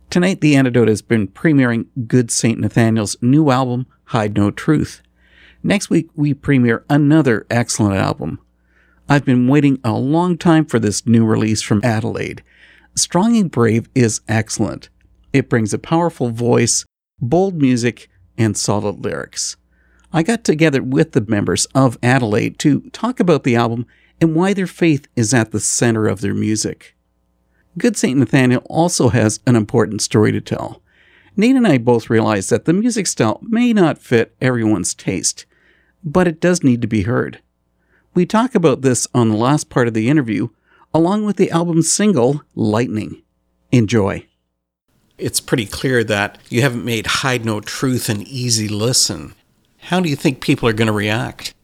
Tonight, 0.08 0.40
The 0.40 0.54
Antidote 0.54 0.86
has 0.86 1.02
been 1.02 1.26
premiering 1.26 1.86
Good 2.06 2.30
St. 2.30 2.60
Nathanael's 2.60 3.16
new 3.20 3.50
album, 3.50 3.86
Hide 4.04 4.36
No 4.36 4.52
Truth. 4.52 5.02
Next 5.64 5.90
week, 5.90 6.10
we 6.14 6.32
premiere 6.32 6.84
another 6.88 7.44
excellent 7.50 7.96
album. 7.96 8.38
I've 9.08 9.24
been 9.24 9.48
waiting 9.48 9.80
a 9.82 9.94
long 9.94 10.38
time 10.38 10.64
for 10.64 10.78
this 10.78 11.08
new 11.08 11.26
release 11.26 11.60
from 11.60 11.80
Adelaide. 11.82 12.44
Strong 12.94 13.36
and 13.36 13.50
Brave 13.50 13.88
is 13.96 14.20
excellent. 14.28 14.90
It 15.32 15.48
brings 15.48 15.74
a 15.74 15.78
powerful 15.78 16.30
voice, 16.30 16.84
bold 17.20 17.60
music, 17.60 18.08
and 18.38 18.56
solid 18.56 19.04
lyrics. 19.04 19.56
I 20.12 20.22
got 20.22 20.44
together 20.44 20.82
with 20.82 21.12
the 21.12 21.20
members 21.20 21.66
of 21.74 21.98
Adelaide 22.02 22.58
to 22.60 22.80
talk 22.90 23.20
about 23.20 23.44
the 23.44 23.56
album 23.56 23.86
and 24.20 24.34
why 24.34 24.54
their 24.54 24.66
faith 24.66 25.08
is 25.16 25.34
at 25.34 25.50
the 25.50 25.60
center 25.60 26.06
of 26.06 26.20
their 26.20 26.34
music. 26.34 26.96
Good 27.78 27.96
St. 27.96 28.18
Nathanael 28.18 28.62
also 28.70 29.10
has 29.10 29.40
an 29.46 29.56
important 29.56 30.00
story 30.00 30.32
to 30.32 30.40
tell. 30.40 30.82
Nate 31.36 31.56
and 31.56 31.66
I 31.66 31.76
both 31.76 32.08
realize 32.08 32.48
that 32.48 32.64
the 32.64 32.72
music 32.72 33.06
style 33.06 33.38
may 33.42 33.74
not 33.74 33.98
fit 33.98 34.34
everyone's 34.40 34.94
taste, 34.94 35.44
but 36.02 36.26
it 36.26 36.40
does 36.40 36.64
need 36.64 36.80
to 36.80 36.88
be 36.88 37.02
heard. 37.02 37.42
We 38.14 38.24
talk 38.24 38.54
about 38.54 38.80
this 38.80 39.06
on 39.12 39.28
the 39.28 39.36
last 39.36 39.68
part 39.68 39.88
of 39.88 39.92
the 39.92 40.08
interview, 40.08 40.48
along 40.94 41.26
with 41.26 41.36
the 41.36 41.50
album's 41.50 41.92
single, 41.92 42.42
Lightning. 42.54 43.22
Enjoy. 43.70 44.26
It's 45.18 45.40
pretty 45.40 45.64
clear 45.64 46.04
that 46.04 46.38
you 46.50 46.60
haven't 46.60 46.84
made 46.84 47.06
Hide 47.06 47.44
No 47.44 47.60
Truth 47.60 48.10
an 48.10 48.22
easy 48.22 48.68
listen. 48.68 49.34
How 49.78 50.00
do 50.00 50.10
you 50.10 50.16
think 50.16 50.40
people 50.40 50.68
are 50.68 50.74
going 50.74 50.88
to 50.88 50.92
react? 50.92 51.54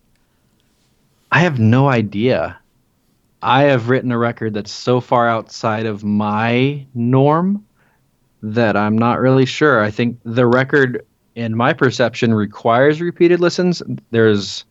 I 1.30 1.40
have 1.40 1.58
no 1.58 1.88
idea. 1.88 2.58
I 3.42 3.64
have 3.64 3.88
written 3.88 4.10
a 4.10 4.18
record 4.18 4.54
that's 4.54 4.72
so 4.72 5.00
far 5.00 5.28
outside 5.28 5.84
of 5.84 6.02
my 6.02 6.86
norm 6.94 7.66
that 8.42 8.76
I'm 8.76 8.96
not 8.96 9.20
really 9.20 9.46
sure. 9.46 9.82
I 9.82 9.90
think 9.90 10.18
the 10.24 10.46
record, 10.46 11.04
in 11.34 11.56
my 11.56 11.72
perception, 11.72 12.32
requires 12.32 13.00
repeated 13.00 13.40
listens. 13.40 13.82
There's 14.12 14.64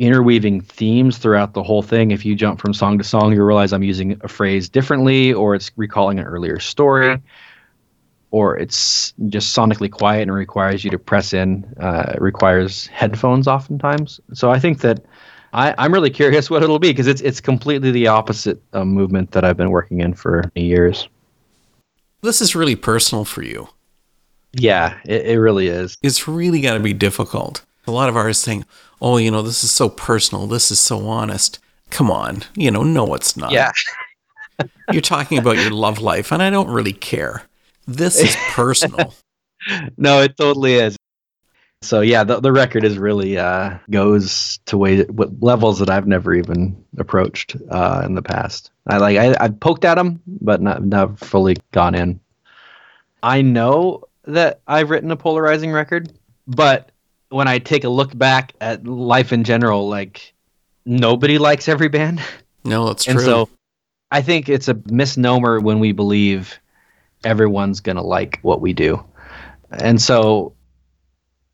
interweaving 0.00 0.60
themes 0.62 1.18
throughout 1.18 1.54
the 1.54 1.62
whole 1.62 1.82
thing. 1.82 2.10
If 2.10 2.24
you 2.24 2.34
jump 2.34 2.60
from 2.60 2.74
song 2.74 2.98
to 2.98 3.04
song, 3.04 3.32
you 3.32 3.44
realize 3.44 3.72
I'm 3.72 3.84
using 3.84 4.18
a 4.22 4.28
phrase 4.28 4.68
differently, 4.68 5.32
or 5.32 5.54
it's 5.54 5.70
recalling 5.76 6.18
an 6.18 6.24
earlier 6.24 6.58
story, 6.58 7.20
or 8.34 8.56
it's 8.58 9.14
just 9.28 9.56
sonically 9.56 9.88
quiet 9.88 10.22
and 10.22 10.34
requires 10.34 10.82
you 10.82 10.90
to 10.90 10.98
press 10.98 11.32
in. 11.32 11.64
Uh, 11.78 12.14
requires 12.18 12.88
headphones 12.88 13.46
oftentimes. 13.46 14.20
So 14.32 14.50
I 14.50 14.58
think 14.58 14.80
that 14.80 15.04
I, 15.52 15.72
I'm 15.78 15.92
really 15.94 16.10
curious 16.10 16.50
what 16.50 16.64
it'll 16.64 16.80
be 16.80 16.90
because 16.90 17.06
it's 17.06 17.20
it's 17.20 17.40
completely 17.40 17.92
the 17.92 18.08
opposite 18.08 18.60
um, 18.72 18.88
movement 18.88 19.30
that 19.30 19.44
I've 19.44 19.56
been 19.56 19.70
working 19.70 20.00
in 20.00 20.14
for 20.14 20.50
years. 20.56 21.08
This 22.22 22.40
is 22.40 22.56
really 22.56 22.74
personal 22.74 23.24
for 23.24 23.42
you. 23.42 23.68
Yeah, 24.52 24.98
it, 25.04 25.26
it 25.26 25.38
really 25.38 25.68
is. 25.68 25.96
It's 26.02 26.26
really 26.26 26.60
got 26.60 26.74
to 26.74 26.80
be 26.80 26.92
difficult. 26.92 27.64
A 27.86 27.92
lot 27.92 28.08
of 28.08 28.16
artists 28.16 28.42
saying, 28.42 28.64
oh, 29.00 29.16
you 29.16 29.30
know, 29.30 29.42
this 29.42 29.62
is 29.62 29.70
so 29.70 29.88
personal. 29.88 30.48
This 30.48 30.72
is 30.72 30.80
so 30.80 31.06
honest. 31.06 31.60
Come 31.90 32.10
on. 32.10 32.42
You 32.56 32.72
know, 32.72 32.82
no, 32.82 33.14
it's 33.14 33.36
not. 33.36 33.52
Yeah. 33.52 33.70
You're 34.92 35.02
talking 35.02 35.38
about 35.38 35.56
your 35.58 35.70
love 35.70 36.00
life, 36.00 36.32
and 36.32 36.42
I 36.42 36.50
don't 36.50 36.68
really 36.68 36.92
care. 36.92 37.44
This 37.86 38.20
is 38.20 38.36
personal. 38.50 39.14
no, 39.96 40.22
it 40.22 40.36
totally 40.36 40.74
is. 40.74 40.96
So 41.82 42.00
yeah, 42.00 42.24
the, 42.24 42.40
the 42.40 42.52
record 42.52 42.82
is 42.82 42.96
really 42.96 43.36
uh, 43.38 43.76
goes 43.90 44.58
to 44.66 44.78
way 44.78 45.02
what 45.04 45.42
levels 45.42 45.78
that 45.80 45.90
I've 45.90 46.06
never 46.06 46.34
even 46.34 46.82
approached 46.98 47.56
uh, 47.70 48.02
in 48.06 48.14
the 48.14 48.22
past. 48.22 48.70
I 48.86 48.96
like 48.96 49.18
I, 49.18 49.36
I 49.38 49.48
poked 49.48 49.84
at 49.84 49.96
them, 49.96 50.22
but 50.26 50.62
not 50.62 50.82
not 50.84 51.18
fully 51.18 51.56
gone 51.72 51.94
in. 51.94 52.20
I 53.22 53.42
know 53.42 54.04
that 54.24 54.60
I've 54.66 54.88
written 54.88 55.10
a 55.10 55.16
polarizing 55.16 55.72
record, 55.72 56.10
but 56.46 56.90
when 57.28 57.48
I 57.48 57.58
take 57.58 57.84
a 57.84 57.88
look 57.90 58.16
back 58.16 58.54
at 58.60 58.86
life 58.86 59.32
in 59.32 59.44
general, 59.44 59.88
like 59.88 60.32
nobody 60.86 61.36
likes 61.36 61.68
every 61.68 61.88
band. 61.88 62.22
No, 62.64 62.86
that's 62.88 63.06
and 63.06 63.18
true. 63.18 63.24
so 63.26 63.48
I 64.10 64.22
think 64.22 64.48
it's 64.48 64.68
a 64.68 64.80
misnomer 64.90 65.60
when 65.60 65.80
we 65.80 65.92
believe 65.92 66.58
everyone's 67.24 67.80
gonna 67.80 68.02
like 68.02 68.38
what 68.42 68.60
we 68.60 68.72
do, 68.72 69.04
and 69.70 70.00
so 70.00 70.54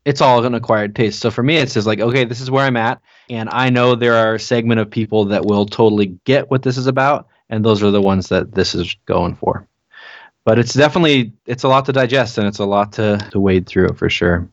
it's 0.05 0.21
all 0.21 0.43
an 0.43 0.55
acquired 0.55 0.95
taste. 0.95 1.19
So 1.19 1.29
for 1.29 1.43
me, 1.43 1.57
it's 1.57 1.73
just 1.73 1.87
like, 1.87 1.99
okay, 1.99 2.25
this 2.25 2.41
is 2.41 2.49
where 2.49 2.65
I'm 2.65 2.77
at, 2.77 3.01
and 3.29 3.49
I 3.51 3.69
know 3.69 3.95
there 3.95 4.15
are 4.15 4.35
a 4.35 4.39
segment 4.39 4.79
of 4.79 4.89
people 4.89 5.25
that 5.25 5.45
will 5.45 5.65
totally 5.65 6.17
get 6.25 6.49
what 6.49 6.63
this 6.63 6.77
is 6.77 6.87
about, 6.87 7.27
and 7.49 7.63
those 7.63 7.83
are 7.83 7.91
the 7.91 8.01
ones 8.01 8.29
that 8.29 8.53
this 8.53 8.73
is 8.73 8.95
going 9.05 9.35
for. 9.35 9.67
But 10.43 10.57
it's 10.57 10.73
definitely 10.73 11.33
it's 11.45 11.63
a 11.63 11.67
lot 11.67 11.85
to 11.85 11.93
digest, 11.93 12.37
and 12.37 12.47
it's 12.47 12.59
a 12.59 12.65
lot 12.65 12.93
to 12.93 13.17
to 13.31 13.39
wade 13.39 13.67
through 13.67 13.93
for 13.93 14.09
sure. 14.09 14.49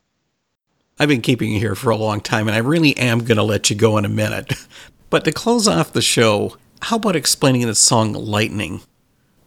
I've 1.00 1.08
been 1.08 1.22
keeping 1.22 1.52
you 1.52 1.60
here 1.60 1.76
for 1.76 1.90
a 1.90 1.96
long 1.96 2.20
time, 2.20 2.48
and 2.48 2.56
I 2.56 2.58
really 2.58 2.96
am 2.96 3.20
going 3.20 3.36
to 3.36 3.44
let 3.44 3.70
you 3.70 3.76
go 3.76 3.98
in 3.98 4.04
a 4.04 4.08
minute. 4.08 4.52
But 5.10 5.24
to 5.24 5.32
close 5.32 5.66
off 5.66 5.94
the 5.94 6.02
show, 6.02 6.58
how 6.82 6.96
about 6.96 7.16
explaining 7.16 7.66
the 7.66 7.74
song 7.74 8.12
Lightning, 8.12 8.82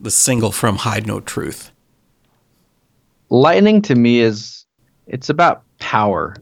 the 0.02 0.12
single 0.12 0.52
from 0.52 0.78
Hide 0.78 1.08
No 1.08 1.20
Truth? 1.20 1.72
lightning 3.32 3.82
to 3.82 3.95
me 3.95 4.20
is 4.20 4.66
it's 5.08 5.30
about 5.30 5.64
power 5.80 6.36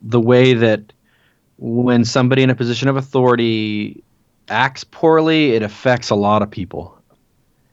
the 0.00 0.20
way 0.20 0.54
that 0.54 0.92
when 1.58 2.04
somebody 2.04 2.42
in 2.42 2.50
a 2.50 2.54
position 2.54 2.88
of 2.88 2.96
authority 2.96 4.02
acts 4.48 4.84
poorly 4.84 5.52
it 5.52 5.62
affects 5.62 6.10
a 6.10 6.14
lot 6.14 6.40
of 6.40 6.50
people 6.50 6.96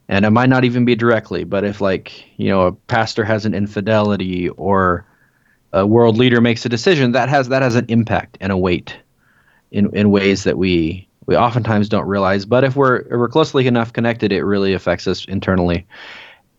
and 0.07 0.26
it 0.26 0.32
might 0.32 0.49
not 0.49 0.63
even 0.63 0.84
be 0.84 0.95
directly 0.95 1.43
but 1.43 1.63
if 1.63 1.80
like 1.80 2.26
you 2.38 2.49
know 2.49 2.67
a 2.67 2.72
pastor 2.72 3.24
has 3.24 3.45
an 3.45 3.53
infidelity 3.53 4.49
or 4.49 5.05
a 5.74 5.86
world 5.86 6.17
leader 6.17 6.41
makes 6.41 6.65
a 6.65 6.70
decision 6.70 7.11
that 7.11 7.30
has 7.30 7.49
that 7.49 7.61
has 7.61 7.76
an 7.76 7.86
impact 7.88 8.38
and 8.41 8.51
a 8.51 8.57
weight 8.57 8.97
in 9.72 9.95
in 9.95 10.09
ways 10.09 10.43
that 10.43 10.57
we 10.57 11.07
we 11.30 11.38
oftentimes 11.38 11.88
don't 11.88 12.07
realize 12.07 12.45
but 12.45 12.63
if 12.63 12.75
we're 12.75 12.97
if 12.97 13.11
we're 13.11 13.30
closely 13.30 13.67
enough 13.67 13.93
connected 13.93 14.32
it 14.32 14.43
really 14.43 14.73
affects 14.73 15.07
us 15.07 15.25
internally 15.25 15.86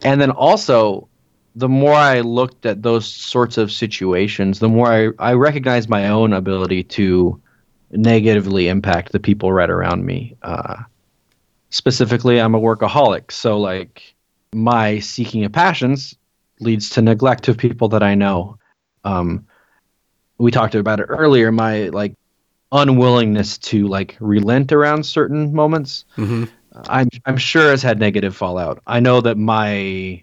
and 0.03 0.21
then 0.21 0.31
also 0.31 1.09
the 1.57 1.69
more 1.69 1.95
I 1.95 2.21
looked 2.21 2.65
at 2.67 2.83
those 2.83 3.07
sorts 3.07 3.59
of 3.59 3.73
situations, 3.73 4.61
the 4.61 4.69
more 4.69 4.93
I, 4.93 5.09
I 5.19 5.33
recognized 5.35 5.89
my 5.89 6.09
own 6.09 6.33
ability 6.33 6.85
to 6.85 7.41
negatively 7.91 8.69
impact 8.69 9.13
the 9.13 9.21
people 9.21 9.53
right 9.53 9.69
around 9.69 10.05
me. 10.07 10.37
Uh, 10.43 10.77
specifically, 11.71 12.41
I'm 12.41 12.55
a 12.55 12.61
workaholic. 12.61 13.33
So, 13.33 13.59
like, 13.59 14.15
my 14.53 15.01
seeking 15.01 15.45
of 15.45 15.53
passions 15.53 16.15
leads 16.61 16.91
to 16.91 17.03
neglect 17.03 17.49
of 17.49 17.57
people 17.57 17.89
that 17.89 18.03
I 18.03 18.15
know. 18.15 18.59
Um, 19.05 19.47
we 20.39 20.51
talked 20.51 20.75
about 20.75 21.01
it 21.01 21.07
earlier. 21.09 21.51
My, 21.51 21.89
like, 21.89 22.15
unwillingness 22.73 23.59
to, 23.59 23.89
like, 23.89 24.17
relent 24.21 24.73
around 24.73 25.05
certain 25.05 25.53
moments. 25.53 26.05
Mm-hmm. 26.17 26.45
I'm, 26.89 27.09
I'm 27.27 27.37
sure 27.37 27.71
has 27.71 27.83
had 27.83 27.99
negative 27.99 28.37
fallout. 28.37 28.83
I 28.87 29.01
know 29.01 29.21
that 29.21 29.37
my 29.37 30.23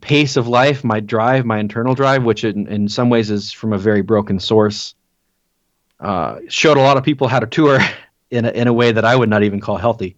pace 0.00 0.36
of 0.36 0.46
life, 0.46 0.84
my 0.84 1.00
drive, 1.00 1.46
my 1.46 1.58
internal 1.58 1.94
drive, 1.94 2.24
which 2.24 2.44
in, 2.44 2.66
in 2.68 2.88
some 2.88 3.08
ways 3.08 3.30
is 3.30 3.50
from 3.50 3.72
a 3.72 3.78
very 3.78 4.02
broken 4.02 4.38
source, 4.38 4.94
uh, 6.00 6.40
showed 6.48 6.76
a 6.76 6.82
lot 6.82 6.98
of 6.98 7.04
people 7.04 7.28
how 7.28 7.40
to 7.40 7.46
tour 7.46 7.78
in 8.30 8.44
a, 8.44 8.50
in 8.50 8.68
a 8.68 8.72
way 8.72 8.92
that 8.92 9.04
I 9.04 9.16
would 9.16 9.30
not 9.30 9.42
even 9.42 9.60
call 9.60 9.78
healthy. 9.78 10.16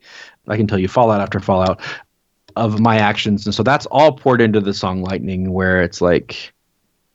I 0.49 0.57
can 0.57 0.67
tell 0.67 0.79
you 0.79 0.89
fallout 0.89 1.21
after 1.21 1.41
fallout 1.41 1.81
of 2.57 2.81
my 2.81 2.99
actions. 2.99 3.47
And 3.47 3.55
so 3.55 3.63
that's 3.63 3.87
all 3.87 4.13
poured 4.13 4.41
into 4.41 4.61
the 4.61 4.75
song 4.75 5.03
Lightning, 5.03 5.53
where 5.53 5.83
it's 5.83 6.01
like, 6.01 6.53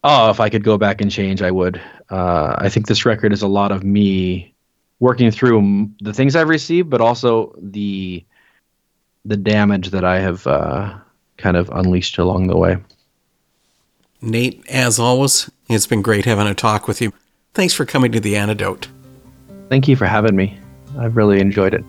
oh, 0.03 0.29
if 0.29 0.39
I 0.39 0.49
could 0.49 0.63
go 0.63 0.77
back 0.77 1.01
and 1.01 1.11
change, 1.11 1.41
I 1.41 1.51
would. 1.51 1.81
Uh, 2.09 2.55
I 2.57 2.69
think 2.69 2.87
this 2.87 3.05
record 3.05 3.33
is 3.33 3.41
a 3.41 3.47
lot 3.47 3.71
of 3.71 3.83
me 3.83 4.53
working 4.99 5.31
through 5.31 5.59
m- 5.59 5.95
the 6.01 6.13
things 6.13 6.35
I've 6.35 6.49
received, 6.49 6.89
but 6.89 7.01
also 7.01 7.55
the 7.57 8.23
the 9.23 9.37
damage 9.37 9.91
that 9.91 10.03
I 10.03 10.19
have 10.19 10.47
uh, 10.47 10.97
kind 11.37 11.55
of 11.55 11.69
unleashed 11.69 12.17
along 12.17 12.47
the 12.47 12.57
way. 12.57 12.77
Nate, 14.19 14.63
as 14.67 14.99
always, 14.99 15.49
it's 15.69 15.85
been 15.87 16.01
great 16.01 16.25
having 16.25 16.47
a 16.47 16.55
talk 16.55 16.87
with 16.87 17.01
you. 17.01 17.13
Thanks 17.53 17.73
for 17.73 17.85
coming 17.85 18.11
to 18.13 18.19
the 18.19 18.35
antidote. 18.35 18.87
Thank 19.69 19.87
you 19.87 19.95
for 19.95 20.05
having 20.05 20.35
me. 20.35 20.59
I've 20.97 21.15
really 21.15 21.39
enjoyed 21.39 21.73
it. 21.73 21.83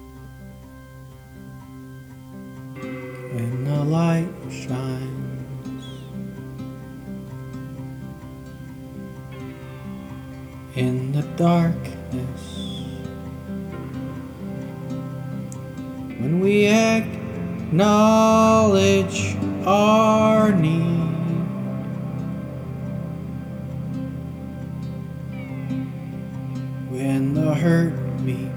In 10.74 11.12
the 11.12 11.22
darkness, 11.36 12.82
when 16.18 16.40
we 16.40 16.66
acknowledge 16.66 17.72
our 19.66 20.52
need. 20.52 21.02
When 26.88 27.34
the 27.34 27.54
hurt 27.54 27.94
meets 28.20 28.52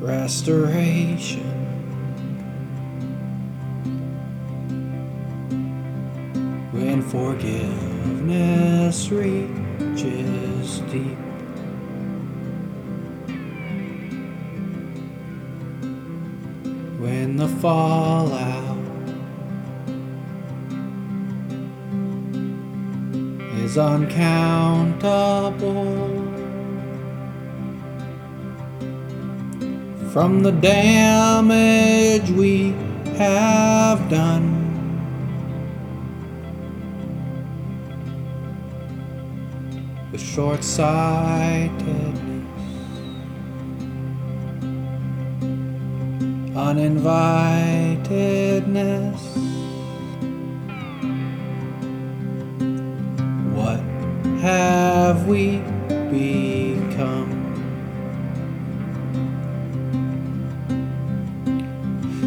restoration. 0.00 1.61
When 6.82 7.00
forgiveness 7.00 8.96
reaches 9.10 10.80
deep. 10.90 11.16
When 16.98 17.36
the 17.36 17.48
fallout 17.48 18.78
is 23.64 23.78
uncountable. 23.78 24.82
from 30.12 30.42
the 30.42 30.52
damage 30.52 32.28
we 32.32 32.74
have 33.16 34.10
done. 34.10 34.61
Short 40.34 40.64
sightedness, 40.64 42.16
uninvitedness. 46.56 49.20
What 53.54 53.80
have 54.40 55.26
we 55.26 55.58
become? 56.10 57.30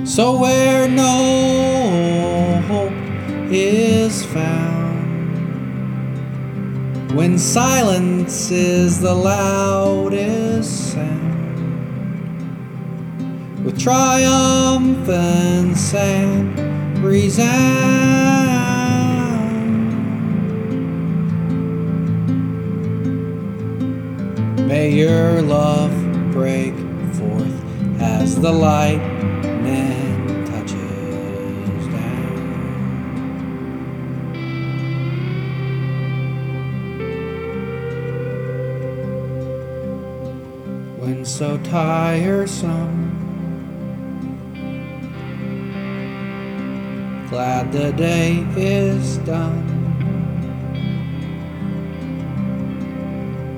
So 0.06 0.40
where 0.40 0.88
no 0.88 2.62
hope 2.68 2.94
is 3.52 4.24
found, 4.28 4.65
when 7.16 7.40
silence 7.40 8.52
is 8.52 9.00
the 9.00 9.16
loudest 9.16 10.92
sound, 10.92 11.66
with 13.64 13.80
triumphance 13.80 15.24
and 15.94 16.60
resound. 17.02 17.56
May 24.68 24.92
your 24.92 25.42
love 25.42 25.94
break 26.34 26.74
forth 27.14 27.64
as 28.02 28.36
the 28.42 28.52
lightning 28.52 29.15
so 41.38 41.58
tiresome, 41.64 43.12
glad 47.30 47.74
the 47.74 47.92
day 47.92 48.38
is 48.56 49.18
done. 49.18 49.68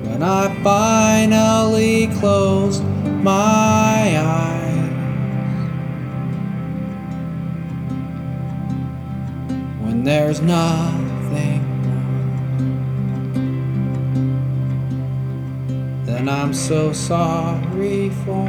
When 0.02 0.24
I 0.24 0.52
finally 0.64 2.08
close 2.18 2.80
my 2.80 4.18
eyes. 4.18 4.90
When 9.84 10.02
there's 10.02 10.40
nothing 10.40 10.97
then 16.08 16.26
I'm 16.26 16.54
so 16.54 16.90
sorry 16.90 18.08
for 18.24 18.48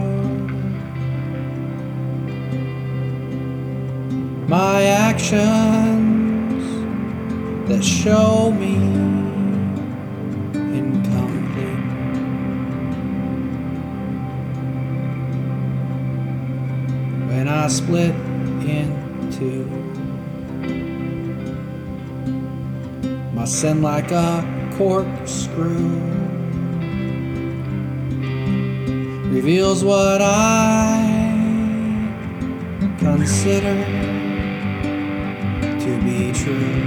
my 4.48 4.84
actions 4.84 6.64
that 7.68 7.84
show 7.84 8.52
me 8.52 8.76
incomplete. 10.54 11.84
when 17.28 17.50
I 17.50 17.68
split 17.68 18.16
in 18.76 18.88
two. 19.34 19.66
My 23.34 23.44
sin 23.44 23.82
like 23.82 24.12
a 24.12 24.46
corkscrew 24.78 26.19
reveals 29.42 29.86
what 29.86 30.22
I 30.22 31.00
consider 33.00 33.76
to 35.80 35.92
be 36.04 36.34
true. 36.34 36.82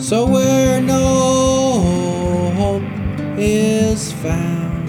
So 0.00 0.26
where 0.26 0.80
no 0.80 1.04
hope 2.56 2.82
is 3.38 4.12
found, 4.14 4.88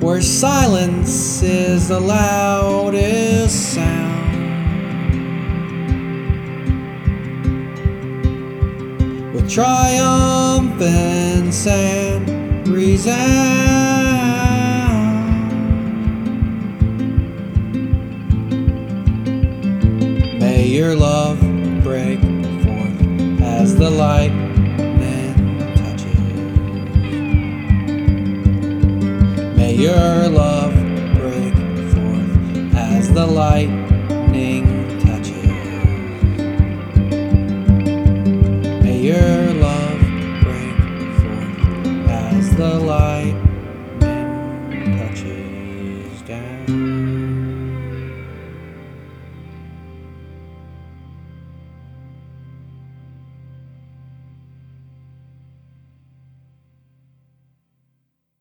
where 0.00 0.20
silence 0.22 1.42
is 1.42 1.88
the 1.88 1.98
loudest 1.98 3.57
with 9.48 9.54
triumphance 9.54 11.66
and 11.66 12.68
resound. 12.68 13.18
May 20.38 20.66
your 20.66 20.94
love 20.94 21.40
break 21.82 22.20
forth 22.20 23.42
as 23.42 23.74
the. 23.76 23.88
May 29.56 29.74
your 29.74 30.28
love 30.28 30.74
break 31.14 31.54
forth 31.94 32.74
as 32.74 33.10
the 33.12 33.26
lightning 33.26 33.77